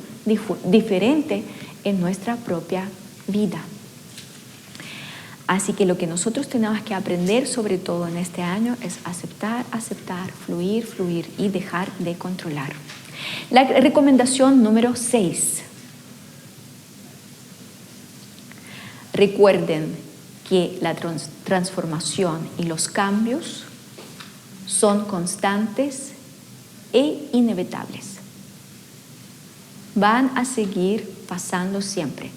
[0.65, 1.45] diferente
[1.85, 2.89] en nuestra propia
[3.29, 3.61] vida.
[5.47, 9.67] Así que lo que nosotros tenemos que aprender sobre todo en este año es aceptar,
[9.73, 12.73] aceptar, fluir, fluir y dejar de controlar.
[13.51, 15.63] La recomendación número 6.
[19.13, 19.95] Recuerden
[20.49, 23.65] que la transformación y los cambios
[24.67, 26.13] son constantes
[26.93, 28.17] e inevitables.
[29.95, 32.31] Van a seguir pasando siempre.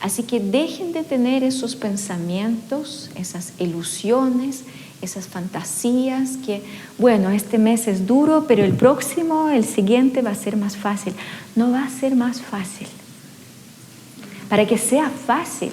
[0.00, 4.62] Así que dejen de tener esos pensamientos, esas ilusiones,
[5.02, 6.62] esas fantasías que,
[6.98, 11.14] bueno, este mes es duro, pero el próximo, el siguiente va a ser más fácil.
[11.56, 12.86] No va a ser más fácil.
[14.48, 15.72] Para que sea fácil,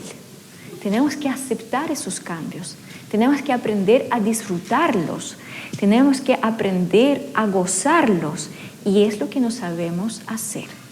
[0.81, 2.75] tenemos que aceptar esos cambios,
[3.09, 5.37] tenemos que aprender a disfrutarlos,
[5.79, 8.49] tenemos que aprender a gozarlos
[8.83, 10.84] y es lo que no sabemos hacer.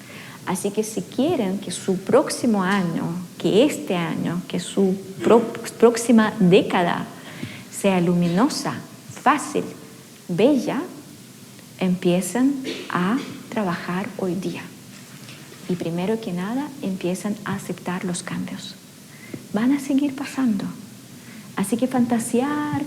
[0.45, 3.03] Así que si quieren que su próximo año,
[3.37, 4.95] que este año, que su
[5.79, 7.05] próxima década
[7.71, 8.75] sea luminosa,
[9.09, 9.63] fácil,
[10.27, 10.81] bella,
[11.79, 12.53] empiezan
[12.89, 13.17] a
[13.49, 14.63] trabajar hoy día.
[15.69, 18.75] Y primero que nada, empiezan a aceptar los cambios.
[19.53, 20.65] Van a seguir pasando.
[21.55, 22.81] Así que fantasear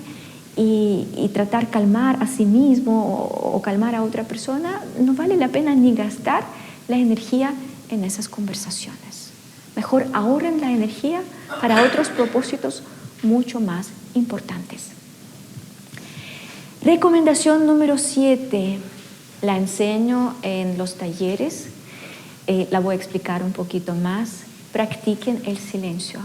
[0.57, 5.49] y, y tratar calmar a sí mismo o calmar a otra persona no vale la
[5.49, 6.45] pena ni gastar
[6.89, 7.55] la energía
[7.89, 9.31] en esas conversaciones.
[9.75, 11.23] Mejor ahorren la energía
[11.61, 12.83] para otros propósitos
[13.23, 14.89] mucho más importantes.
[16.83, 18.79] Recomendación número 7,
[19.43, 21.67] la enseño en los talleres,
[22.47, 24.45] eh, la voy a explicar un poquito más.
[24.73, 26.21] Practiquen el silencio.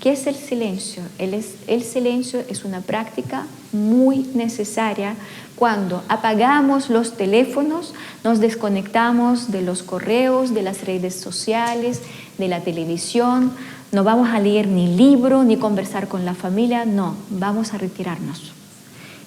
[0.00, 1.02] ¿Qué es el silencio?
[1.18, 5.16] El, silencio es una práctica muy necesaria
[5.56, 12.02] cuando apagamos los teléfonos, nos desconectamos de los correos, de las redes sociales,
[12.38, 13.52] de la televisión,
[13.90, 18.52] no vamos a leer ni libro ni conversar con la familia, no, vamos a retirarnos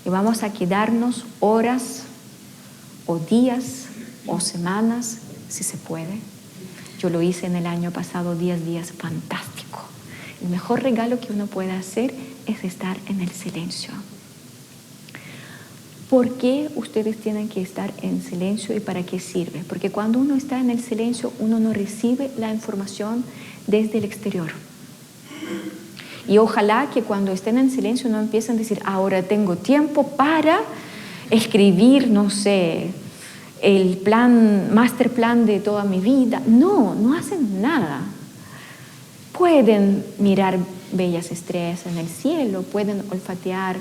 [0.06, 2.04] y vamos a quedarnos horas
[3.08, 3.88] o días
[4.26, 5.18] o semanas,
[5.50, 6.20] si se puede.
[6.98, 9.82] Yo lo hice en el año pasado, 10 días, fantástico.
[10.42, 12.14] El mejor regalo que uno puede hacer
[12.48, 13.94] es estar en el silencio.
[16.10, 19.64] ¿Por qué ustedes tienen que estar en silencio y para qué sirve?
[19.70, 23.24] Porque cuando uno está en el silencio, uno no recibe la información
[23.68, 24.52] desde el exterior.
[26.28, 30.60] Y ojalá que cuando estén en silencio no empiecen a decir, ahora tengo tiempo para
[31.30, 32.92] escribir, no sé,
[33.62, 36.42] el plan, master plan de toda mi vida.
[36.46, 38.02] No, no hacen nada.
[39.42, 40.60] Pueden mirar
[40.92, 43.78] bellas estrellas en el cielo, pueden olfatear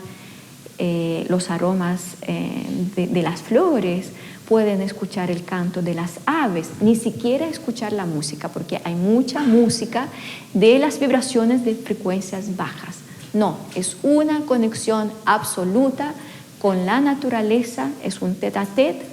[0.78, 2.64] eh, los aromas eh,
[2.96, 4.06] de las flores,
[4.48, 9.40] pueden escuchar el canto de las aves, ni siquiera escuchar la música, porque hay mucha
[9.40, 10.08] música
[10.54, 12.96] de las vibraciones de frecuencias bajas.
[13.34, 16.14] No, es una conexión absoluta
[16.58, 19.04] con la naturaleza, es un tete a tete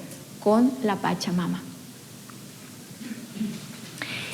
[0.41, 1.66] con la Pachamama.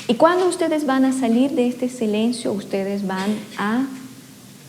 [0.08, 3.86] Y cuando ustedes van a salir de este silencio, ustedes van a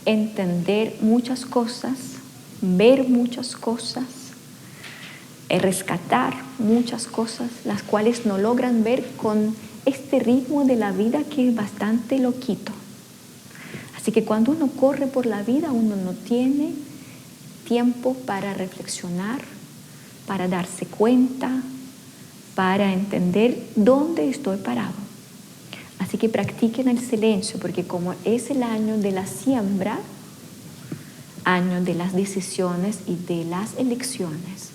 [0.06, 1.98] entender muchas cosas,
[2.60, 4.04] ver muchas cosas,
[5.48, 9.54] rescatar muchas cosas, las cuales no logran ver con
[9.84, 12.72] este ritmo de la vida que es bastante loquito.
[13.96, 16.72] Así que cuando uno corre por la vida, uno no tiene
[17.66, 19.40] tiempo para reflexionar,
[20.26, 21.50] para darse cuenta,
[22.54, 25.03] para entender dónde estoy parado.
[26.04, 29.98] Así que practiquen el silencio, porque como es el año de la siembra,
[31.44, 34.68] año de las decisiones y de las elecciones,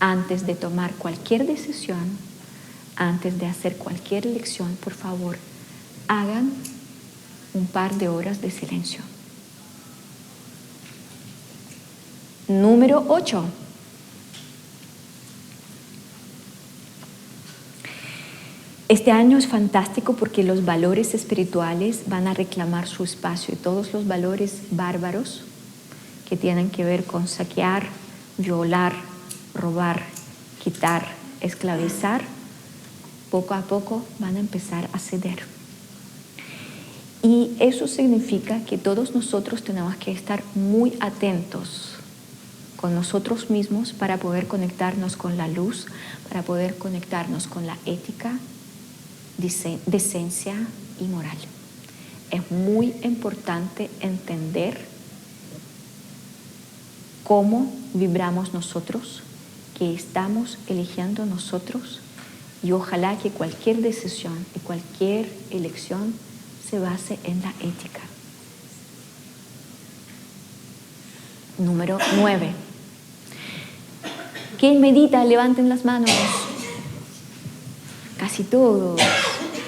[0.00, 2.18] antes de tomar cualquier decisión,
[2.96, 5.38] antes de hacer cualquier elección, por favor,
[6.08, 6.50] hagan
[7.54, 9.02] un par de horas de silencio.
[12.48, 13.44] Número 8.
[18.88, 23.92] Este año es fantástico porque los valores espirituales van a reclamar su espacio y todos
[23.92, 25.42] los valores bárbaros
[26.26, 27.86] que tienen que ver con saquear,
[28.38, 28.94] violar,
[29.54, 30.04] robar,
[30.64, 31.06] quitar,
[31.42, 32.22] esclavizar,
[33.30, 35.42] poco a poco van a empezar a ceder.
[37.22, 41.96] Y eso significa que todos nosotros tenemos que estar muy atentos
[42.76, 45.84] con nosotros mismos para poder conectarnos con la luz,
[46.30, 48.38] para poder conectarnos con la ética,
[49.38, 50.54] decencia
[51.00, 51.38] y moral.
[52.30, 54.78] Es muy importante entender
[57.24, 59.22] cómo vibramos nosotros,
[59.78, 62.00] que estamos eligiendo nosotros
[62.62, 66.14] y ojalá que cualquier decisión y cualquier elección
[66.68, 68.00] se base en la ética.
[71.58, 72.52] Número 9.
[74.58, 75.24] ¿Quién medita?
[75.24, 76.10] Levanten las manos.
[78.18, 79.00] Casi todos.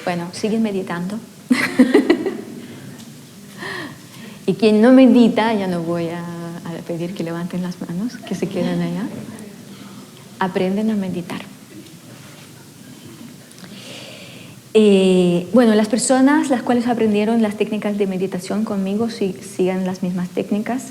[0.04, 1.18] Bueno, siguen meditando.
[4.46, 6.24] y quien no medita, ya no voy a,
[6.86, 9.04] pedir que levanten las manos, que se queden allá
[10.40, 11.42] aprenden a meditar.
[14.72, 20.02] Eh, bueno, las personas las cuales aprendieron las técnicas de meditación conmigo si, sigan las
[20.02, 20.86] mismas técnicas.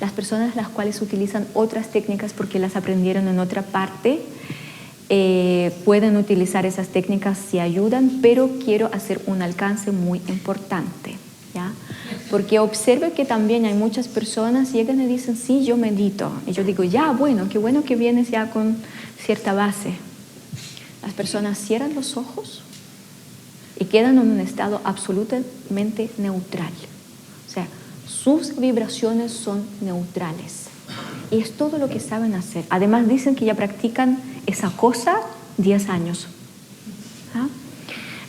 [0.00, 4.20] Las personas las cuales utilizan otras técnicas porque las aprendieron en otra parte,
[5.10, 11.16] eh, pueden utilizar esas técnicas si ayudan, pero quiero hacer un alcance muy importante.
[11.54, 11.72] ¿ya?
[12.30, 16.32] Porque observo que también hay muchas personas llegan y dicen, sí, yo medito.
[16.46, 18.76] Y yo digo, ya, bueno, qué bueno que vienes ya con
[19.24, 19.94] cierta base.
[21.02, 22.62] Las personas cierran los ojos
[23.78, 26.72] y quedan en un estado absolutamente neutral.
[27.46, 27.66] O sea,
[28.06, 30.63] sus vibraciones son neutrales.
[31.30, 32.64] Y es todo lo que saben hacer.
[32.70, 35.16] Además dicen que ya practican esa cosa
[35.58, 36.26] 10 años.
[37.34, 37.48] ¿Ah?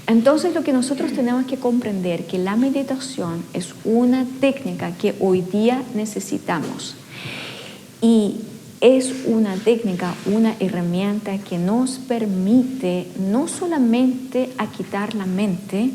[0.08, 5.42] Entonces lo que nosotros tenemos que comprender que la meditación es una técnica que hoy
[5.42, 6.96] día necesitamos.
[8.02, 8.36] Y
[8.82, 15.90] es una técnica, una herramienta que nos permite no solamente a quitar la mente,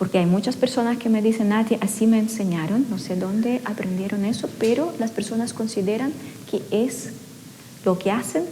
[0.00, 4.24] porque hay muchas personas que me dicen, Nati, así me enseñaron, no sé dónde aprendieron
[4.24, 6.14] eso, pero las personas consideran
[6.50, 7.10] que es
[7.84, 8.44] lo que hacen,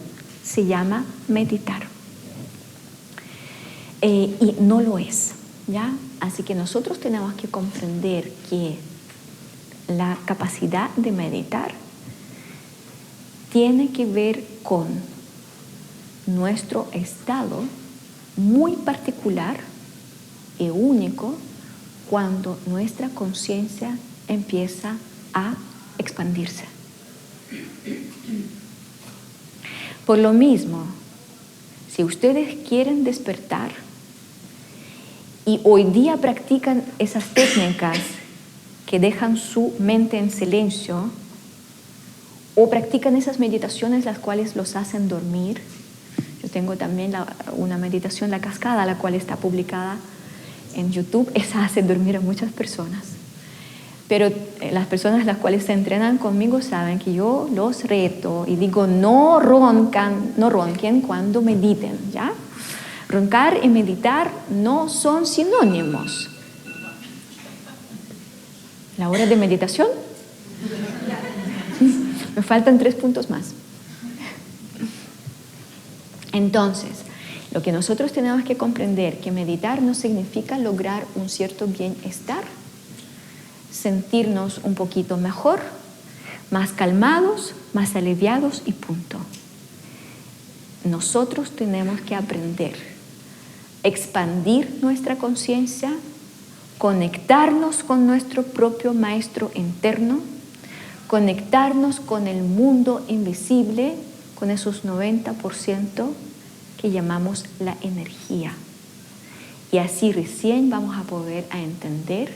[0.44, 1.84] se llama meditar.
[4.02, 5.30] Eh, y no lo es,
[5.66, 5.94] ¿ya?
[6.20, 8.76] Así que nosotros tenemos que comprender que
[9.86, 11.72] la capacidad de meditar
[13.50, 14.86] tiene que ver con
[16.26, 17.62] nuestro estado
[18.36, 19.77] muy particular
[20.58, 21.34] y único
[22.10, 23.96] cuando nuestra conciencia
[24.28, 24.96] empieza
[25.34, 25.54] a
[25.98, 26.64] expandirse.
[30.06, 30.84] Por lo mismo,
[31.90, 33.72] si ustedes quieren despertar
[35.44, 37.98] y hoy día practican esas técnicas
[38.86, 41.10] que dejan su mente en silencio
[42.54, 45.60] o practican esas meditaciones las cuales los hacen dormir.
[46.42, 47.12] Yo tengo también
[47.56, 49.96] una meditación, la cascada, la cual está publicada
[50.74, 53.18] en YouTube, esa hace dormir a muchas personas.
[54.08, 58.56] Pero eh, las personas las cuales se entrenan conmigo saben que yo los reto y
[58.56, 62.32] digo, no roncan, no ronquen cuando mediten, ¿ya?
[63.08, 66.30] Roncar y meditar no son sinónimos.
[68.96, 69.88] La hora de meditación.
[72.34, 73.52] Me faltan tres puntos más.
[76.32, 76.90] Entonces,
[77.58, 82.44] lo que nosotros tenemos que comprender que meditar no significa lograr un cierto bienestar,
[83.72, 85.58] sentirnos un poquito mejor,
[86.52, 89.18] más calmados, más aliviados y punto.
[90.84, 92.76] Nosotros tenemos que aprender,
[93.82, 95.90] expandir nuestra conciencia,
[96.78, 100.20] conectarnos con nuestro propio maestro interno,
[101.08, 103.96] conectarnos con el mundo invisible,
[104.36, 106.27] con esos 90%
[106.80, 108.52] que llamamos la energía.
[109.70, 112.32] Y así recién vamos a poder a entender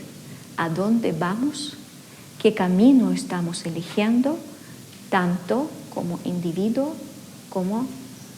[0.56, 1.76] a dónde vamos,
[2.40, 4.38] qué camino estamos eligiendo,
[5.08, 6.94] tanto como individuo
[7.48, 7.86] como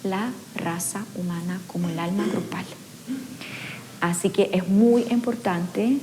[0.04, 2.64] la raza humana, como el alma grupal.
[4.00, 5.98] Así que es muy importante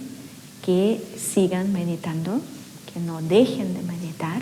[0.65, 2.41] que sigan meditando,
[2.91, 4.41] que no dejen de meditar,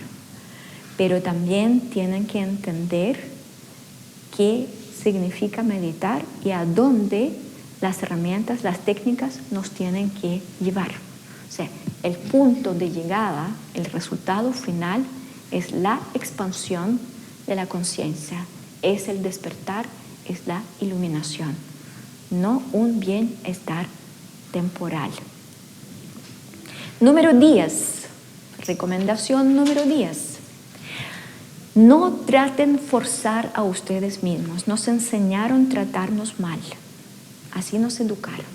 [0.98, 3.20] pero también tienen que entender
[4.36, 4.68] que
[5.02, 7.32] significa meditar y a dónde
[7.82, 10.90] las herramientas, las técnicas nos tienen que llevar.
[10.90, 11.68] O sea,
[12.04, 15.06] el punto de llegada, el resultado final
[15.52, 17.00] es la expansión
[17.48, 18.46] de la conciencia,
[18.82, 19.86] es el despertar,
[20.28, 21.56] es la iluminación,
[22.30, 23.88] no un bienestar
[24.52, 25.12] temporal.
[27.00, 28.06] Número 10,
[28.68, 30.29] recomendación número 10.
[31.80, 34.68] No traten forzar a ustedes mismos.
[34.68, 36.60] Nos enseñaron a tratarnos mal.
[37.54, 38.46] Así nos educaron.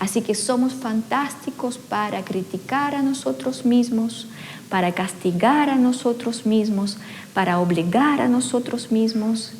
[0.00, 4.26] Así que somos fantásticos para criticar a nosotros mismos,
[4.68, 6.96] para castigar a nosotros mismos,
[7.32, 9.52] para obligar a nosotros mismos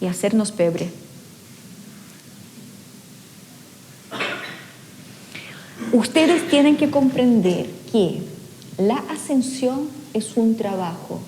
[0.00, 0.90] y hacernos pebre.
[5.92, 8.24] Ustedes tienen que comprender que
[8.76, 11.20] la ascensión es un trabajo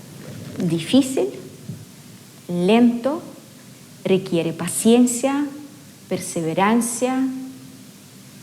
[0.59, 1.29] difícil,
[2.49, 3.23] lento,
[4.05, 5.47] requiere paciencia,
[6.09, 7.27] perseverancia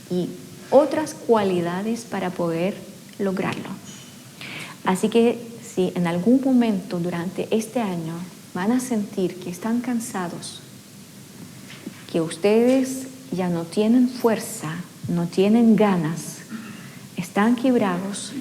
[0.10, 0.30] y
[0.72, 2.76] otras cualidades para poder
[3.20, 3.70] lograrlo.
[4.86, 8.14] Así que si en algún momento durante este año
[8.54, 10.62] van a sentir que están cansados,
[12.12, 14.76] que ustedes ya no tienen fuerza,
[15.08, 16.40] no tienen ganas,
[17.18, 18.32] están quebrados,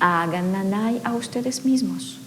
[0.00, 2.21] hagan nanay a ustedes mismos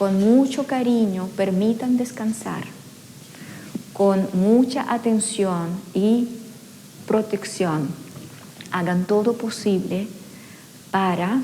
[0.00, 2.64] con mucho cariño permitan descansar,
[3.92, 6.26] con mucha atención y
[7.06, 7.86] protección.
[8.72, 10.08] Hagan todo posible
[10.90, 11.42] para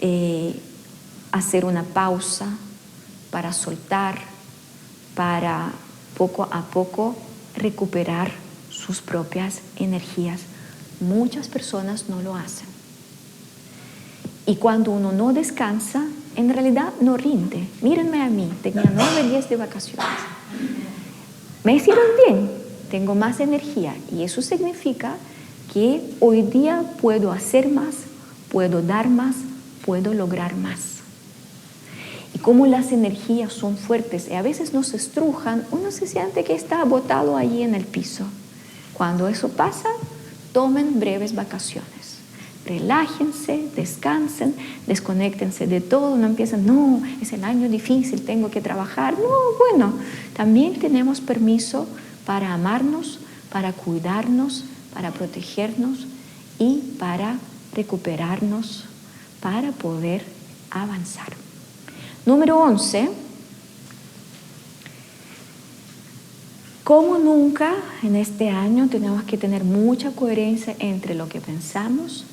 [0.00, 0.60] eh,
[1.30, 2.48] hacer una pausa,
[3.30, 4.18] para soltar,
[5.14, 5.70] para
[6.18, 7.14] poco a poco
[7.54, 8.32] recuperar
[8.70, 10.40] sus propias energías.
[10.98, 12.66] Muchas personas no lo hacen.
[14.46, 16.04] Y cuando uno no descansa,
[16.36, 17.66] en realidad no rinde.
[17.80, 20.06] Mírenme a mí, tenía nueve días de vacaciones.
[21.64, 22.50] Me hicieron bien,
[22.90, 25.16] tengo más energía y eso significa
[25.72, 27.94] que hoy día puedo hacer más,
[28.50, 29.36] puedo dar más,
[29.84, 30.92] puedo lograr más.
[32.34, 36.54] Y como las energías son fuertes y a veces nos estrujan, uno se siente que
[36.54, 38.24] está botado allí en el piso.
[38.94, 39.88] Cuando eso pasa,
[40.52, 42.01] tomen breves vacaciones.
[42.64, 44.54] Relájense, descansen,
[44.86, 49.14] desconectense de todo, no empiecen, no, es el año difícil, tengo que trabajar.
[49.14, 49.28] No,
[49.58, 49.94] bueno,
[50.34, 51.86] también tenemos permiso
[52.24, 53.18] para amarnos,
[53.50, 54.64] para cuidarnos,
[54.94, 56.06] para protegernos
[56.58, 57.38] y para
[57.74, 58.84] recuperarnos,
[59.40, 60.24] para poder
[60.70, 61.32] avanzar.
[62.24, 63.10] Número 11.
[66.84, 72.26] Como nunca en este año tenemos que tener mucha coherencia entre lo que pensamos,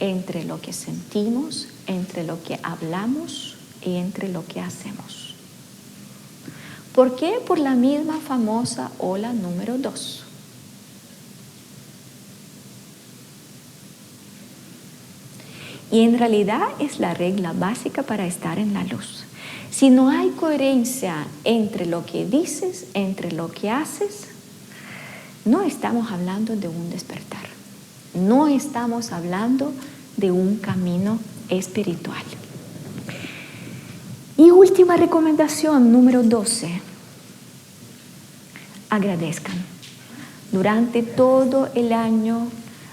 [0.00, 5.34] entre lo que sentimos, entre lo que hablamos y entre lo que hacemos.
[6.94, 7.40] ¿Por qué?
[7.46, 10.24] Por la misma famosa ola número 2.
[15.92, 19.24] Y en realidad es la regla básica para estar en la luz.
[19.70, 24.28] Si no hay coherencia entre lo que dices, entre lo que haces,
[25.44, 27.55] no estamos hablando de un despertar.
[28.16, 29.72] No estamos hablando
[30.16, 31.18] de un camino
[31.50, 32.22] espiritual.
[34.38, 36.80] Y última recomendación, número 12.
[38.88, 39.56] Agradezcan.
[40.50, 42.48] Durante todo el año,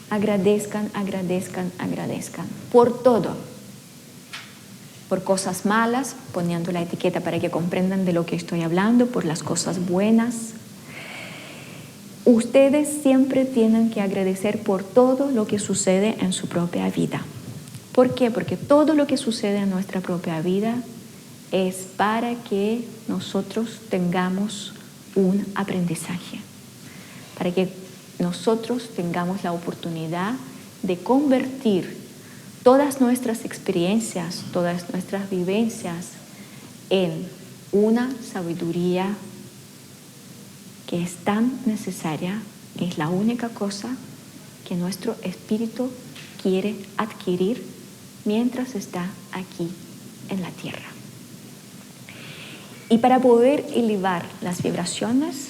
[0.09, 2.45] agradezcan, agradezcan, agradezcan.
[2.71, 3.35] Por todo.
[5.07, 9.23] Por cosas malas, poniendo la etiqueta para que comprendan de lo que estoy hablando, por
[9.23, 10.53] las cosas buenas,
[12.25, 17.21] Ustedes siempre tienen que agradecer por todo lo que sucede en su propia vida.
[17.91, 18.31] ¿Por qué?
[18.31, 20.75] Porque todo lo que sucede en nuestra propia vida
[21.51, 24.73] es para que nosotros tengamos
[25.15, 26.39] un aprendizaje,
[27.37, 27.69] para que
[28.19, 30.33] nosotros tengamos la oportunidad
[30.81, 31.97] de convertir
[32.63, 36.07] todas nuestras experiencias, todas nuestras vivencias
[36.89, 37.27] en
[37.73, 39.15] una sabiduría
[41.01, 42.39] es tan necesaria,
[42.79, 43.89] es la única cosa
[44.67, 45.89] que nuestro espíritu
[46.41, 47.65] quiere adquirir
[48.25, 49.71] mientras está aquí
[50.29, 50.85] en la tierra.
[52.89, 55.49] Y para poder elevar las vibraciones,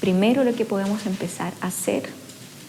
[0.00, 2.10] primero lo que podemos empezar a hacer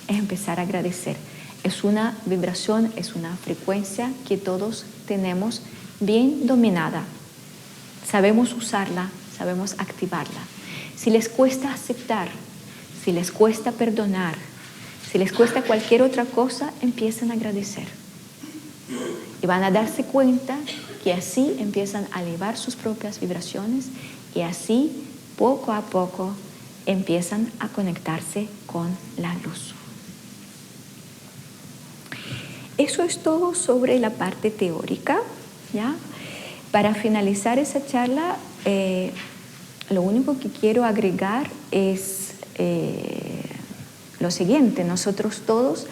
[0.08, 1.18] es empezar a agradecer.
[1.64, 5.62] Es una vibración, es una frecuencia que todos tenemos
[6.00, 7.04] bien dominada.
[8.10, 10.59] Sabemos usarla, sabemos activarla.
[11.00, 12.28] Si les cuesta aceptar,
[13.06, 14.36] si les cuesta perdonar,
[15.10, 17.88] si les cuesta cualquier otra cosa, empiezan a agradecer.
[19.42, 20.58] Y van a darse cuenta
[21.02, 23.86] que así empiezan a elevar sus propias vibraciones
[24.36, 24.92] y así
[25.38, 26.34] poco a poco
[26.86, 29.74] empiezan a conectarse con la luz.
[32.78, 35.20] Eso es todo sobre la parte teórica.
[35.74, 35.96] ¿ya?
[36.72, 38.36] Para finalizar esa charla,
[38.66, 39.14] eh,
[39.90, 43.44] lo único que quiero agregar es eh,
[44.20, 45.88] lo siguiente, nosotros todos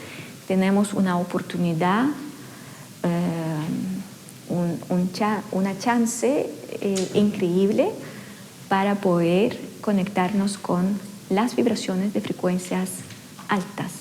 [0.48, 2.06] tenemos una oportunidad,
[3.03, 3.57] eh,
[5.52, 6.49] una chance
[6.82, 7.91] eh, increíble
[8.69, 10.99] para poder conectarnos con
[11.30, 12.90] las vibraciones de frecuencias
[13.49, 13.91] altas,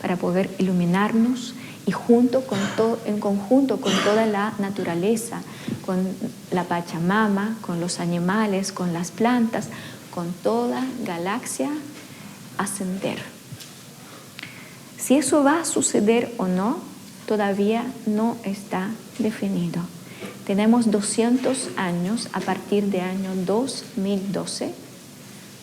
[0.00, 1.54] para poder iluminarnos
[1.86, 2.58] y junto con
[3.06, 5.42] en conjunto con toda la naturaleza,
[5.86, 6.06] con
[6.50, 9.68] la Pachamama, con los animales, con las plantas,
[10.10, 11.70] con toda galaxia,
[12.58, 13.22] ascender.
[14.98, 16.78] Si eso va a suceder o no,
[17.26, 19.80] todavía no está definido.
[20.46, 24.72] Tenemos 200 años a partir de año 2012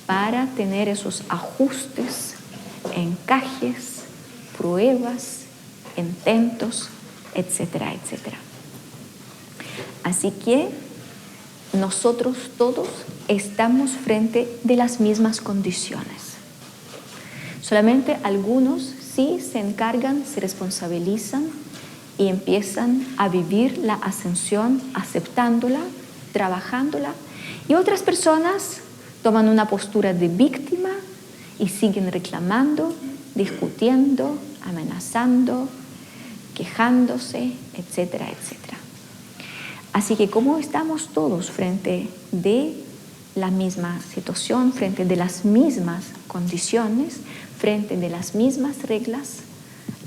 [0.06, 2.36] para tener esos ajustes,
[2.96, 4.04] encajes,
[4.58, 5.40] pruebas,
[5.98, 6.90] intentos,
[7.34, 8.38] etcétera, etcétera.
[10.04, 10.70] Así que
[11.74, 12.88] nosotros todos
[13.28, 16.34] estamos frente de las mismas condiciones.
[17.62, 21.48] Solamente algunos sí se encargan, se responsabilizan
[22.18, 25.80] y empiezan a vivir la ascensión aceptándola,
[26.32, 27.14] trabajándola.
[27.68, 28.82] Y otras personas
[29.24, 30.90] toman una postura de víctima
[31.58, 32.94] y siguen reclamando,
[33.34, 35.70] discutiendo, amenazando,
[36.54, 38.83] quejándose, etcétera, etcétera.
[39.94, 42.74] Así que como estamos todos frente de
[43.36, 47.18] la misma situación, frente de las mismas condiciones,
[47.58, 49.38] frente de las mismas reglas,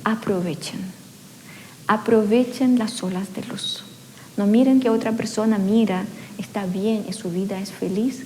[0.05, 0.81] aprovechen.
[1.87, 3.85] Aprovechen las olas de luz.
[4.37, 6.05] No miren que otra persona mira,
[6.37, 8.25] está bien y su vida es feliz.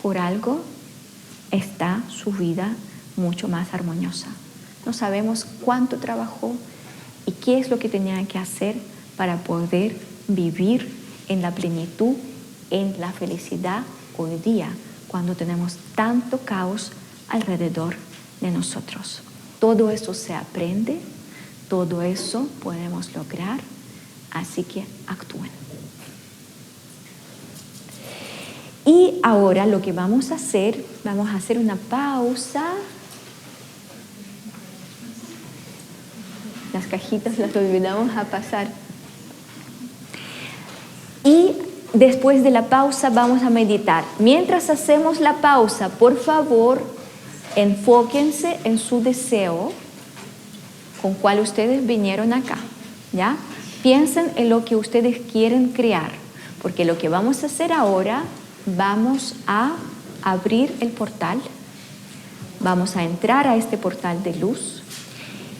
[0.00, 0.62] Por algo
[1.50, 2.74] está su vida
[3.16, 4.28] mucho más armoniosa.
[4.86, 6.56] No sabemos cuánto trabajó
[7.26, 8.76] y qué es lo que tenía que hacer
[9.16, 12.16] para poder vivir en la plenitud,
[12.70, 13.82] en la felicidad
[14.16, 14.70] hoy día,
[15.08, 16.92] cuando tenemos tanto caos
[17.28, 17.96] alrededor
[18.40, 19.22] de nosotros.
[19.60, 21.00] Todo eso se aprende,
[21.68, 23.60] todo eso podemos lograr,
[24.32, 25.50] así que actúen.
[28.84, 32.64] Y ahora lo que vamos a hacer, vamos a hacer una pausa.
[36.72, 38.81] Las cajitas las olvidamos a pasar.
[41.24, 41.52] Y
[41.92, 44.04] después de la pausa vamos a meditar.
[44.18, 46.82] Mientras hacemos la pausa, por favor,
[47.56, 49.72] enfóquense en su deseo
[51.00, 52.58] con cual ustedes vinieron acá,
[53.12, 53.36] ¿ya?
[53.82, 56.12] Piensen en lo que ustedes quieren crear,
[56.62, 58.22] porque lo que vamos a hacer ahora,
[58.64, 59.72] vamos a
[60.22, 61.40] abrir el portal,
[62.60, 64.82] vamos a entrar a este portal de luz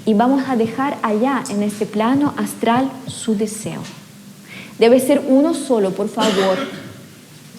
[0.07, 3.83] y vamos a dejar allá en este plano astral su deseo.
[4.83, 6.59] Debe ser uno solo, por favor.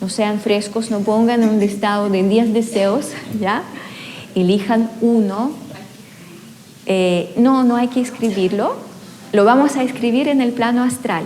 [0.02, 3.64] No sean frescos, no pongan un listado de 10 deseos, ¿ya?
[4.36, 5.52] Elijan uno
[6.86, 8.76] eh, no, no hay que escribirlo,
[9.32, 11.24] lo vamos a escribir en el plano astral.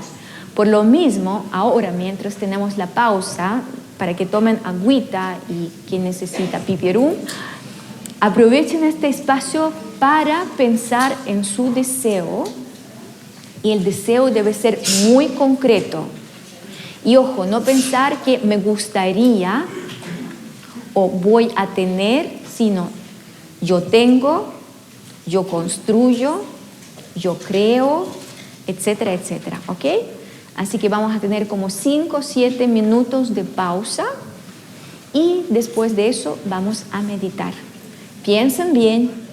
[0.53, 3.63] Por lo mismo, ahora mientras tenemos la pausa
[3.97, 7.13] para que tomen agüita y quien necesita pipirum,
[8.19, 12.43] aprovechen este espacio para pensar en su deseo
[13.67, 16.05] y el deseo debe ser muy concreto.
[17.03, 19.65] Y ojo, no pensar que me gustaría
[20.93, 22.87] o voy a tener, sino
[23.59, 24.53] yo tengo,
[25.25, 26.43] yo construyo,
[27.13, 28.07] yo creo,
[28.67, 29.85] etcétera, etcétera, ¿ok?
[30.55, 34.05] Así que vamos a tener como 5 o 7 minutos de pausa
[35.11, 37.53] y después de eso vamos a meditar.
[38.23, 39.26] Piensen bien,